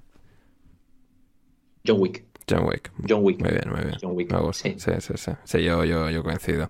[1.87, 2.34] John Wick.
[2.49, 2.91] John Wick.
[3.09, 3.41] John Wick.
[3.41, 3.97] Muy bien, muy bien.
[4.01, 4.33] John Wick.
[4.33, 4.69] Me gusta.
[4.69, 5.13] Sí, sí, sí.
[5.17, 5.33] sí.
[5.45, 6.69] sí yo, yo, yo coincido.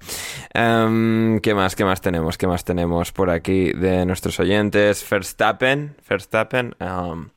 [0.54, 1.74] Um, ¿Qué más?
[1.74, 2.38] ¿Qué más tenemos?
[2.38, 5.04] ¿Qué más tenemos por aquí de nuestros oyentes?
[5.08, 5.96] Verstappen.
[6.08, 6.74] Verstappen.
[6.80, 7.30] Um,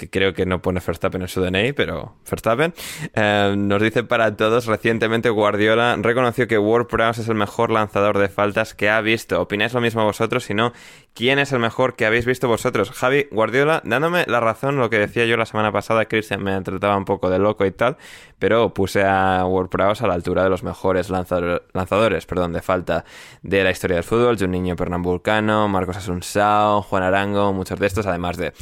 [0.00, 2.72] que creo que no pone Verstappen en su DNI, pero Verstappen.
[3.14, 8.18] Eh, nos dice para todos, recientemente Guardiola reconoció que Ward Prowse es el mejor lanzador
[8.18, 9.40] de faltas que ha visto.
[9.40, 10.44] ¿Opináis lo mismo vosotros?
[10.44, 10.72] Si no,
[11.14, 12.90] ¿quién es el mejor que habéis visto vosotros?
[12.90, 16.96] Javi, Guardiola, dándome la razón, lo que decía yo la semana pasada, Christian me trataba
[16.96, 17.96] un poco de loco y tal,
[18.38, 22.62] pero puse a Ward Prowse a la altura de los mejores lanzador, lanzadores perdón, de
[22.62, 23.04] falta
[23.42, 24.38] de la historia del fútbol.
[24.38, 28.52] Juninho Pernambucano, Marcos Asunsao, Juan Arango, muchos de estos, además de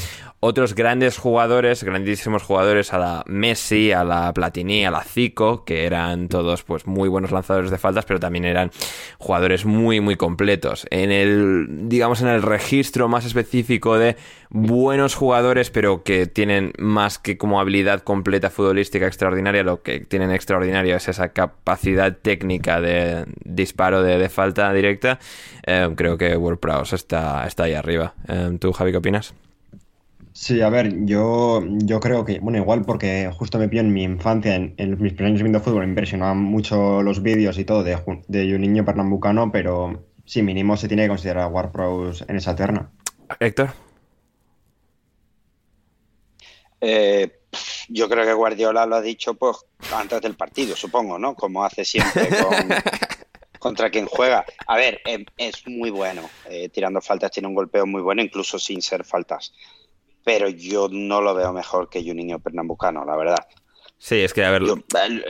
[0.40, 5.84] otros grandes jugadores, grandísimos jugadores a la Messi, a la Platini, a la Zico, que
[5.84, 8.70] eran todos pues muy buenos lanzadores de faltas, pero también eran
[9.18, 10.86] jugadores muy muy completos.
[10.90, 14.16] En el digamos en el registro más específico de
[14.50, 20.30] buenos jugadores, pero que tienen más que como habilidad completa futbolística extraordinaria, lo que tienen
[20.30, 25.18] extraordinario es esa capacidad técnica de disparo de, falta directa.
[25.66, 28.14] Eh, creo que World Prowse está, está ahí arriba.
[28.28, 29.34] Eh, ¿Tú, Javi, qué opinas?
[30.40, 34.04] Sí, a ver, yo, yo creo que, bueno, igual porque justo me pilló en mi
[34.04, 37.82] infancia, en, en mis primeros años viendo fútbol, me impresionaban mucho los vídeos y todo
[37.82, 37.98] de,
[38.28, 42.90] de un niño pernambucano, pero sí, mínimo se tiene que considerar Pros en esa terna.
[43.40, 43.70] Héctor.
[46.80, 47.40] Eh,
[47.88, 49.56] yo creo que Guardiola lo ha dicho pues
[49.92, 51.34] antes del partido, supongo, ¿no?
[51.34, 52.68] Como hace siempre con,
[53.58, 54.44] contra quien juega.
[54.66, 56.28] A ver, eh, es muy bueno.
[56.44, 59.52] Eh, tirando faltas tiene un golpeo muy bueno, incluso sin ser faltas.
[60.24, 63.46] pero yo no lo veo mejor que Juninho Pernambucano, la verdad.
[64.00, 64.76] Sí, es que, a ver, Yo-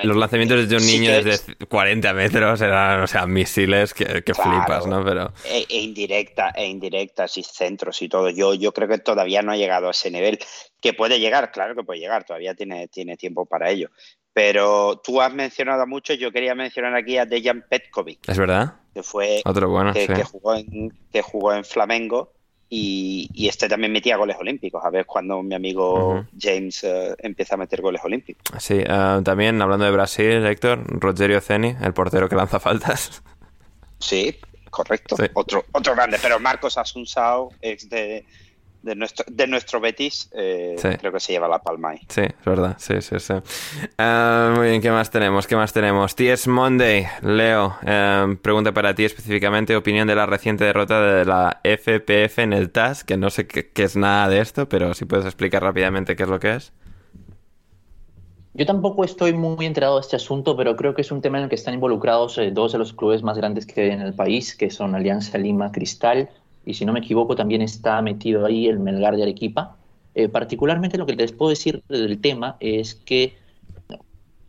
[0.04, 4.50] los lanzamientos de un niño desde 40 metros eran, o sea, misiles que, que Claro.
[4.62, 5.02] flipas, ¿no?
[5.04, 8.28] Pero e, e indirecta, e indirectas y centros y todo.
[8.28, 10.38] Yo, yo creo que todavía no ha llegado a ese nivel.
[10.80, 13.88] Que puede llegar, claro que puede llegar, todavía tiene, tiene tiempo para ello.
[14.34, 18.74] Pero tú has mencionado a muchos, yo quería mencionar aquí a Dejan Petkovic, es verdad.
[18.94, 20.12] que fue Otro bueno, que, sí.
[20.12, 22.34] que jugó en, que jugó en Flamengo
[22.70, 24.84] y, y este también metía goles olímpicos.
[24.84, 26.24] A ver cuando mi amigo.
[26.38, 28.42] James eh, empieza a meter goles olímpicos.
[28.62, 33.22] Sí, eh, también hablando de Brasil, Héctor, Rogerio Ceni, el portero que lanza faltas.
[33.98, 34.38] Sí,
[34.70, 35.16] correcto.
[35.16, 35.24] Sí.
[35.34, 38.24] Otro, otro grande, pero Marcos Asunsao, ex de,
[38.82, 40.88] de nuestro, de nuestro Betis, eh, Sí.
[40.98, 42.00] creo que se lleva la palma ahí.
[42.08, 43.34] Sí, es verdad, sí, sí, sí.
[43.98, 45.46] Eh, muy bien, ¿qué más tenemos?
[45.46, 46.14] ¿Qué más tenemos?
[46.14, 51.60] TS Monday, Leo, eh, pregunta para ti específicamente, opinión de la reciente derrota de la
[51.64, 55.04] FPF en el TAS, que no sé qué, qué es nada de esto, pero si
[55.04, 56.72] puedes explicar rápidamente qué es lo que es.
[58.54, 61.44] Yo tampoco estoy muy enterado de este asunto, pero creo que es un tema en
[61.44, 64.14] el que están involucrados eh, dos de los clubes más grandes que hay en el
[64.14, 66.28] país, que son Alianza Lima Cristal,
[66.64, 69.76] y si no me equivoco también está metido ahí el Melgar de Arequipa.
[70.14, 73.34] Eh, particularmente lo que les puedo decir del tema es que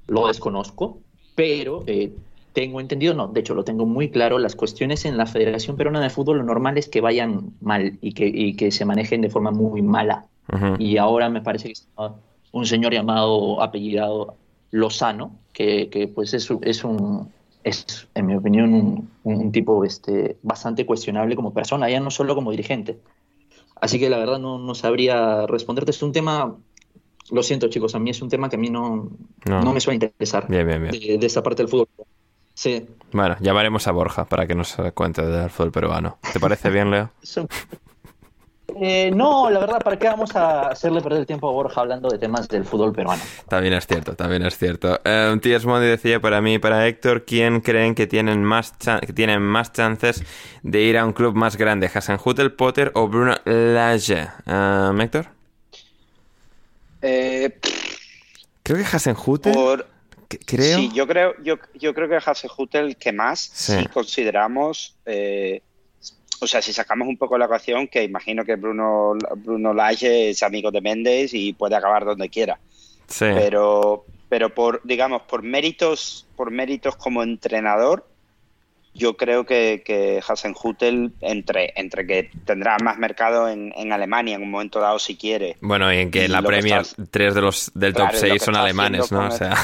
[0.07, 0.99] lo desconozco,
[1.36, 2.11] pero eh,
[2.53, 6.02] tengo entendido, no, de hecho lo tengo muy claro, las cuestiones en la Federación Peruana
[6.02, 9.30] de Fútbol lo normal es que vayan mal y que, y que se manejen de
[9.30, 10.26] forma muy mala.
[10.52, 10.76] Ujú.
[10.80, 12.15] Y ahora me parece que está
[12.52, 14.36] un señor llamado, apellidado
[14.72, 17.30] Lozano, que, que, pues es, es un,
[17.64, 22.36] es, en mi opinión, un, un tipo este, bastante cuestionable como persona, ya no solo
[22.36, 22.99] como dirigente.
[23.81, 25.91] Así que la verdad no, no sabría responderte.
[25.91, 26.56] Es un tema,
[27.31, 29.10] lo siento chicos, a mí es un tema que a mí no,
[29.45, 29.61] No.
[29.61, 30.91] no, me suele interesar Bien, bien, bien.
[30.99, 31.88] de, de esa parte del fútbol.
[32.53, 32.86] Sí.
[33.14, 36.18] Bueno, llamaremos a Borja para que nos cuente del fútbol peruano.
[36.34, 37.10] ¿Te parece bien, Leo?
[38.82, 42.10] Eh, no, la verdad, ¿para qué vamos a hacerle perder el tiempo a Borja hablando
[42.10, 43.22] de temas del fútbol peruano?
[43.48, 45.00] También es cierto, también es cierto.
[45.04, 45.66] Eh, T.S.
[45.68, 48.74] Mondi decía para mí y para Héctor, ¿quién creen que tienen más
[49.06, 50.24] que tienen más chances
[50.64, 51.90] de ir a un club más grande?
[51.94, 54.28] ¿Hasenhutel, Potter o Bruno Lage?
[54.46, 55.28] Eh, Héctor?
[57.02, 57.58] Eh,
[58.64, 59.54] Creo que Hasenhutel.
[59.54, 59.88] por,
[60.28, 60.78] que- Creo.
[60.80, 63.80] Sí, yo creo, yo, yo creo que Hasenhut el que más, Sí.
[63.80, 65.62] si consideramos, eh,
[66.41, 70.41] o sea, si sacamos un poco la ecuación, que imagino que Bruno, Bruno Lage es
[70.44, 72.60] amigo de Méndez y puede acabar donde quiera.
[73.07, 73.26] Sí.
[73.34, 78.07] Pero, pero por, digamos, por méritos, por méritos como entrenador,
[78.94, 84.41] yo creo que, que Hasenhutel, entre, entre que tendrá más mercado en, en Alemania en
[84.44, 87.36] un momento dado si quiere, Bueno, y en que en la que Premier estás- tres
[87.36, 89.28] de los del Claro, top lo 6 que son alemanes, ¿no?
[89.28, 89.56] O sea,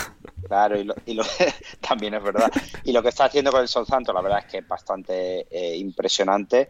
[0.48, 1.24] Claro, y, lo, y lo-
[1.88, 2.52] también es verdad.
[2.84, 5.76] Y lo que está haciendo con el Southampton, la verdad es que es bastante eh,
[5.78, 6.70] impresionante.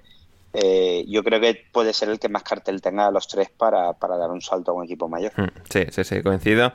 [0.54, 3.92] Eh, yo creo que puede ser el que más cartel tenga de los tres para,
[3.92, 5.34] para dar un salto a un equipo mayor.
[5.36, 6.72] mm, sí, sí, sí, coincido.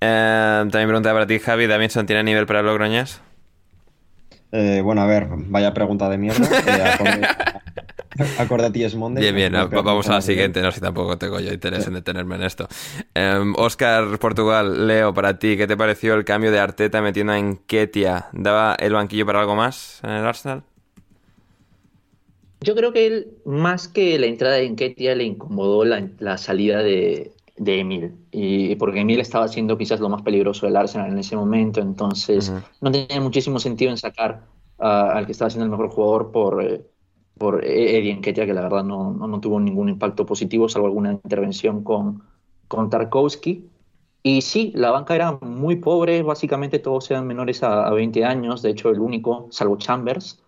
[0.00, 3.22] Eh, también pregunta para ti, Javi, ¿Davidson tiene nivel para Logroñés?
[4.54, 6.46] Eh, bueno, a ver, vaya pregunta de mierda.
[8.18, 9.22] Acorde, acorde a ti es Monday.
[9.22, 11.86] Bien, bien, No, va- vamos a la siguiente, no sé si tampoco tengo yo interés
[11.86, 12.68] en detenerme en esto.
[13.56, 18.28] Oscar Portugal, Leo, para ti, ¿qué te pareció el cambio de Arteta metiendo a Enquetia?
[18.32, 20.62] ¿Daba el banquillo para algo más en el Arsenal?
[22.60, 26.78] Yo creo que él, más que la entrada de Enquetia, le incomodó la, la salida
[26.82, 28.14] de, de Emil.
[28.30, 32.54] Y porque Emil estaba siendo quizás lo más peligroso del Arsenal en ese momento, entonces
[32.80, 34.46] no tenía muchísimo sentido en sacar
[34.78, 36.86] ah, al que estaba siendo el mejor jugador por, eh,
[37.38, 41.12] por Eddie Enquetia, que la verdad no, no, no tuvo ningún impacto positivo, salvo alguna
[41.12, 42.22] intervención con,
[42.68, 43.68] con Tarkovsky.
[44.22, 48.62] Y sí, la banca era muy pobre, básicamente todos eran menores a, a 20 años,
[48.62, 50.40] de hecho el único, salvo Chambers,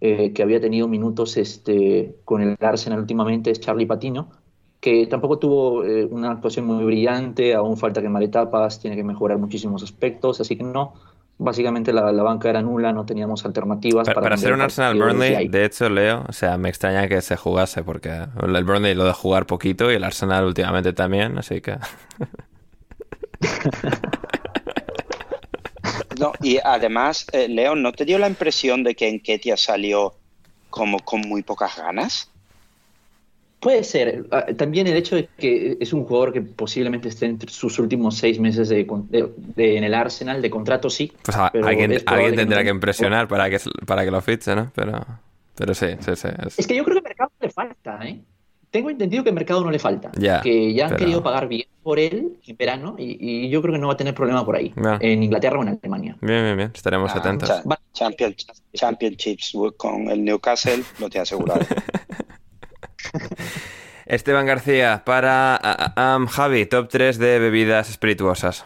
[0.00, 4.30] eh, que había tenido minutos este, con el Arsenal últimamente es Charlie Patino,
[4.78, 9.38] que tampoco tuvo eh, una actuación muy brillante, aún falta quemar etapas, tiene que mejorar
[9.38, 10.94] muchísimos aspectos, así que no,
[11.38, 14.06] básicamente la, la banca era nula, no teníamos alternativas.
[14.06, 17.36] Para, para ser un Arsenal Burnley, de hecho, Leo, o sea, me extraña que se
[17.36, 21.76] jugase porque el Burnley lo de jugar poquito y el Arsenal últimamente también, así que...
[26.18, 30.14] No, y además, eh, León, ¿no te dio la impresión de que Enquetia salió
[30.70, 32.30] como con muy pocas ganas?
[33.60, 34.26] Puede ser.
[34.30, 38.16] Ah, También el hecho de que es un jugador que posiblemente esté entre sus últimos
[38.16, 41.10] seis meses de, con- de- de- en el Arsenal de contrato, sí.
[41.22, 41.90] Pues alguien,
[42.36, 44.70] tendrá no- que impresionar para que, para que lo fiche, ¿no?
[44.74, 45.04] Pero,
[45.54, 46.28] pero sí, sí, sí.
[46.46, 48.20] es- Es que yo creo que al mercado no le falta, ¿eh?
[48.70, 50.10] Tengo entendido que al mercado no le falta.
[50.18, 53.16] Ya, que ya han pero- querido pagar bien por él en verano y,
[53.46, 54.74] y yo creo que no va a tener problema por ahí.
[55.00, 56.16] En Inglaterra o en Alemania.
[56.20, 57.48] Bien, bien, bien, estaremos Ah, atentos.
[57.48, 58.34] cha- Va- Champion-
[58.74, 61.60] Championships con el Newcastle lo tiene asegurado.
[64.06, 65.60] Esteban García, para
[65.96, 68.64] um, Javi, top 3 de bebidas espirituosas.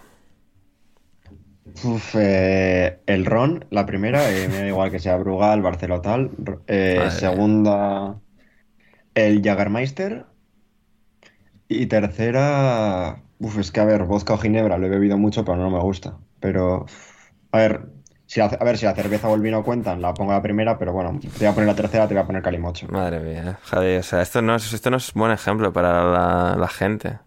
[1.83, 6.31] Uf, eh, el ron, la primera, eh, me da igual que sea Brugal, Barceló tal.
[6.67, 8.21] Eh, segunda,
[9.15, 10.27] el Jagermeister.
[11.69, 15.57] Y tercera, uf, es que a ver, vodka o ginebra, lo he bebido mucho, pero
[15.57, 16.19] no me gusta.
[16.41, 16.87] Pero,
[17.53, 17.87] a ver,
[18.31, 20.79] si la, a ver, si la cerveza o el vino cuentan, la pongo la primera,
[20.79, 22.87] pero bueno, te voy a poner la tercera, te voy a poner calimocho.
[22.89, 26.57] Madre mía, Javi, o sea, esto no es, esto no es buen ejemplo para la,
[26.57, 27.19] la gente.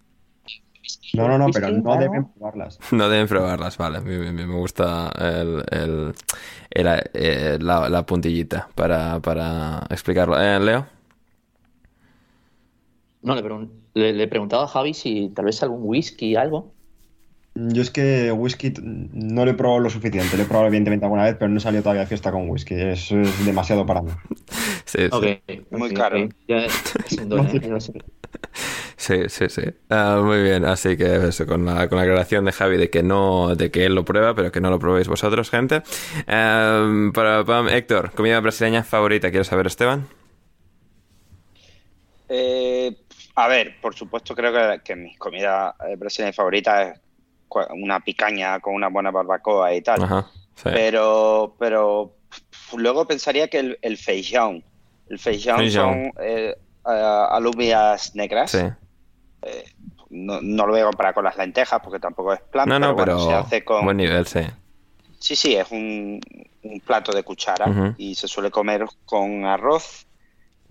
[1.14, 2.80] No, no, no, pero Whisky, no deben probarlas.
[2.92, 4.00] No deben probarlas, vale.
[4.00, 6.16] Bien, bien, Me gusta el, el-
[6.72, 10.40] el- eh, la, la puntillita para, para explicarlo.
[10.42, 10.86] Eh, Leo.
[13.22, 16.73] No, le, pregun- le, le preguntaba a Javi si tal vez algún whisky, algo.
[17.56, 20.38] Yo es que whisky no lo he probado lo suficiente.
[20.38, 22.74] Lo he probado evidentemente alguna vez, pero no he salido todavía de fiesta con whisky.
[22.76, 24.12] Eso es demasiado para mí.
[24.86, 25.12] Sí, sí.
[25.16, 25.26] Ok,
[25.72, 26.18] Muy ok, caro.
[28.98, 29.62] Sí, sí, sí.
[29.90, 33.04] Ah, muy bien, así que eso, con la, con la aclaración de Javi de que
[33.04, 35.84] no, de que él lo prueba, pero que no lo probéis vosotros, gente.
[36.28, 40.08] Em, para, para- Héctor, comida brasileña favorita, ¿quieres saber, Esteban?
[42.28, 42.96] Eh,
[43.36, 47.02] a ver, por supuesto creo que, que mi comida eh, brasileña favorita es
[47.76, 50.04] una picaña con una buena barbacoa y tal.
[50.04, 50.28] Ajá.
[50.56, 50.70] Sí.
[50.72, 52.16] Pero, pero
[52.76, 54.62] luego pensaría que el, el feijão.
[55.10, 55.94] El feijão Feijão.
[55.94, 56.56] son eh,
[56.88, 58.52] eh, alubias negras.
[58.52, 58.64] Sí.
[60.10, 62.96] No, no lo voy a comparar con las lentejas porque tampoco es plan, No, no,
[62.96, 63.84] pero, pero bueno, se hace con...
[63.84, 64.42] buen nivel, sí.
[65.20, 66.22] Sí, sí, es un,
[66.64, 70.06] un plato de cuchara y se suele comer con arroz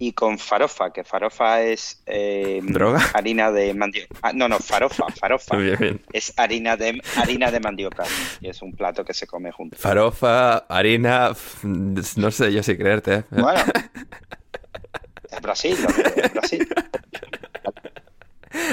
[0.03, 3.01] y con farofa, que farofa es eh, ¿Droga?
[3.15, 4.33] harina de mandioca.
[4.33, 5.57] no, no, farofa, farofa.
[5.57, 6.03] Bien, bien.
[6.12, 8.03] Es harina de harina de mandioca
[8.41, 9.77] y es un plato que se come junto.
[9.77, 13.15] Farofa, harina, no sé yo si creerte.
[13.15, 13.24] ¿eh?
[13.31, 13.61] Bueno,
[15.31, 16.69] es Brasil, lo que es Brasil.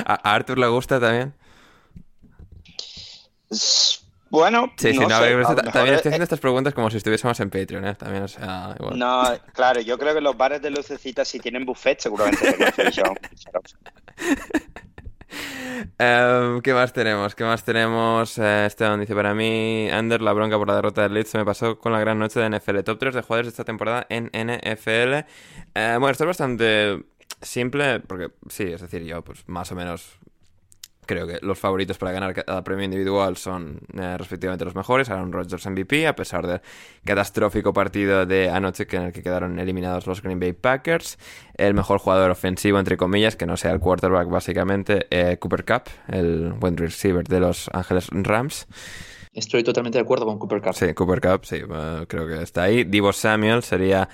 [0.05, 1.35] ¿A Arthur le gusta también?
[4.29, 6.89] Bueno, Sí, sí, no no, sé, ta- mejor también es- estoy haciendo estas preguntas como
[6.91, 7.95] si estuviésemos en Patreon, ¿eh?
[7.95, 8.97] También, o sea, igual.
[8.99, 9.23] No,
[9.53, 12.55] claro, yo creo que los bares de lucecitas si tienen buffet seguramente.
[15.99, 17.35] Em, ¿qué más tenemos?
[17.35, 18.37] ¿Qué más tenemos?
[18.39, 21.45] Eh, Esteban dice, para mí, Ander, la bronca por la derrota del Leeds se me
[21.45, 22.79] pasó con la gran noche de NFL.
[22.83, 25.13] Top 3 de jugadores de esta temporada en NFL.
[25.75, 27.03] Eh, bueno, esto es bastante
[27.41, 30.17] simple, porque sí, es decir, yo pues más o menos
[31.09, 35.09] creo que los favoritos para ganar cada premio individual son eh, respectivamente los mejores.
[35.09, 36.61] Aaron Rodgers MVP, a pesar del
[37.03, 41.17] catastrófico partido de anoche en el que quedaron eliminados los Green Bay Packers.
[41.55, 45.89] El mejor jugador ofensivo, entre comillas, que no sea el quarterback, básicamente, eh, Cooper Cup,
[46.09, 48.67] el buen receiver de los Ángeles Rams.
[49.33, 50.75] Estoy totalmente de acuerdo con Cooper Cup.
[50.75, 52.83] Sí, Cooper Cup, sí, eh, creo que está ahí.
[52.83, 54.09] Divo Samuel sería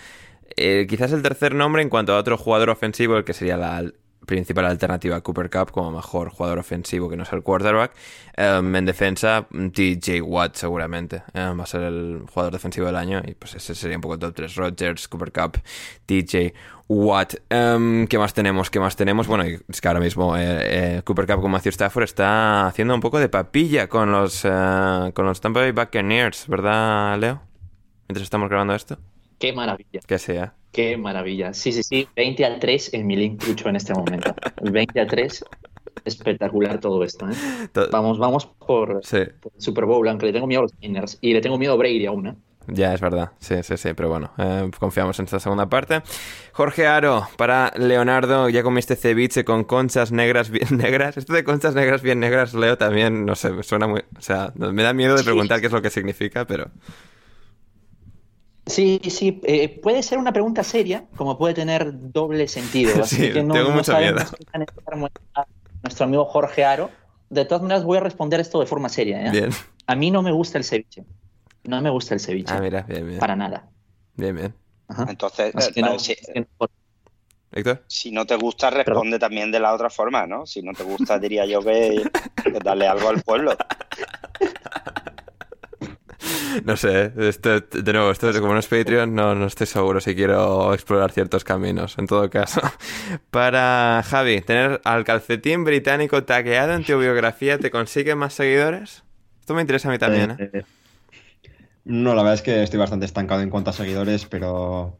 [0.55, 3.83] eh, quizás el tercer nombre en cuanto a otro jugador ofensivo, el que sería la
[4.25, 7.93] principal alternativa a Cooper Cup como mejor jugador ofensivo que no es el quarterback.
[8.35, 13.21] Em, en defensa, TJ Watt seguramente eh, va a ser el jugador defensivo del año
[13.25, 14.55] y pues ese sería un poco el top 3.
[14.55, 15.61] Rodgers, Cooper Cup,
[16.05, 16.53] TJ
[16.87, 17.35] Watt.
[17.49, 18.69] Em, ¿Qué más tenemos?
[18.69, 19.27] ¿Qué más tenemos?
[19.27, 23.01] Bueno, es que ahora mismo eh, eh, Cooper Cup con Matthew Stafford está haciendo un
[23.01, 27.41] poco de papilla con los, eh, con los Tampa Bay Buccaneers, ¿verdad, Leo?
[28.07, 28.99] Mientras estamos grabando esto.
[29.39, 30.53] Qué maravilla, Que sea.
[30.71, 31.53] qué maravilla.
[31.53, 32.07] Sí, sí, sí.
[32.15, 34.33] 20 a 3 en mi link trucho en este momento.
[34.61, 35.45] 20 a 3.
[36.03, 37.33] Espectacular todo esto, ¿eh?
[37.91, 41.17] Vamos, vamos por, Sí, por el Super Bowl, aunque le tengo miedo a los Niners.
[41.21, 42.35] Y le tengo miedo a Brady aún, ¿eh?
[42.67, 43.31] ya es verdad.
[43.39, 46.01] Sí, sí, sí, pero bueno, eh, confiamos en esta segunda parte.
[46.51, 51.15] Jorge Aro, para Leonardo, ya comiste ceviche con conchas negras bien negras.
[51.17, 54.01] Esto de conchas negras bien negras, Leo, también, no sé, suena muy...
[54.17, 56.69] O sea, me da miedo de preguntar qué es lo que significa, pero...
[58.67, 62.91] Sí, sí, eh, puede ser una pregunta seria, como puede tener doble sentido.
[63.03, 64.17] Así Sí, que no, tengo no miedo.
[64.17, 65.47] está
[65.83, 66.89] nuestro amigo Jorge Aro.
[67.29, 69.25] De todas maneras, voy a responder esto de forma seria.
[69.27, 69.31] ¿eh?
[69.31, 69.49] Bien.
[69.87, 71.03] A mí no me gusta el ceviche.
[71.63, 72.53] No me gusta el ceviche.
[72.53, 73.19] Ah, mira, bien, bien.
[73.19, 73.69] Para nada.
[74.15, 74.55] Bien, bien.
[74.87, 75.05] Ajá.
[75.09, 77.83] Entonces, eh, no- si, Héctor.
[77.87, 80.45] si no te gusta, responde también de la otra forma, ¿no?
[80.45, 82.03] Si no te gusta, diría yo que,
[82.43, 83.55] que darle algo al pueblo.
[86.65, 90.15] No sé, esto, de nuevo, esto como no es Patreon, no, no estoy seguro si
[90.15, 92.61] quiero explorar ciertos caminos, en todo caso.
[93.31, 99.03] Para Javi, ¿tener al calcetín británico tagueado en tu biografía te consigue más seguidores?
[99.39, 100.49] Esto me interesa a mí también, ¿eh?
[100.53, 100.63] Eh,
[101.83, 104.99] No, la verdad es que estoy bastante estancado en cuanto a seguidores, pero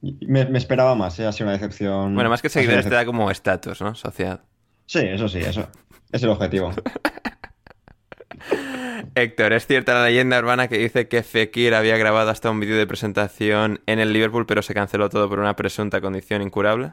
[0.00, 1.26] me, me esperaba más, ¿eh?
[1.26, 2.14] Ha sido una decepción.
[2.14, 3.94] Bueno, más que seguidores te da como estatus, ¿no?
[3.94, 4.40] Social.
[4.86, 5.68] Sí, eso sí, eso.
[6.12, 6.72] Es el objetivo.
[9.14, 12.76] Héctor, ¿es cierta la leyenda urbana que dice que Fekir había grabado hasta un vídeo
[12.76, 16.92] de presentación en el Liverpool, pero se canceló todo por una presunta condición incurable?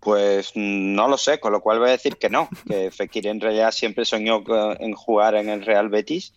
[0.00, 3.40] Pues no lo sé, con lo cual voy a decir que no, que Fekir en
[3.40, 4.42] realidad siempre soñó
[4.78, 6.32] en jugar en el Real Betis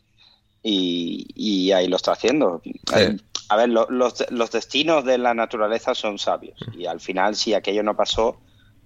[0.61, 2.61] y, ahí lo está haciendo.
[2.95, 3.17] Eh,
[3.49, 7.95] a ver, los, destinos de la naturaleza son sabios y al final si aquello no
[7.95, 8.37] pasó,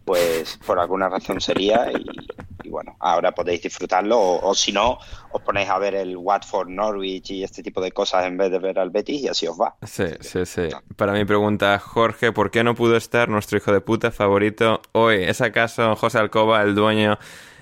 [0.06, 2.06] pues por alguna razón sería y,
[2.70, 4.98] bueno, ahora podéis disfrutarlo o, si no,
[5.32, 8.60] os ponéis a ver el Watford, Norwich y este tipo de cosas en vez de
[8.60, 9.76] ver al Betis y así os va.
[9.86, 10.70] Sí, sí, sí.
[10.96, 15.24] Para mi pregunta, Jorge, ¿por qué no pudo estar nuestro hijo de puta favorito hoy?
[15.24, 17.18] ¿Es acaso José Alcoba, el dueño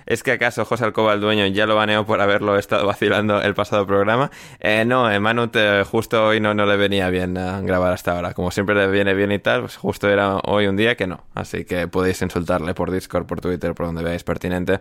[0.05, 3.53] ¿Es que acaso José Alcoba, el dueño, ya lo baneó por haberlo estado vacilando el
[3.55, 4.31] pasado programa?
[4.59, 5.55] Eh, no, Manut
[5.89, 8.33] justo hoy no, no le venía bien a grabar hasta ahora.
[8.33, 11.23] Como siempre le viene bien y tal, pues justo era hoy un día que no.
[11.33, 14.79] Así que podéis insultarle por Discord, por Twitter, por donde veáis pertinente.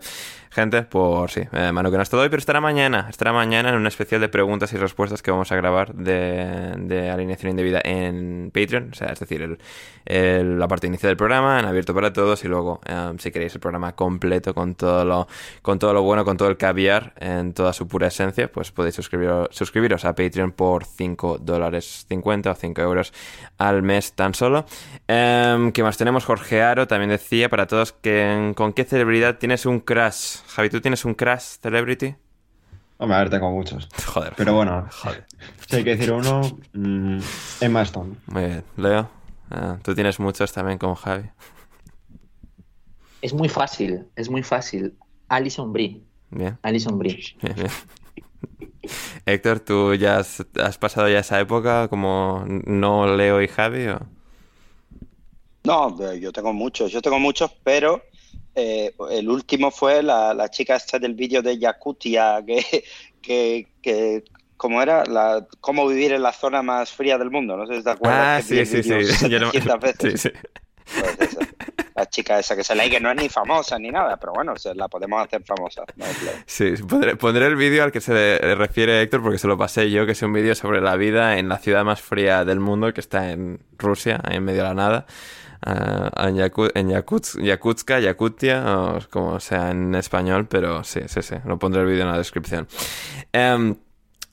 [0.54, 3.08] Gente, por sí, eh, Manu que no está hoy, pero estará mañana.
[3.10, 7.10] Estará mañana en un especial de preguntas y respuestas que vamos a grabar de, de
[7.10, 8.90] alineación indebida en Patreon.
[8.92, 9.58] O sea, es decir,
[10.04, 13.52] el, la parte inicial del programa, en abierto para todos, y luego, eh, si queréis,
[13.56, 15.26] el programa completo con todo lo
[15.60, 18.94] con todo lo bueno, con todo el caviar en toda su pura esencia, pues podéis
[18.94, 23.12] suscribiros a Patreon por 5 dólares 50 o 5 euros
[23.58, 24.66] al mes tan solo.
[25.08, 26.24] Eh, ¿Qué más tenemos?
[26.24, 30.43] Jorge Aro también decía para todos que con qué celebridad tienes un crash.
[30.54, 32.14] Javi, ¿tú tienes un crash celebrity?
[32.98, 33.88] Hombre, a ver, tengo muchos.
[34.06, 34.34] Joder.
[34.36, 35.26] Pero bueno, Joder.
[35.68, 37.18] si hay que decir uno, mm,
[37.60, 38.14] Emma Stone.
[38.26, 38.64] Muy bien.
[38.76, 39.10] Leo,
[39.50, 41.28] ah, tú tienes muchos también con Javi.
[43.20, 44.94] Es muy fácil, es muy fácil.
[45.28, 46.00] Alison Brie.
[46.30, 46.56] Bien.
[46.62, 47.36] Alison Brie.
[49.26, 53.88] Héctor, ¿tú ya has, pasado ya esa época como no Leo y Javi?
[53.88, 53.98] O?
[55.64, 58.02] No, yo tengo muchos, yo tengo muchos, pero
[58.54, 62.84] eh, el último fue la, chica esta del vídeo de Yakutia, que,
[63.20, 64.24] que, que
[64.56, 65.04] ¿cómo era?
[65.04, 68.44] La, cómo vivir en la zona más fría del mundo, no sé si te acuerdas.
[68.44, 68.90] Ah, sí, sí, sí.
[69.80, 70.20] veces.
[70.20, 70.30] sí, sí.
[70.84, 71.38] Pues
[71.94, 74.56] la chica esa que se lee que no es ni famosa ni nada, pero bueno,
[74.56, 75.84] se la podemos hacer famosa.
[76.46, 76.74] sí,
[77.18, 80.22] pondré, el vídeo al que se refiere Héctor porque se lo pasé yo, que es
[80.22, 83.60] un vídeo sobre la vida en la ciudad más fría del mundo, que está en
[83.78, 85.06] Rusia, en medio de la nada.
[85.66, 91.58] Uh, en, en Yakutska, Yakutia, o como sea en español, pero sí, sí, sí, lo
[91.58, 92.68] pondré el vídeo en la descripción.
[93.32, 93.76] Um,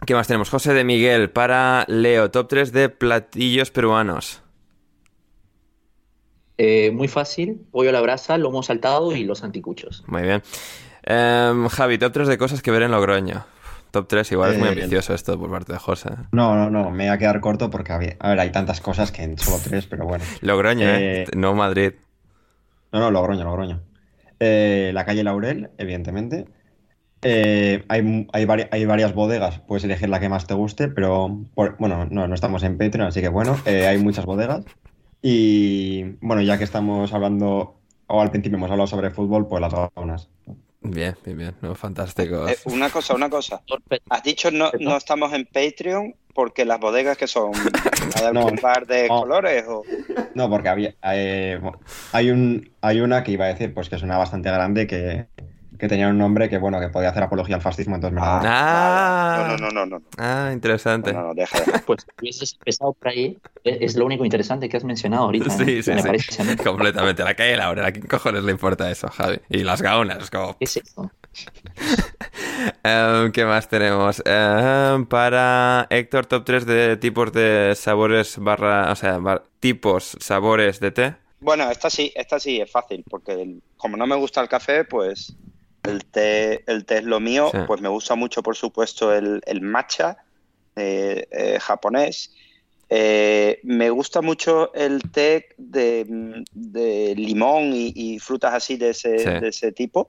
[0.06, 0.50] ¿Qué más tenemos?
[0.50, 4.42] José de Miguel para Leo, top 3 de platillos peruanos.
[6.58, 10.04] Eh, muy fácil, pollo a la brasa, lomo saltado y los anticuchos.
[10.08, 10.44] Muy bien.
[11.04, 13.46] Em, Javi, top 3 de cosas que ver en Logroño.
[13.92, 16.10] Top 3, igual es muy eh, ambicioso esto por parte de José.
[16.32, 19.24] No, no, no, me voy a quedar corto porque, a ver, hay tantas cosas que
[19.24, 20.24] en solo tres, pero bueno.
[20.42, 21.26] Logroño, ¿eh?
[21.36, 21.94] No Madrid.
[22.94, 23.82] No, no, Logroño, Logroño.
[24.40, 26.46] la calle Laurel, evidentemente.
[27.24, 31.28] hay, hay, hay, varias bodegas, puedes elegir la que más te guste, pero
[31.78, 34.64] bueno, no, no estamos en Patreon, así que bueno, hay muchas bodegas.
[35.22, 37.76] Y bueno, ya que estamos hablando,
[38.08, 40.30] o al principio hemos hablado sobre fútbol, pues las gaunas.
[40.84, 42.48] Bien, bien, bien, no, fantástico.
[42.48, 43.62] Eh, una cosa, una cosa.
[44.10, 47.52] Has dicho no, no estamos en Patreon porque las bodegas que son
[48.16, 49.84] hay algún par de colores o
[50.34, 51.60] no porque había eh,
[52.14, 55.28] hay un hay una que iba a decir pues que es una bastante grande que
[55.82, 59.48] que tenía un nombre que, bueno, que podía hacer apología al fascismo, entonces me ah,
[59.48, 60.04] No, no, no, no, no.
[60.20, 61.12] Ah, interesante.
[61.12, 65.24] No, no, deja, Pues hubieses empezado por ahí, es lo único interesante que has mencionado
[65.24, 65.50] ahorita.
[65.50, 65.84] Sí, ¿eh?
[65.84, 66.08] sí, me sí.
[66.08, 67.24] Parece Completamente.
[67.24, 69.40] La calle Laura, ¿a quién cojones le importa eso, Javi?
[69.50, 70.56] Y las gaunas, como...
[70.60, 71.12] ¿Qué es eso?
[72.84, 74.22] Em, ¿Qué más tenemos?
[74.24, 78.92] Em, para Héctor, top 3 de tipos de sabores barra...
[78.92, 79.20] O sea,
[79.60, 81.16] tipos, sabores de té.
[81.40, 85.36] Bueno, esta sí, esta sí es fácil, porque como no me gusta el café, pues
[85.84, 90.18] el té, el té es lo mío, pues me gusta mucho, por supuesto, el, matcha
[90.76, 92.34] eh, eh, japonés.
[92.94, 96.06] Eh, me gusta mucho el té de,
[97.16, 100.08] limón y, frutas así de ese, de ese tipo.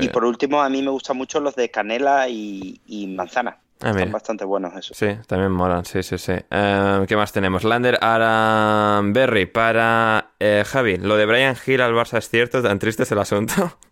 [0.00, 3.58] y por último, a mí me gustan mucho los de canela y, manzana.
[3.82, 4.94] Ah, Están bastante buenos esos.
[4.94, 6.34] Sí, también molan, sí, sí, sí.
[6.50, 7.64] ¿Qué más tenemos?
[7.64, 10.32] Lander Aramberry para
[10.66, 10.96] Javi.
[10.98, 12.62] ¿Lo de Brian Hill al Barça es cierto?
[12.62, 13.78] ¿Tan triste es el asunto?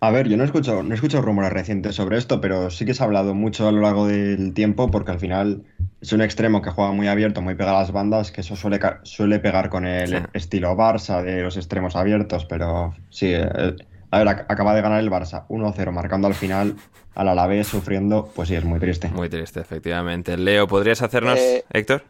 [0.00, 2.84] A ver, yo no he escuchado, no he escuchado rumores recientes sobre esto, pero sí
[2.84, 5.64] que se ha hablado mucho a lo largo del tiempo porque al final
[6.00, 8.78] es un extremo que juega muy abierto, muy pegado a las bandas, que eso suele,
[9.04, 13.76] suele pegar con el estilo Barça de los extremos abiertos, pero sí, eh,
[14.10, 16.76] a ver, acaba de ganar el Barça 1-0, marcando al final
[17.14, 19.08] al Alavés sufriendo, pues sí, es muy triste.
[19.08, 20.36] Muy triste, efectivamente.
[20.36, 22.04] Leo, ¿podrías hacernos, eh, Héctor?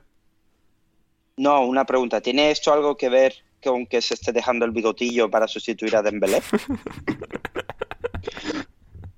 [1.36, 2.20] No, una pregunta.
[2.20, 6.02] ¿Tiene esto algo que ver con que se esté dejando el bigotillo para sustituir a
[6.02, 6.42] Dembélé?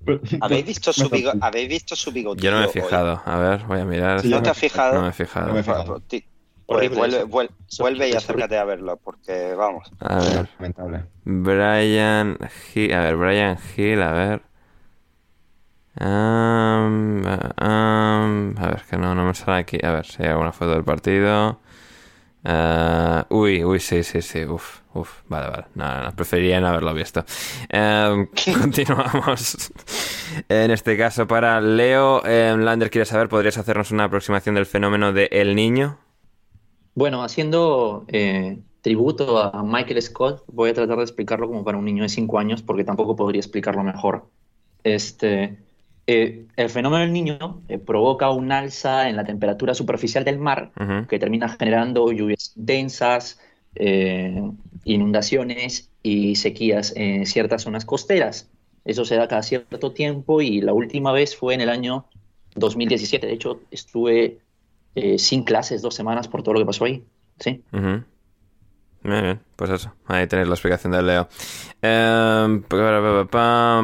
[0.41, 1.09] ¿Habéis visto, su
[1.41, 2.49] ¿Habéis visto su bigotillo?
[2.49, 3.21] Yo no me he fijado.
[3.25, 4.25] A ver, voy a mirar.
[4.25, 4.95] ¿No te has fijado?
[4.95, 6.01] No me he fijado.
[6.67, 9.89] Vuelve, y acércate a verlo, porque vamos.
[9.99, 11.05] A ver, Lamentable.
[11.23, 12.37] Brian
[12.73, 14.41] Hill, a ver, Brian Hill, a ver.
[15.99, 19.77] Am, a ver, que no, no me sale aquí.
[19.83, 21.59] A ver si hay alguna foto del partido.
[22.43, 24.45] Ah, uy, uy, sí, sí, sí.
[24.45, 25.21] Uf, uf.
[25.27, 25.65] Vale, vale.
[25.75, 27.23] No, preferiría no haberlo visto.
[27.69, 28.27] Em,
[28.61, 29.71] continuamos.
[30.49, 35.13] En este caso, para Leo, em, Lander quiere saber, ¿podrías hacernos una aproximación del fenómeno
[35.13, 35.97] de El Niño?
[36.97, 41.85] Bueno, haciendo eh, tributo a Michael Scott, voy a tratar de explicarlo como para un
[41.85, 44.25] niño de 5 años, porque tampoco podría explicarlo mejor.
[44.83, 45.57] Este,
[46.07, 50.71] eh, el fenómeno del niño eh, provoca un alza en la temperatura superficial del mar
[51.07, 53.39] que termina generando lluvias intensas,
[53.79, 54.41] eh,
[54.85, 58.49] inundaciones y sequías en ciertas zonas costeras.
[58.85, 62.05] Eso se da cada cierto tiempo y la última vez fue en el año
[62.55, 63.27] 2017.
[63.27, 64.39] De hecho, estuve
[64.95, 67.03] eh, sin clases dos semanas por todo lo que pasó ahí.
[67.39, 67.61] Sí.
[69.07, 71.29] Bien, bien, pues eso, ahí tenéis la explicación de Leo.
[71.81, 73.23] Em, para,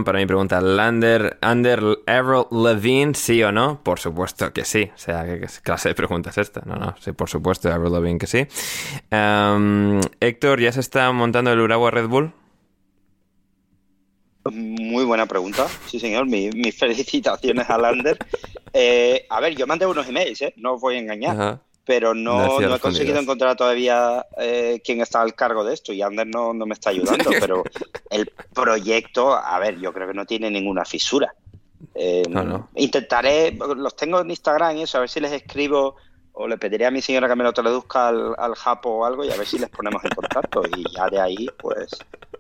[0.04, 3.82] para, mi pregunta, Lander, Under Avril Lavigne, ¿sí o no?
[3.84, 4.92] Por supuesto que sí.
[4.94, 6.62] O sea, ¿qué, clase de pregunta es esta?
[6.66, 8.46] No, no, sí, por supuesto, Avril Lavigne que sí.
[9.12, 12.34] Em, Héctor, ¿ya se está montando el Uragua Red Bull?
[14.52, 18.18] Muy buena pregunta, sí señor, Mi- mis felicitaciones a Lander.
[18.74, 20.54] Eh, a ver, yo mandé unos emails, ¿eh?
[20.58, 21.62] no os voy a engañar, Ajá.
[21.86, 26.02] Pero No no, he conseguido encontrar todavía eh, quién está al cargo de esto y
[26.02, 27.64] Ander no, no me está ayudando, pero
[28.10, 31.34] el proyecto, a ver, yo creo que no tiene ninguna fisura.
[31.96, 32.70] Eh, No, no.
[32.76, 35.96] Intentaré, los tengo en Instagram y eso, a ver si les escribo
[36.36, 39.24] o le pediré a mi señora que me lo traduzca al, al japo o algo
[39.24, 41.90] y a ver si les ponemos en contacto y ya de ahí, pues,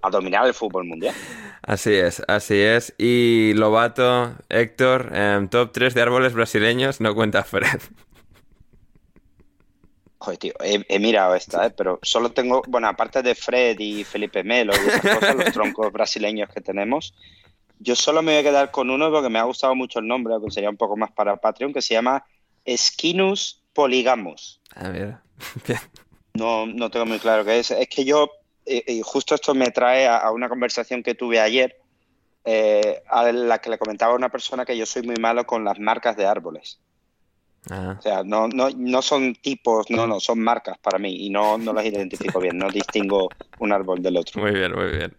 [0.02, 1.15] a dominar el fútbol mundial.
[1.61, 2.94] Así es, así es.
[2.98, 7.80] Y Lobato, Héctor, em, top 3 de árboles brasileños, no cuenta Fred.
[10.24, 11.70] Joder, tío, he, he mirado esta, ¿eh?
[11.72, 15.91] pero solo tengo, bueno, aparte de Fred y Felipe Melo y esas cosas, los troncos
[15.91, 17.14] brasileños que tenemos,
[17.78, 20.34] yo solo me voy a quedar con uno porque me ha gustado mucho el nombre,
[20.34, 22.24] aunque sería un poco más para Patreon, que se llama
[22.64, 24.62] Esquinus polygamus.
[24.76, 25.18] A ver.
[26.36, 27.70] No, no tengo muy claro qué es.
[27.70, 28.28] Es que yo,
[28.66, 31.80] eh, y justo esto me trae a, a una conversación que tuve ayer,
[32.44, 35.64] eh, a la que le comentaba a una persona que yo soy muy malo con
[35.64, 36.80] las marcas de árboles.
[37.69, 37.95] Ah.
[37.98, 41.57] O sea, no, no, no son tipos, no, no, son marcas para mí y no,
[41.57, 43.30] no las identifico bien, no distingo
[43.60, 44.41] un árbol del otro.
[44.41, 45.15] Muy bien, muy bien.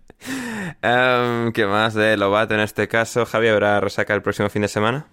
[0.83, 3.27] Em, ¿Qué más de Lobato en este caso?
[3.27, 5.07] Javi, ¿habrá resaca el próximo fin de semana?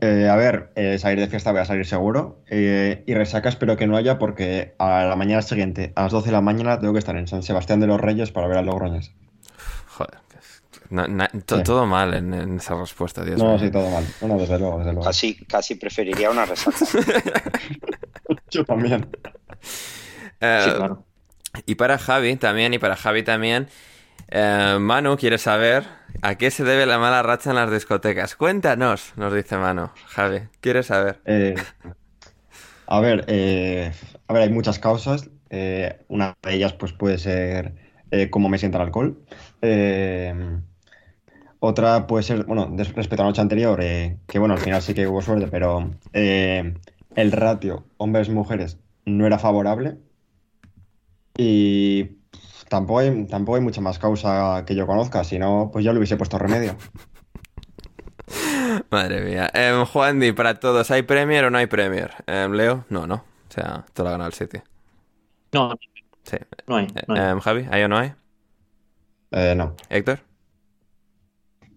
[0.00, 2.42] Eh, a ver, eh, salir de fiesta voy a salir seguro.
[2.50, 6.26] eh, y resaca espero que no haya porque a la mañana siguiente, a las 12
[6.26, 8.62] de la mañana, tengo que estar en San Sebastián de los Reyes para ver a
[8.62, 9.12] Logroñés.
[9.88, 10.18] Joder,
[10.90, 11.62] na- to- Sí.
[11.62, 13.58] todo mal en, en esa respuesta, Dios No, mío.
[13.58, 14.04] sí, todo mal.
[14.20, 15.06] No, no, desde luego, desde luego.
[15.06, 16.76] Casi, casi preferiría una resaca.
[18.50, 19.06] Yo también.
[20.40, 21.04] Eh, Sí, claro.
[21.64, 23.68] Y para Javi también, y para Javi también,
[24.28, 25.84] eh, Manu quiere saber
[26.22, 28.36] a qué se debe la mala racha en las discotecas.
[28.36, 29.88] Cuéntanos, nos dice Manu.
[30.08, 31.20] Javi, quiere saber.
[31.24, 31.54] Eh,
[32.86, 33.92] a ver, eh,
[34.28, 35.30] a ver, hay muchas causas.
[35.48, 37.74] eh, una de ellas, pues, puede ser
[38.10, 39.16] eh, cómo me sienta el alcohol.
[39.68, 40.60] Eh,
[41.58, 44.94] otra puede ser, bueno, respecto a la noche anterior, eh, que bueno, al final sí
[44.94, 46.74] que hubo suerte, pero eh,
[47.14, 49.96] el ratio hombres-mujeres no era favorable.
[51.38, 55.84] Y pff, tampoco hay, tampoco hay mucha más causa que yo conozca, si no, pues
[55.84, 56.76] ya le hubiese puesto remedio.
[58.90, 59.50] Madre mía.
[59.54, 62.10] Em, Juan Di, para todos, ¿hay Premier o no hay Premier?
[62.26, 63.16] Em, Leo, no, no.
[63.16, 64.58] O sea, todo lo ha ganado el City.
[65.52, 65.74] No,
[66.24, 66.36] Sí.
[66.66, 66.88] no hay.
[67.06, 67.30] No hay.
[67.30, 68.12] Em, Javi, ¿hay o no hay?
[69.32, 69.74] Eh, no.
[69.88, 70.20] Héctor.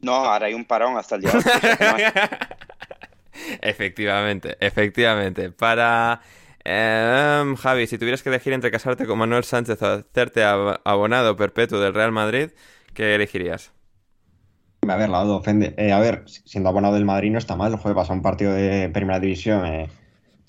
[0.01, 1.49] No, ahora hay un parón hasta el día 8.
[3.61, 5.51] efectivamente, efectivamente.
[5.51, 6.21] Para
[6.63, 11.35] em, Javi, si tuvieras que elegir entre casarte con Manuel Sánchez o hacerte ab- abonado
[11.35, 12.49] perpetuo del Real Madrid,
[12.93, 13.71] ¿qué elegirías?
[14.87, 15.73] A ver, la duda ofende.
[15.77, 18.89] Eh, a ver, siendo abonado del Madrid no está mal, joder, pasa un partido de
[18.89, 19.89] Primera División eh,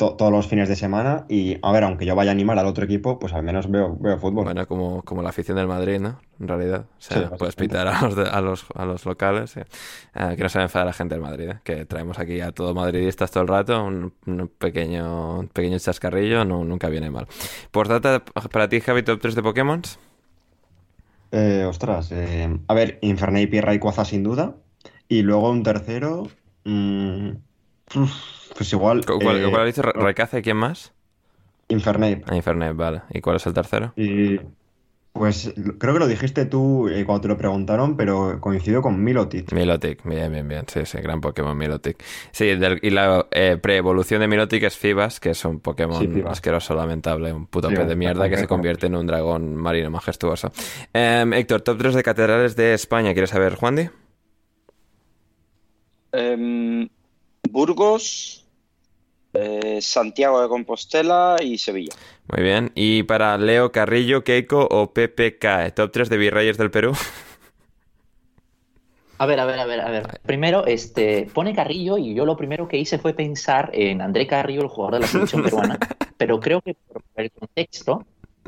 [0.01, 2.67] to- todos los fines de semana y, a ver, aunque yo vaya a animar al
[2.73, 4.47] otro equipo, pues al menos veo, veo fútbol.
[4.47, 6.19] Bueno, como, como la afición del Madrid, ¿no?
[6.41, 6.87] En realidad.
[6.99, 9.51] O sea, Sí, puedes pitar a los, a los, a los locales.
[9.51, 9.61] sí.
[10.15, 11.61] Ah, que no se me enfada la gente del Madrid, ¿eh?
[11.63, 13.85] Que traemos aquí a todos madridistas todo el rato.
[13.85, 17.27] Un, un pequeño, un pequeño chascarrillo no, nunca viene mal.
[17.71, 19.83] Por data, para ti, Javi, top 3 de Pokémon.
[21.33, 24.57] Eh, ostras, eh, a ver, Infernape y Rayquaza sin duda.
[25.09, 26.25] Y luego un tercero,
[26.65, 27.31] mm,
[27.97, 28.13] uf,
[28.57, 29.83] pues igual, ¿Cu- ¿Cuál, eh, cuál has dicho?
[29.83, 30.93] ¿Ra- ¿Raycaza y quién más?
[31.69, 32.25] Infernape.
[32.27, 33.03] Ah, Infernet, vale.
[33.11, 33.93] ¿Y cuál es el tercero?
[33.97, 34.41] Y
[35.13, 39.53] Pues creo que lo dijiste tú eh, cuando te lo preguntaron, pero coincido con Milotic.
[39.53, 40.65] Milotic, bien, bien, bien.
[40.69, 42.03] Sí, sí, gran Pokémon Milotic.
[42.31, 42.45] Sí,
[42.83, 47.47] y la eh, pre-evolución de Milotic es Fibas, que es un Pokémon asqueroso, lamentable, un
[47.47, 50.53] puto pez de mierda que se convierte en un dragón marino majestuoso.
[50.93, 53.13] Em, Héctor, top 3 de catedrales de España.
[53.13, 53.91] ¿Quieres saber, Juan Di?
[56.13, 56.89] Em,
[57.51, 58.40] Burgos,
[59.33, 61.93] eh, Santiago de Compostela y Sevilla.
[62.29, 62.73] Muy bien.
[62.75, 66.93] Y para Leo Carrillo, Keiko o PPK, top 3 de virreyes del Perú.
[69.19, 70.21] A ver, a ver, a ver, a ver.
[70.25, 74.63] Primero, este, pone Carrillo y yo lo primero que hice fue pensar en André Carrillo,
[74.63, 75.79] el jugador de la selección peruana,
[76.17, 78.07] pero creo que por el contexto,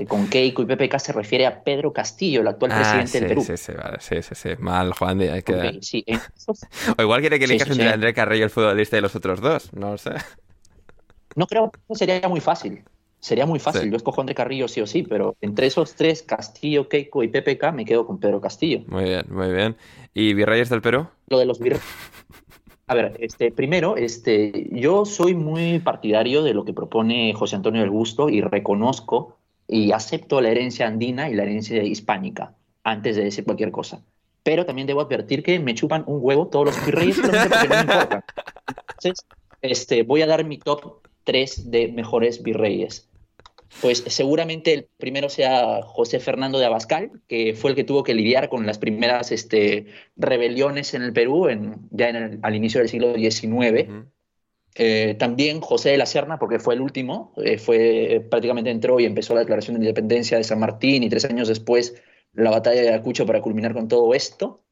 [0.08, 3.44] con Keiko y PPK se refiere a Pedro Castillo, el actual ah, presidente del Perú.
[3.44, 4.48] Sí, sí, vale, sí, sí, sí.
[4.58, 5.20] Mal, Juan.
[5.20, 5.52] Hay que...
[6.96, 9.92] O igual quiere que elijas entre André Carrillo, el futbolista, y los otros dos, no
[9.92, 10.12] lo sé.
[11.36, 12.82] No creo que sería muy fácil.
[13.20, 13.88] Sería muy fácil.
[13.88, 17.72] Yo escojo André Carrillo sí o sí, pero entre esos tres, Castillo, Keiko y PPK,
[17.72, 18.80] me quedo con Pedro Castillo.
[18.88, 19.76] Muy bien, muy bien.
[20.12, 21.06] ¿Y Virreyes del Perú?
[21.28, 21.84] Lo de los Virreyes.
[22.88, 27.80] A ver, este, primero, este, yo soy muy partidario de lo que propone José Antonio
[27.80, 29.38] del Gusto y reconozco
[29.68, 34.02] y acepto la herencia andina y la herencia hispánica antes de decir cualquier cosa.
[34.42, 37.80] Pero también debo advertir que me chupan un huevo todos los virreyes, porque no me
[37.80, 38.24] importa.
[38.98, 39.26] Entonces,
[39.62, 43.08] este, voy a dar mi top tres de mejores virreyes.
[43.80, 48.14] Pues seguramente el primero sea José Fernando de Abascal, que fue el que tuvo que
[48.14, 49.86] lidiar con las primeras este,
[50.16, 53.88] rebeliones en el Perú, en, ya en al inicio del siglo XIX.
[54.74, 59.04] Eh, también José de la Serna, porque fue el último, eh, fue, prácticamente entró y
[59.04, 61.94] empezó la declaración de independencia de San Martín y tres años después
[62.32, 64.64] la batalla de Ayacucho para culminar con todo esto.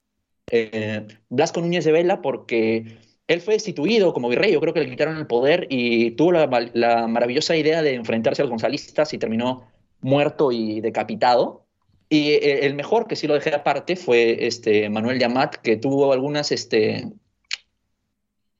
[0.50, 2.98] Eh, Blasco Núñez de Vela, porque
[3.30, 7.06] él fue destituido como virrey, yo creo que le quitaron el poder y tuvo la,
[7.06, 9.68] maravillosa idea de enfrentarse a los gonzalistas y terminó
[10.00, 11.64] muerto y decapitado.
[12.08, 16.12] Y eh, el mejor, que sí lo dejé aparte, fue este Manuel Yamat, que tuvo
[16.12, 17.08] algunas, este,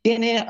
[0.03, 0.47] tiene,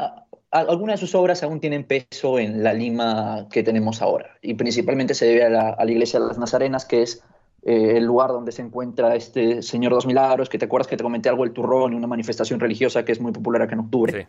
[0.51, 5.15] algunas de sus obras aún tienen peso en la Lima que tenemos ahora, y principalmente
[5.15, 7.25] se debe a la, a la Iglesia de las Nazarenas, que es
[7.63, 11.03] eh, el lugar donde se encuentra este Señor Dos Milagros, que te acuerdas que te
[11.03, 14.29] comenté algo el turrón y una manifestación religiosa que es muy popular acá en octubre.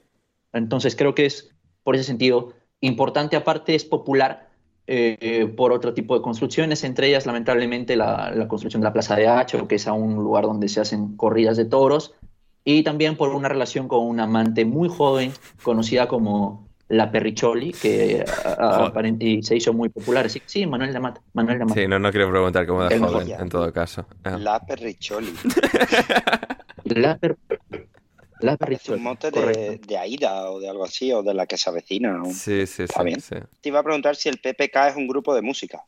[0.54, 1.50] Entonces creo que es,
[1.84, 3.36] por ese sentido, importante.
[3.36, 4.50] Aparte es popular
[4.88, 9.16] eh, por otro tipo de construcciones, entre ellas lamentablemente la, la, construcción de la Plaza
[9.16, 12.16] de Hacho, que es a un lugar donde se hacen corridas de toros,
[12.66, 15.32] y también por una relación con una amante muy joven
[15.64, 18.26] conocida como la Perricholi, que
[19.20, 20.30] y se hizo muy popular.
[20.30, 21.20] Sí, sí Manuel Lamat.
[21.34, 24.06] Manuel Sí, no, no quiero preguntar cómo de joven, en todo caso.
[24.24, 24.38] Ah.
[24.38, 25.34] La Perricholi.
[26.84, 27.38] la, per...
[28.42, 28.98] la Perricholi.
[28.98, 32.26] Un mote de, de, Aida o de algo así, o de la que se avecina.
[32.26, 35.86] Sí, sí, sí, Te iba a preguntar si el PPK es un grupo de música.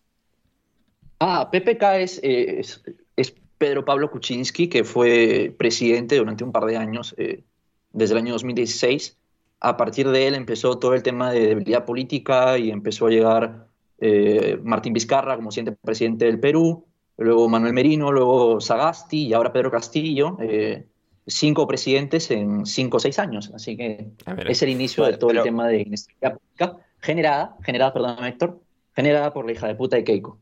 [1.19, 2.81] Ah, PPK es, es,
[3.17, 7.43] es Pedro Pablo Kuczynski, que fue presidente durante un par de años, eh,
[7.91, 9.17] desde el año 2016
[9.63, 13.67] a partir de él empezó todo el tema de debilidad política y empezó a llegar
[13.97, 16.85] eh, Martín Vizcarra como siguiente presidente del Perú,
[17.17, 20.37] luego Manuel Merino, luego Sagasti y ahora Pedro Castillo.
[20.41, 20.85] Eh,
[21.25, 23.53] cinco presidentes en cinco o seis años.
[23.55, 24.09] Así que
[24.49, 28.61] es el inicio de todo el tema de inestabilidad política generada, generada, perdón, Héctor,
[28.93, 30.39] generada por la hija de puta de Keiko.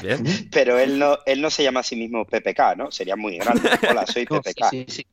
[0.00, 0.22] Bien.
[0.52, 2.92] Pero él no, él no se llama a sí mismo PPK, ¿no?
[2.92, 3.68] Sería muy grande.
[3.90, 4.70] Hola, soy PPK.
[4.70, 5.06] sí, sí.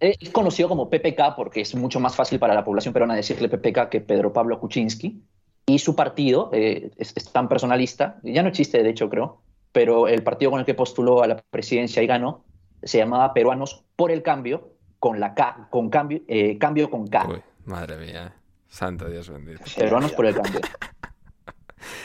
[0.00, 3.90] Es conocido como PPK porque es mucho más fácil para la población peruana decirle PPK
[3.90, 5.22] que Pedro Pablo Kuczynski.
[5.66, 9.40] Y su partido eh, es, tan personalista, ya no existe de hecho creo,
[9.72, 12.44] pero el partido con el que postuló a la presidencia y ganó
[12.82, 17.26] se llamaba Peruanos por el Cambio, con la K, con cambio, eh, cambio con K.
[17.28, 18.34] Uy, madre mía,
[18.68, 19.64] santo Dios bendito.
[19.76, 20.60] Peruanos por el Cambio.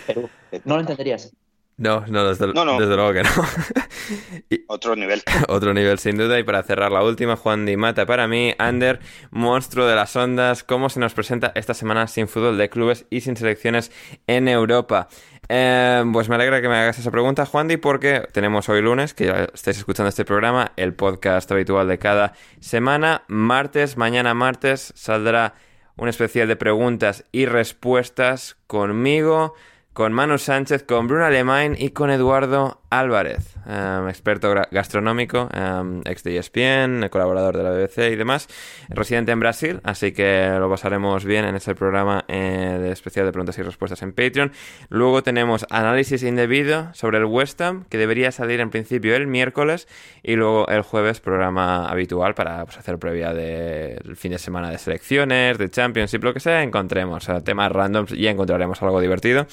[0.65, 1.33] no lo entenderías.
[1.79, 3.29] No, no, desde, luego que no.
[4.67, 5.23] otro nivel.
[5.47, 6.37] otro nivel, sin duda.
[6.37, 8.99] Y para cerrar la última, Juan Di Mata para mí, Ander,
[9.31, 10.65] monstruo de las ondas.
[10.65, 13.93] ¿Cómo se nos presenta esta semana sin fútbol de clubes y sin selecciones
[14.27, 15.07] en Europa?
[15.47, 19.13] Eh, pues me alegra que me hagas esa pregunta, Juan Di, porque tenemos hoy lunes,
[19.13, 23.23] que ya estáis escuchando este programa, el podcast habitual de cada semana.
[23.29, 25.53] Martes, mañana martes, saldrá
[25.95, 29.55] un especial de preguntas y respuestas conmigo
[29.99, 36.23] con Manu Sánchez, con Bruno Alemán y con Eduardo Álvarez, em, experto gastronómico, um, ex
[36.23, 38.47] de ESPN, colaborador de la BBC y demás,
[38.89, 43.31] residente en Brasil, así que lo pasaremos bien en este programa eh, de especial de
[43.31, 44.51] preguntas y respuestas en Patreon.
[44.89, 49.87] Luego tenemos análisis indebido sobre el West Ham, que debería salir en principio el miércoles,
[50.23, 54.79] y luego el jueves programa habitual para pues, hacer previa del fin de semana de
[54.79, 59.45] selecciones, de Championship, lo que sea, encontremos temas randoms y encontraremos algo divertido.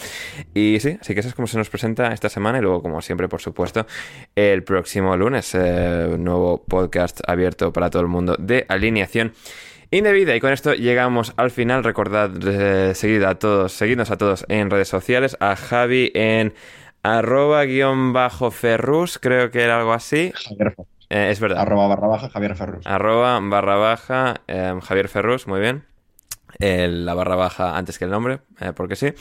[0.54, 3.02] Y sí, así que eso es como se nos presenta esta semana y luego como
[3.02, 3.86] siempre siempre, por supuesto,
[4.34, 5.54] el próximo lunes.
[5.54, 9.32] Eh, nuevo podcast abierto para todo el mundo de alineación
[9.90, 10.34] indebida.
[10.34, 11.84] Y con esto llegamos al final.
[11.84, 16.54] Recordad eh, seguid a todos, seguidnos a todos en redes sociales, a Javi en
[17.02, 20.32] arroba guion bajo ferrus, creo que era algo así.
[21.08, 21.60] Eh, es verdad.
[21.60, 22.86] Arroba barra baja Javier Ferrus.
[22.86, 25.84] Arroba barra baja em, Javier Ferrus, muy bien.
[26.58, 29.12] la barra baja antes que el nombre, eh, porque sí.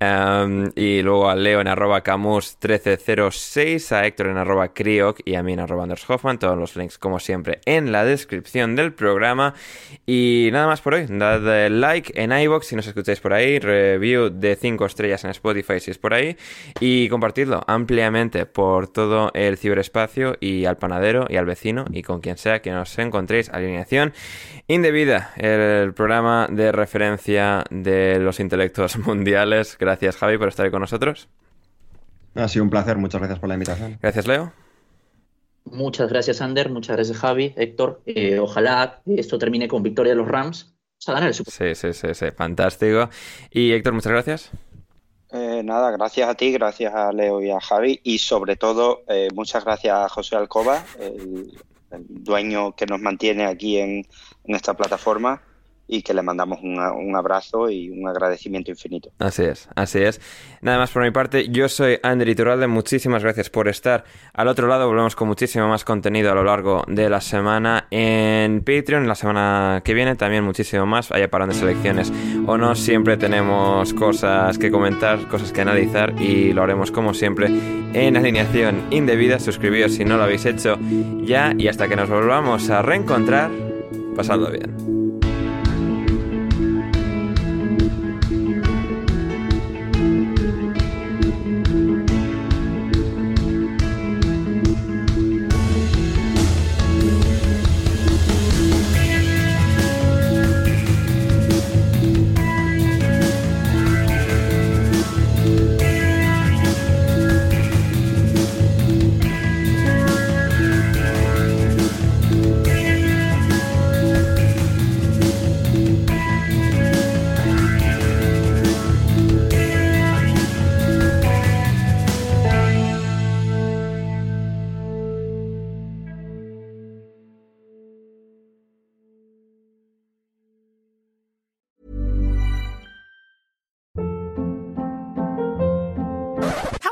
[0.00, 5.42] Em, y luego a Leo en arroba camus1306, a Héctor en arroba crioc y a
[5.42, 6.38] mí en arroba Anders Hoffman.
[6.38, 9.54] Todos los links, como siempre, en la descripción del programa.
[10.06, 11.06] Y nada más por hoy.
[11.08, 13.58] Dad like en iBox si nos escucháis por ahí.
[13.58, 16.36] Review de 5 estrellas en Spotify si es por ahí.
[16.80, 22.20] Y compartidlo ampliamente por todo el ciberespacio y al panadero y al vecino y con
[22.20, 23.48] quien sea que nos encontréis.
[23.48, 24.12] Alineación
[24.68, 29.76] indebida, el programa de referencia de los intelectos mundiales.
[30.16, 31.28] Javi, por estar ahí con nosotros.
[32.34, 33.98] Ha sido un placer, muchas gracias por la invitación.
[34.00, 34.52] Gracias, Leo.
[35.64, 36.70] Muchas gracias, Ander.
[36.70, 38.00] Muchas gracias, Javi, Héctor.
[38.06, 40.74] Eh, ojalá esto termine con victoria de los Rams.
[41.06, 43.08] A ganar el Super Sí, sí, sí, sí, fantástico.
[43.50, 44.50] Y Héctor, muchas gracias.
[45.30, 49.28] Eh, nada, gracias a ti, gracias a Leo y a Javi y sobre todo eh,
[49.34, 51.52] muchas gracias a José Alcoba, el,
[51.90, 54.06] el dueño que nos mantiene aquí en,
[54.44, 55.42] en esta plataforma
[55.88, 59.10] y que le mandamos una- un abrazo y un agradecimiento infinito.
[59.18, 60.20] Así es, así es.
[60.60, 64.04] Nada más por mi parte, yo soy Ander Iturralde, muchísimas gracias por estar
[64.34, 68.60] al otro lado, volvemos con muchísimo más contenido a lo largo de la semana en
[68.60, 72.12] Patreon, la semana que viene también muchísimo más, haya parón de selecciones
[72.46, 77.48] o no, siempre tenemos cosas que comentar, cosas que analizar y lo haremos como siempre
[77.94, 80.78] en alineación indebida, suscribíos si no lo habéis hecho
[81.22, 83.50] ya y hasta que nos volvamos a reencontrar,
[84.14, 84.97] pasadlo bien.